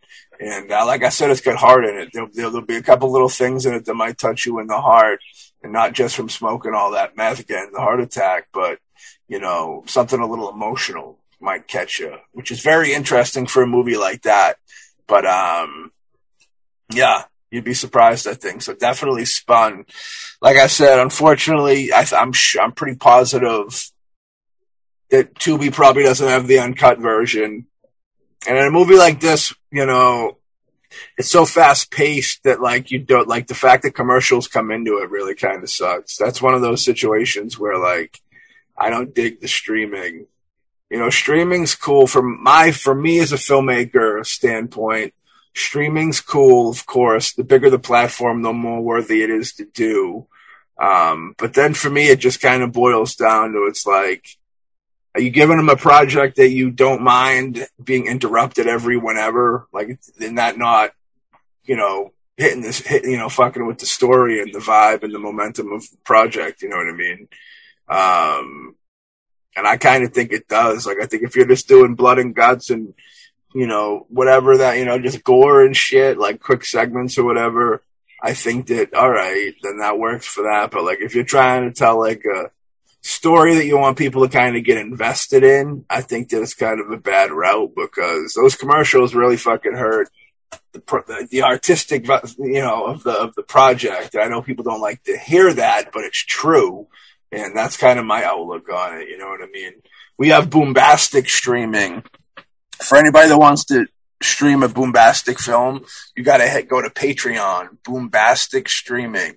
[0.43, 2.10] And uh, like I said, it's got heart in it.
[2.12, 4.81] There'll, there'll, be a couple little things in it that might touch you in the
[4.81, 5.20] heart,
[5.62, 8.81] and not just from smoking all that meth again, the heart attack, but
[9.28, 13.69] you know something a little emotional might catch you, which is very interesting for a
[13.69, 14.56] movie like that.
[15.06, 15.93] But um,
[16.93, 18.27] yeah, you'd be surprised.
[18.27, 18.74] I think so.
[18.74, 19.85] Definitely spun.
[20.40, 23.93] Like I said, unfortunately, I, I'm I'm pretty positive
[25.10, 27.66] that Tubi probably doesn't have the uncut version
[28.47, 30.39] and in a movie like this, you know,
[31.16, 34.98] it's so fast paced that like you don't like the fact that commercials come into
[34.98, 36.16] it really kind of sucks.
[36.16, 38.20] That's one of those situations where like
[38.77, 40.27] I don't dig the streaming.
[40.90, 45.14] You know, streaming's cool for my for me as a filmmaker standpoint.
[45.55, 47.32] Streaming's cool, of course.
[47.32, 50.27] The bigger the platform, the more worthy it is to do.
[50.78, 54.27] Um, but then for me, it just kind of boils down to it's like
[55.14, 59.68] are you giving them a project that you don't mind being interrupted every whenever?
[59.72, 60.93] Like, and that not,
[61.64, 65.14] you know, hitting this, hit, you know, fucking with the story and the vibe and
[65.14, 66.62] the momentum of the project.
[66.62, 67.28] You know what I mean?
[67.89, 68.76] Um,
[69.55, 70.86] and I kind of think it does.
[70.86, 72.94] Like, I think if you're just doing blood and guts and,
[73.55, 77.82] you know, whatever that, you know, just gore and shit, like quick segments or whatever,
[78.22, 80.70] I think that, all right, then that works for that.
[80.70, 82.51] But like, if you're trying to tell like a,
[83.03, 86.55] story that you want people to kind of get invested in, I think that it's
[86.55, 90.09] kind of a bad route because those commercials really fucking hurt
[90.73, 92.07] the, the artistic,
[92.39, 94.16] you know, of the of the project.
[94.16, 96.87] I know people don't like to hear that, but it's true,
[97.31, 99.09] and that's kind of my outlook on it.
[99.09, 99.74] You know what I mean?
[100.16, 102.05] We have Boombastic streaming.
[102.83, 103.87] For anybody that wants to
[104.23, 105.85] stream a Boombastic film,
[106.16, 107.79] you got to go to Patreon.
[107.85, 109.37] Boombastic streaming.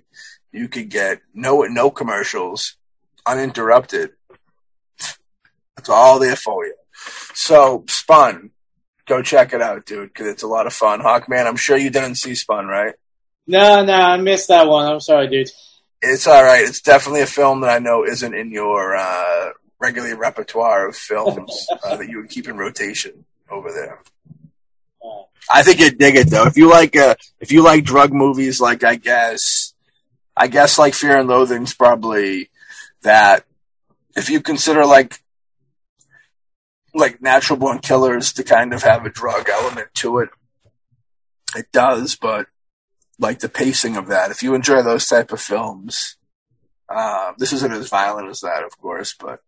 [0.51, 2.77] You could get no no commercials
[3.25, 4.11] uninterrupted.
[5.75, 6.75] That's all there for you.
[7.33, 8.51] So, Spun,
[9.05, 11.01] go check it out, dude, because it's a lot of fun.
[11.01, 12.95] Hawkman, I'm sure you didn't see Spun, right?
[13.47, 14.87] No, no, I missed that one.
[14.87, 15.49] I'm sorry, dude.
[16.01, 16.65] It's all right.
[16.65, 21.67] It's definitely a film that I know isn't in your uh, regular repertoire of films
[21.83, 24.01] uh, that you would keep in rotation over there.
[25.51, 26.47] I think you'd dig it though.
[26.47, 29.73] If you like, uh, if you like drug movies, like I guess,
[30.35, 32.49] I guess like Fear and Loathing's probably
[33.05, 33.45] that
[34.15, 35.21] if you consider like
[36.93, 40.29] like natural born killers to kind of have a drug element to it,
[41.55, 42.47] it does, but
[43.19, 46.17] like the pacing of that, if you enjoy those type of films,
[46.89, 49.41] uh, this isn't as violent as that, of course, but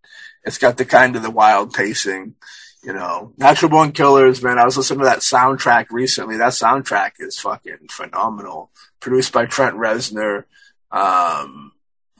[0.43, 2.35] it's got the kind of the wild pacing,
[2.83, 3.33] you know.
[3.37, 6.37] Natural Born Killers, man, I was listening to that soundtrack recently.
[6.37, 8.71] That soundtrack is fucking phenomenal.
[8.99, 10.45] Produced by Trent Reznor.
[10.91, 11.71] Um,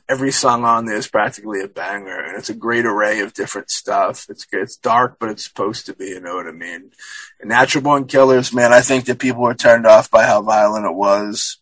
[0.10, 3.70] every song on there is practically a banger, and it's a great array of different
[3.70, 4.26] stuff.
[4.30, 6.08] It's it's dark, but it's supposed to be.
[6.08, 6.92] You know what I mean?
[7.40, 10.86] And Natural Born Killers, man, I think that people were turned off by how violent
[10.86, 11.58] it was.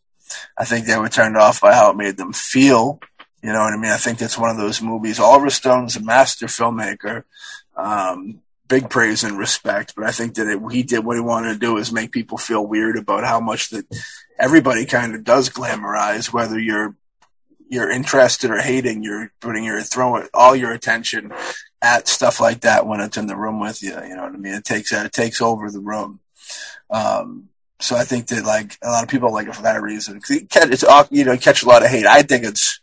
[0.57, 2.99] I think they were turned off by how it made them feel.
[3.41, 3.91] You know what I mean?
[3.91, 5.19] I think it's one of those movies.
[5.19, 7.23] Oliver Stone's a master filmmaker.
[7.77, 11.53] Um, big praise and respect, but I think that it, he did what he wanted
[11.53, 13.85] to do is make people feel weird about how much that
[14.39, 16.95] everybody kind of does glamorize, whether you're
[17.67, 21.31] you're interested or hating, you're putting your throwing all your attention
[21.81, 23.91] at stuff like that when it's in the room with you.
[23.91, 24.53] You know what I mean?
[24.53, 26.19] It takes it takes over the room.
[26.89, 30.17] Um, so I think that like a lot of people like it for that reason.
[30.17, 32.05] It's you know catch a lot of hate.
[32.05, 32.79] I think it's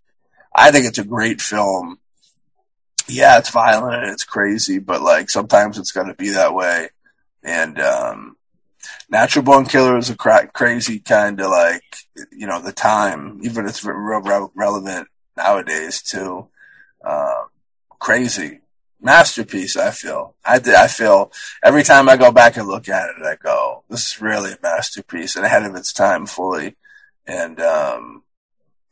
[0.54, 1.98] I think it's a great film.
[3.09, 6.90] Yeah, it's violent and it's crazy, but like sometimes it's going to be that way.
[7.42, 8.36] And um,
[9.09, 11.84] Natural Born Killer is a cra- crazy kind of like
[12.30, 16.48] you know the time, even it's real re- relevant nowadays too.
[17.04, 17.44] Uh,
[17.98, 18.60] crazy
[19.00, 19.76] masterpiece.
[19.76, 20.34] I feel.
[20.44, 21.32] I I feel
[21.62, 24.59] every time I go back and look at it, I go, "This is really a
[24.62, 26.76] masterpiece and ahead of its time fully."
[27.26, 28.22] And um,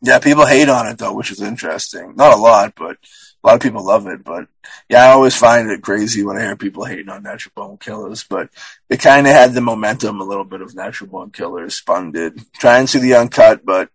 [0.02, 2.14] yeah, people hate on it though, which is interesting.
[2.16, 2.96] Not a lot, but
[3.42, 4.24] a lot of people love it.
[4.24, 4.48] But
[4.88, 8.24] yeah, I always find it crazy when I hear people hating on Natural Born Killers.
[8.24, 8.50] But
[8.88, 11.76] it kind of had the momentum a little bit of Natural Born Killers.
[11.76, 12.40] Spun did.
[12.54, 13.90] Try and see the uncut, but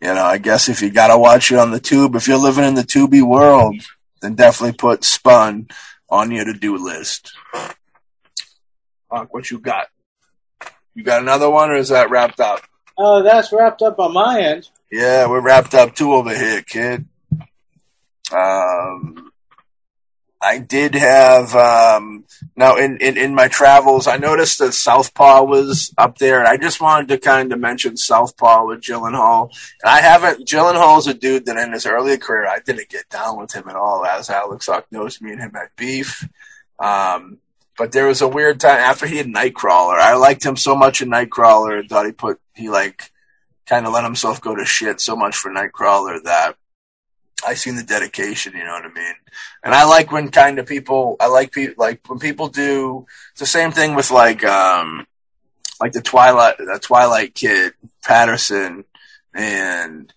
[0.00, 2.64] you know, I guess if you gotta watch it on the tube, if you're living
[2.64, 3.76] in the tubey world,
[4.22, 5.68] then definitely put Spun
[6.08, 7.32] on your to do list.
[9.10, 9.88] Mark, what you got?
[10.94, 12.62] You got another one, or is that wrapped up?
[12.96, 14.68] Oh, that's wrapped up on my end.
[14.90, 17.06] Yeah, we're wrapped up too over here, kid.
[18.32, 19.30] Um,
[20.42, 22.24] I did have um,
[22.56, 24.06] now in, in, in my travels.
[24.06, 27.98] I noticed that Southpaw was up there, and I just wanted to kind of mention
[27.98, 29.50] Southpaw with Gyllenhaal.
[29.82, 30.48] And I haven't.
[30.48, 33.76] Gyllenhaal's a dude that in his earlier career I didn't get down with him at
[33.76, 34.06] all.
[34.06, 36.26] As Alex Hawk knows, me and him had beef.
[36.78, 37.38] Um,
[37.76, 39.98] but there was a weird time after he had Nightcrawler.
[39.98, 43.10] I liked him so much in Nightcrawler and thought he put he like
[43.66, 46.56] kind of let himself go to shit so much for Nightcrawler that
[47.46, 49.14] I seen the dedication, you know what I mean?
[49.64, 53.40] And I like when kind of people, I like people, like when people do, it's
[53.40, 55.06] the same thing with like, um,
[55.80, 57.72] like the Twilight, the Twilight kid,
[58.04, 58.84] Pattinson,
[59.34, 60.12] and,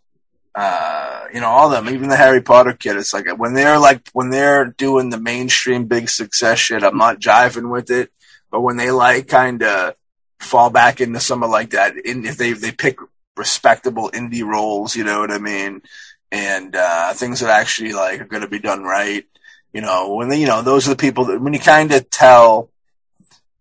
[0.55, 2.97] uh, you know, all them, even the Harry Potter kid.
[2.97, 7.19] It's like when they're like, when they're doing the mainstream big success shit, I'm not
[7.19, 8.11] jiving with it.
[8.51, 9.95] But when they like kind of
[10.39, 12.97] fall back into some of like that, in, if they, they pick
[13.35, 15.81] respectable indie roles, you know what I mean?
[16.33, 19.23] And uh, things that actually like are going to be done right.
[19.71, 22.09] You know, when they, you know those are the people that when you kind of
[22.09, 22.69] tell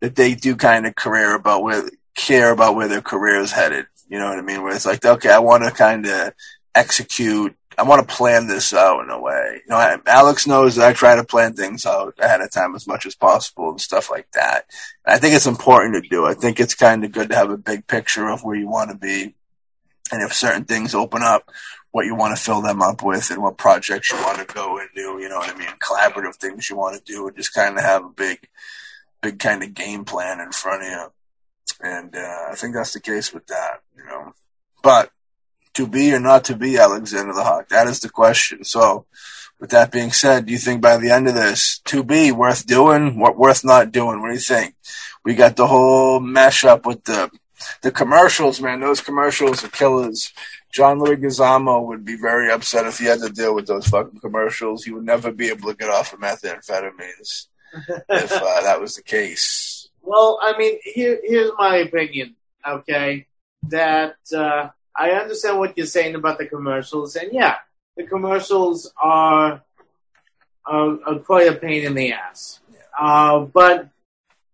[0.01, 3.87] that they do kind of career about where care about where their career is headed.
[4.09, 4.63] You know what I mean?
[4.63, 6.33] Where it's like, okay, I want to kind of
[6.75, 7.55] execute.
[7.77, 9.61] I want to plan this out in a way.
[9.65, 12.75] You know, I, Alex knows that I try to plan things out ahead of time
[12.75, 14.65] as much as possible and stuff like that.
[15.07, 16.27] And I think it's important to do.
[16.27, 18.91] I think it's kind of good to have a big picture of where you want
[18.91, 19.35] to be.
[20.11, 21.51] And if certain things open up
[21.93, 24.79] what you want to fill them up with and what projects you want to go
[24.79, 25.69] and do, you know what I mean?
[25.79, 28.49] Collaborative things you want to do and just kind of have a big,
[29.21, 31.13] big kind of game plan in front of you.
[31.83, 34.33] And, uh, I think that's the case with that, you know,
[34.83, 35.11] but
[35.75, 38.65] to be or not to be Alexander the Hawk, that is the question.
[38.65, 39.07] So
[39.61, 42.67] with that being said, do you think by the end of this, to be worth
[42.67, 44.21] doing, what worth not doing?
[44.21, 44.75] What do you think?
[45.25, 47.31] We got the whole mesh up with the,
[47.83, 48.81] the commercials, man.
[48.81, 50.33] Those commercials are killers.
[50.73, 54.85] John Leguizamo would be very upset if he had to deal with those fucking commercials.
[54.85, 57.49] He would never be able to get off of methamphetamines
[58.09, 59.91] if uh, that was the case.
[60.01, 62.37] Well, I mean, here, here's my opinion.
[62.67, 63.27] Okay,
[63.65, 67.57] that uh, I understand what you're saying about the commercials, and yeah,
[67.97, 69.63] the commercials are,
[70.65, 72.61] are, are quite a pain in the ass.
[72.99, 73.89] Uh, but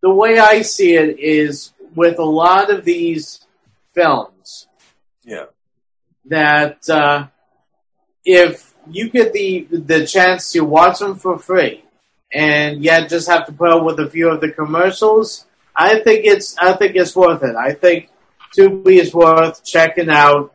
[0.01, 3.47] the way I see it is with a lot of these
[3.95, 4.66] films.
[5.24, 5.47] Yeah
[6.29, 7.27] that uh,
[8.25, 11.85] if you get the the chance to watch them for free,
[12.33, 16.25] and yet just have to put up with a few of the commercials, I think
[16.25, 17.57] it's I think it's worth it.
[17.57, 18.11] I think
[18.57, 20.55] Tubi is worth checking out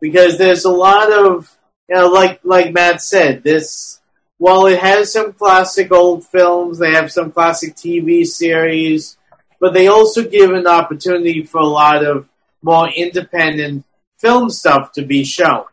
[0.00, 1.56] because there's a lot of
[1.88, 4.00] you know, like like Matt said, this
[4.38, 9.16] while it has some classic old films, they have some classic TV series,
[9.60, 12.28] but they also give an opportunity for a lot of
[12.62, 13.84] more independent
[14.22, 15.64] film stuff to be shown.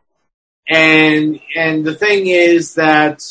[0.67, 3.23] And and the thing is that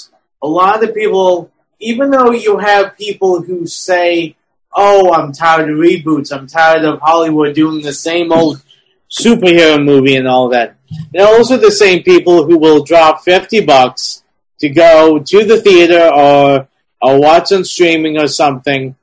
[0.42, 1.50] a lot of people,
[1.80, 4.36] even though you have people who say,
[4.74, 6.32] "Oh, I'm tired of reboots.
[6.32, 8.62] I'm tired of Hollywood doing the same old
[9.10, 10.76] superhero movie and all that,"
[11.12, 14.22] they're also the same people who will drop fifty bucks
[14.60, 16.68] to go to the theater or
[17.00, 18.96] or watch on streaming or something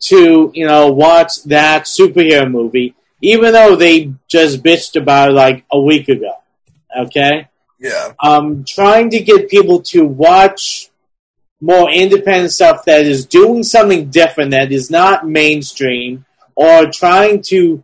[0.00, 5.64] to you know watch that superhero movie even though they just bitched about it like
[5.70, 6.34] a week ago.
[6.98, 7.48] Okay?
[7.78, 8.12] Yeah.
[8.22, 10.90] Um, trying to get people to watch
[11.60, 16.24] more independent stuff that is doing something different that is not mainstream
[16.56, 17.82] or trying to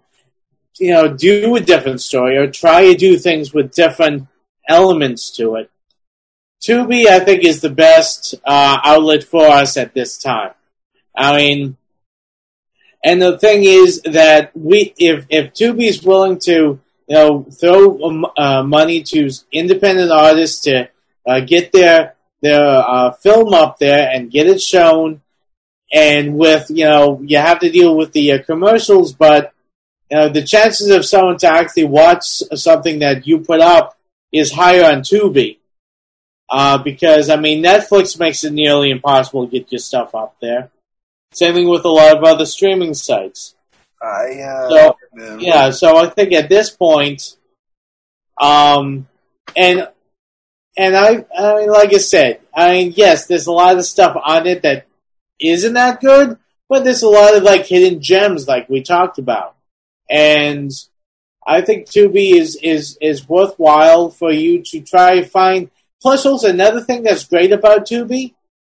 [0.79, 4.27] you know do a different story or try to do things with different
[4.69, 5.71] elements to it
[6.61, 10.53] tubi i think is the best uh, outlet for us at this time
[11.17, 11.77] i mean
[13.05, 18.03] and the thing is that we, if if Tubi is willing to, you know, throw
[18.03, 20.89] um, uh, money to independent artists to
[21.27, 25.21] uh, get their their uh, film up there and get it shown,
[25.93, 29.53] and with you know you have to deal with the uh, commercials, but
[30.11, 33.97] you know the chances of someone to actually watch something that you put up
[34.33, 35.59] is higher on Tubi.
[36.51, 40.71] Uh, because I mean, Netflix makes it nearly impossible to get your stuff up there.
[41.33, 43.55] Same thing with a lot of other streaming sites.
[44.03, 44.97] I uh, So
[45.39, 47.37] yeah, so I think at this point,
[48.41, 49.07] um,
[49.57, 49.89] and
[50.77, 54.17] and I, I mean, like I said, I mean, yes, there's a lot of stuff
[54.23, 54.87] on it that
[55.41, 56.39] isn't that good,
[56.69, 59.57] but there's a lot of like hidden gems, like we talked about,
[60.09, 60.71] and
[61.47, 65.71] I think Tubi is is is worthwhile for you to try find.
[66.01, 68.35] Plus, also another thing that's great about Tubi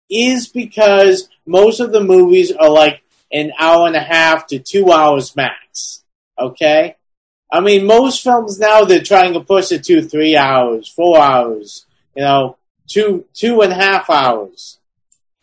[0.10, 3.02] is because most of the movies are like
[3.32, 6.04] an hour and a half to two hours max.
[6.40, 6.96] Okay?
[7.52, 11.88] I mean, most films now they're trying to push it to three hours, four hours,
[12.16, 12.58] you know,
[12.88, 14.78] two, two and a half hours.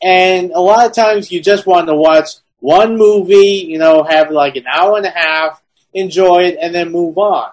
[0.00, 2.28] And a lot of times you just want to watch
[2.60, 5.60] one movie, you know, have like an hour and a half,
[5.92, 7.50] enjoy it, and then move on.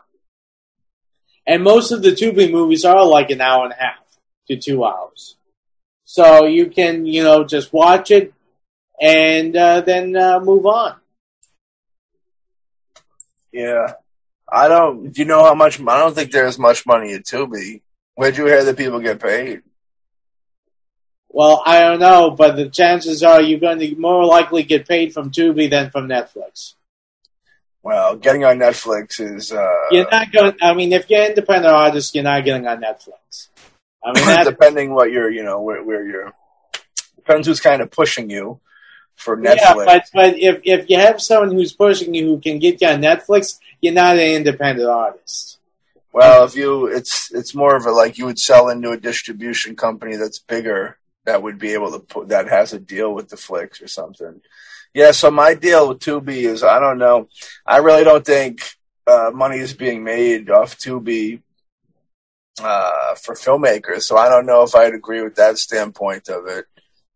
[1.47, 4.05] And most of the Tubi movies are like an hour and a half
[4.47, 5.35] to two hours.
[6.05, 8.32] So you can, you know, just watch it
[9.03, 10.95] and uh, then uh, move on.
[13.51, 13.93] Yeah.
[14.49, 15.11] I don't.
[15.11, 15.79] Do you know how much?
[15.81, 17.81] I don't think there's much money at Tubi.
[18.15, 19.61] Where'd you hear that people get paid?
[21.27, 25.13] Well, I don't know, but the chances are you're going to more likely get paid
[25.13, 26.75] from Tubi than from Netflix.
[27.81, 29.51] Well, getting on Netflix is.
[29.51, 30.53] Uh, You're not going.
[30.61, 33.49] I mean, if you're independent artist, you're not getting on Netflix.
[34.05, 36.33] I mean, depending what you're, you know, where, where you're.
[37.15, 38.61] Depends who's kind of pushing you
[39.15, 39.55] for Netflix.
[39.57, 42.87] yeah, but but if if you have someone who's pushing you who can get you
[42.87, 45.59] on Netflix, you're not an independent artist.
[46.11, 49.75] Well, if you, it's it's more of a like you would sell into a distribution
[49.75, 53.37] company that's bigger that would be able to put that has a deal with the
[53.37, 54.41] flicks or something.
[54.93, 57.29] Yeah, so my deal with Tubi is I don't know.
[57.65, 58.61] I really don't think
[59.07, 61.41] uh, money is being made off Tubi
[62.61, 64.03] uh, for filmmakers.
[64.03, 66.65] So I don't know if I'd agree with that standpoint of it.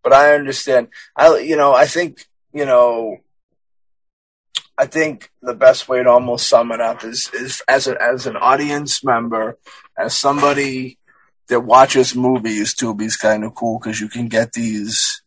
[0.07, 0.87] But I understand.
[1.17, 3.17] I you know I think you know
[4.77, 8.25] I think the best way to almost sum it up is is as a, as
[8.25, 9.57] an audience member,
[9.97, 10.97] as somebody
[11.49, 15.21] that watches movies, Tubi's kind of cool because you can get these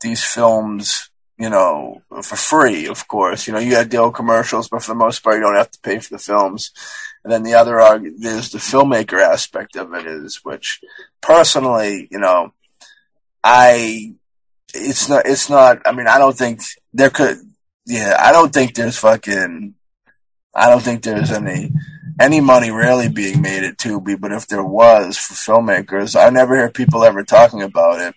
[0.00, 2.86] these films, you know, for free.
[2.88, 5.54] Of course, you know you got deal commercials, but for the most part, you don't
[5.54, 6.70] have to pay for the films.
[7.24, 10.80] And then the other arg- there's the filmmaker aspect of it is, which
[11.20, 12.54] personally, you know,
[13.44, 14.14] I
[14.72, 15.82] it's not it's not.
[15.86, 16.62] I mean, I don't think
[16.92, 17.38] there could
[17.86, 19.74] yeah, I don't think there's fucking,
[20.54, 21.70] I don't think there's any,
[22.18, 26.56] any money really being made at Tubi, but if there was for filmmakers, I never
[26.56, 28.14] hear people ever talking about it.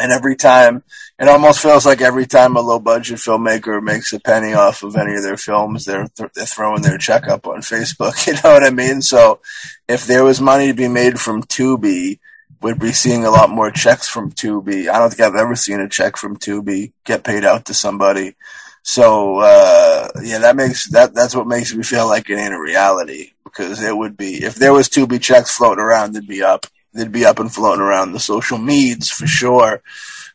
[0.00, 0.82] And every time,
[1.20, 4.96] it almost feels like every time a low budget filmmaker makes a penny off of
[4.96, 8.26] any of their films, they're, th- they're throwing their check up on Facebook.
[8.26, 9.00] You know what I mean?
[9.00, 9.40] So
[9.86, 12.18] if there was money to be made from Tubi,
[12.60, 14.88] we'd be seeing a lot more checks from Tubi.
[14.88, 18.36] I don't think I've ever seen a check from Tubi get paid out to somebody.
[18.82, 22.60] So uh, yeah, that makes that that's what makes me feel like it ain't a
[22.60, 26.66] reality because it would be if there was Tubi checks floating around, they'd be up,
[26.94, 29.82] they'd be up and floating around the social medias for sure.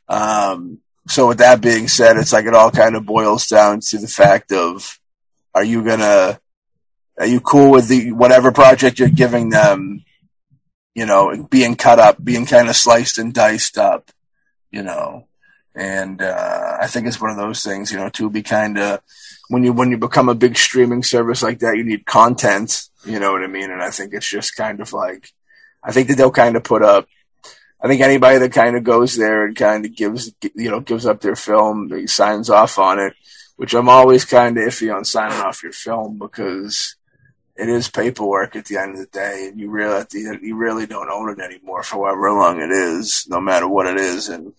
[0.08, 3.98] Um, so with that being said, it's like it all kind of boils down to
[3.98, 5.00] the fact of
[5.54, 6.40] are you gonna
[7.18, 10.05] are you cool with the whatever project you're giving them,
[10.96, 14.10] you know, being cut up, being kind of sliced and diced up,
[14.72, 15.28] you know.
[15.76, 19.02] And uh, I think it's one of those things, you know, to be kind of
[19.50, 22.88] when you when you become a big streaming service like that, you need content.
[23.06, 23.70] You know what I mean?
[23.70, 25.32] And I think it's just kind of like
[25.84, 27.08] I think that they'll kind of put up.
[27.82, 31.06] I think anybody that kind of goes there and kind of gives you know gives
[31.06, 33.14] up their film, signs off on it.
[33.58, 36.96] Which I'm always kind of iffy on signing off your film because
[37.56, 40.40] it is paperwork at the end of the day, and you really at the end,
[40.42, 43.98] you really don't own it anymore for however long it is, no matter what it
[43.98, 44.54] is, and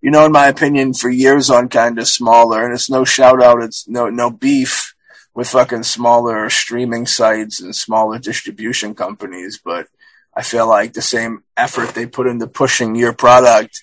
[0.00, 3.42] you know, in my opinion, for years on kind of smaller, and it's no shout
[3.42, 4.94] out, it's no no beef
[5.34, 9.88] with fucking smaller streaming sites and smaller distribution companies, but
[10.34, 13.82] I feel like the same effort they put into pushing your product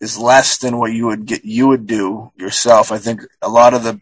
[0.00, 2.92] is less than what you would get you would do yourself.
[2.92, 4.00] I think a lot of the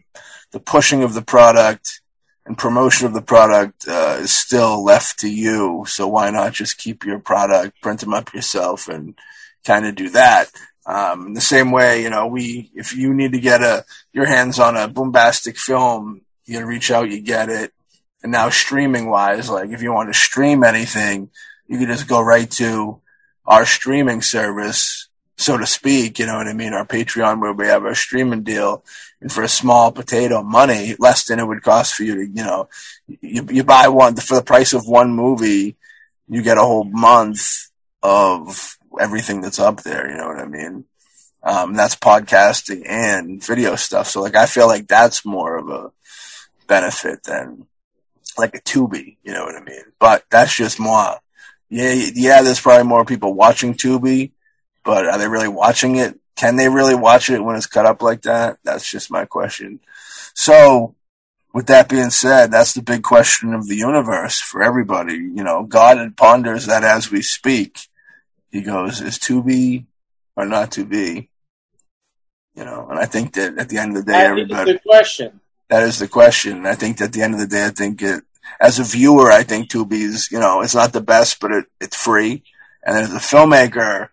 [0.51, 2.01] the pushing of the product
[2.47, 5.83] and promotion of the product uh, is still left to you.
[5.85, 9.19] So why not just keep your product, print them up yourself, and
[9.65, 10.49] kind of do that.
[10.85, 13.83] Um, in the same way, you know, we, if you need to get a,
[14.13, 17.73] your hands on a bombastic film, you reach out, you get it.
[18.23, 21.29] And now streaming wise, like if you want to stream anything,
[21.67, 23.01] you can just go right to
[23.45, 25.06] our streaming service
[25.37, 26.19] so to speak.
[26.19, 26.73] You know what I mean?
[26.73, 28.83] Our Patreon where we have our streaming deal,
[29.21, 32.43] and for a small potato money, less than it would cost for you to, you
[32.43, 32.69] know,
[33.07, 35.77] you you buy one for the price of one movie,
[36.27, 37.69] you get a whole month
[38.03, 40.09] of everything that's up there.
[40.09, 40.85] You know what I mean?
[41.43, 44.07] Um, that's podcasting and video stuff.
[44.07, 45.91] So like, I feel like that's more of a
[46.67, 47.67] benefit than
[48.37, 49.17] like a Tubi.
[49.23, 49.83] You know what I mean?
[49.99, 51.17] But that's just more.
[51.69, 52.41] Yeah, yeah.
[52.41, 54.31] There's probably more people watching Tubi,
[54.87, 56.17] but are they really watching it?
[56.37, 58.57] Can they really watch it when it's cut up like that?
[58.63, 59.81] That's just my question.
[60.33, 60.95] So,
[61.53, 65.15] with that being said, that's the big question of the universe for everybody.
[65.15, 67.79] You know, God ponders that as we speak.
[68.49, 69.87] He goes, is Tubi
[70.37, 71.29] or not to be?
[72.55, 74.73] You know, and I think that at the end of the day, That is everybody
[74.73, 75.41] the question.
[75.67, 76.65] that is the question.
[76.65, 78.23] I think at the end of the day, I think it,
[78.61, 81.65] as a viewer, I think Tubi is, you know, it's not the best, but it,
[81.81, 82.43] it's free.
[82.85, 84.09] And as a filmmaker,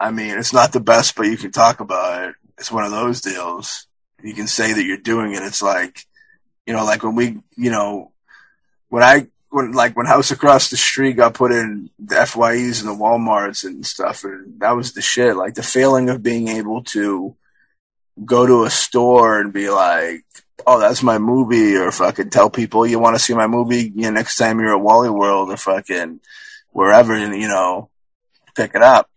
[0.00, 2.34] I mean, it's not the best, but you can talk about it.
[2.58, 3.86] It's one of those deals.
[4.22, 5.42] You can say that you're doing it.
[5.42, 6.06] It's like,
[6.66, 8.12] you know, like when we, you know,
[8.88, 12.88] when I, when like when House Across the Street got put in the FYEs and
[12.88, 15.36] the WalMarts and stuff, and that was the shit.
[15.36, 17.36] Like the feeling of being able to
[18.24, 20.24] go to a store and be like,
[20.66, 23.92] "Oh, that's my movie," or fucking tell people you want to see my movie.
[23.94, 26.20] You know, next time you're at Wally World or fucking
[26.70, 27.90] wherever, you know,
[28.54, 29.10] pick it up.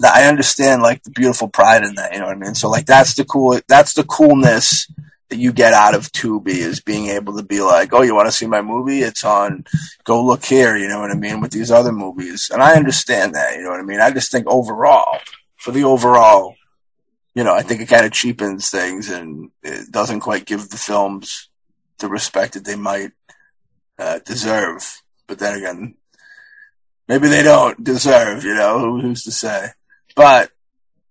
[0.00, 2.12] That I understand like the beautiful pride in that.
[2.12, 2.54] You know what I mean?
[2.54, 3.60] So like that's the cool.
[3.68, 4.90] That's the coolness
[5.28, 8.28] that you get out of Tubi is being able to be like, oh, you want
[8.28, 9.00] to see my movie?
[9.00, 9.64] It's on.
[10.04, 10.76] Go look here.
[10.76, 11.40] You know what I mean?
[11.40, 13.56] With these other movies, and I understand that.
[13.56, 14.00] You know what I mean?
[14.00, 15.18] I just think overall,
[15.56, 16.54] for the overall,
[17.34, 20.76] you know, I think it kind of cheapens things and it doesn't quite give the
[20.76, 21.48] films
[21.98, 23.12] the respect that they might
[23.98, 25.02] uh, deserve.
[25.26, 25.94] But then again,
[27.06, 28.44] maybe they don't deserve.
[28.44, 29.68] You know, who's to say?
[30.18, 30.50] But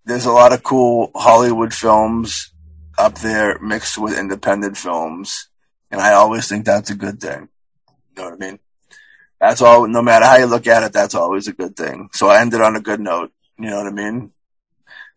[0.04, 2.52] there's a lot of cool Hollywood films
[2.98, 5.48] up there mixed with independent films.
[5.90, 7.48] And I always think that's a good thing.
[7.88, 8.60] You know what I mean?
[9.40, 12.10] That's all, no matter how you look at it, that's always a good thing.
[12.12, 13.32] So I ended on a good note.
[13.58, 14.32] You know what I mean?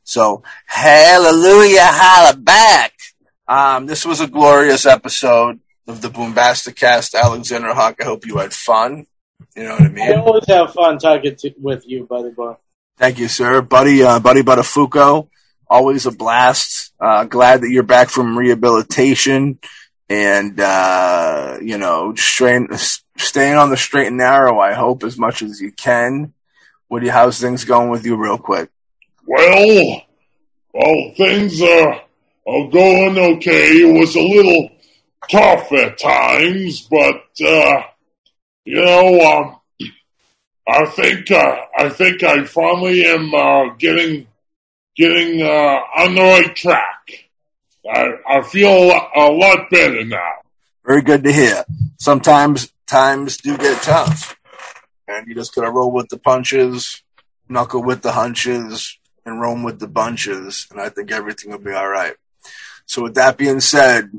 [0.04, 2.92] So hallelujah, holla back.
[3.48, 5.58] Um, this was a glorious episode
[5.88, 7.16] of the Boombastic Cast.
[7.16, 9.06] Alexander Hawk, I hope you had fun.
[9.56, 10.12] You know what I mean?
[10.12, 12.54] I always have fun talking to, with you, buddy boy.
[13.00, 13.62] Thank you, sir.
[13.62, 15.30] Buddy, uh, Buddy Buttafuoco,
[15.66, 16.92] always a blast.
[17.00, 19.58] Uh, glad that you're back from rehabilitation
[20.10, 22.68] and, uh, you know, strain,
[23.16, 26.34] staying on the straight and narrow, I hope, as much as you can.
[26.88, 28.68] What you, how's things going with you real quick?
[29.26, 30.02] Well,
[30.74, 32.02] well, things are,
[32.46, 33.78] are going okay.
[33.80, 34.68] It was a little
[35.30, 37.82] tough at times, but, uh,
[38.66, 39.59] you know, um,
[40.68, 44.26] I think, uh, I think I finally am, uh, getting,
[44.96, 47.28] getting, uh, on the right track.
[47.90, 50.32] I, I feel a lot, better now.
[50.84, 51.64] Very good to hear.
[51.98, 54.36] Sometimes times do get tough
[55.10, 57.02] and you just gotta roll with the punches,
[57.48, 61.72] knuckle with the hunches, and roam with the bunches, and I think everything will be
[61.72, 62.14] all right.
[62.86, 64.10] So, with that being said,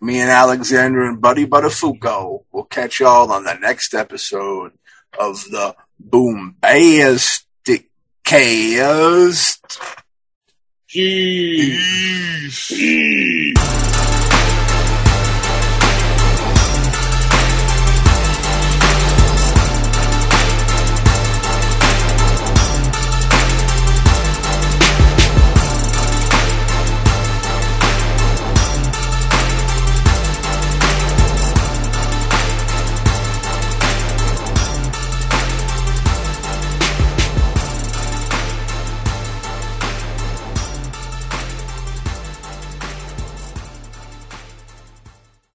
[0.00, 4.72] me and Alexander and Buddy Buttafuoco will catch y'all on the next episode
[5.18, 7.86] of the Boombastic
[8.24, 9.80] Cast.
[10.88, 12.68] Jeez.
[12.68, 13.91] Peace.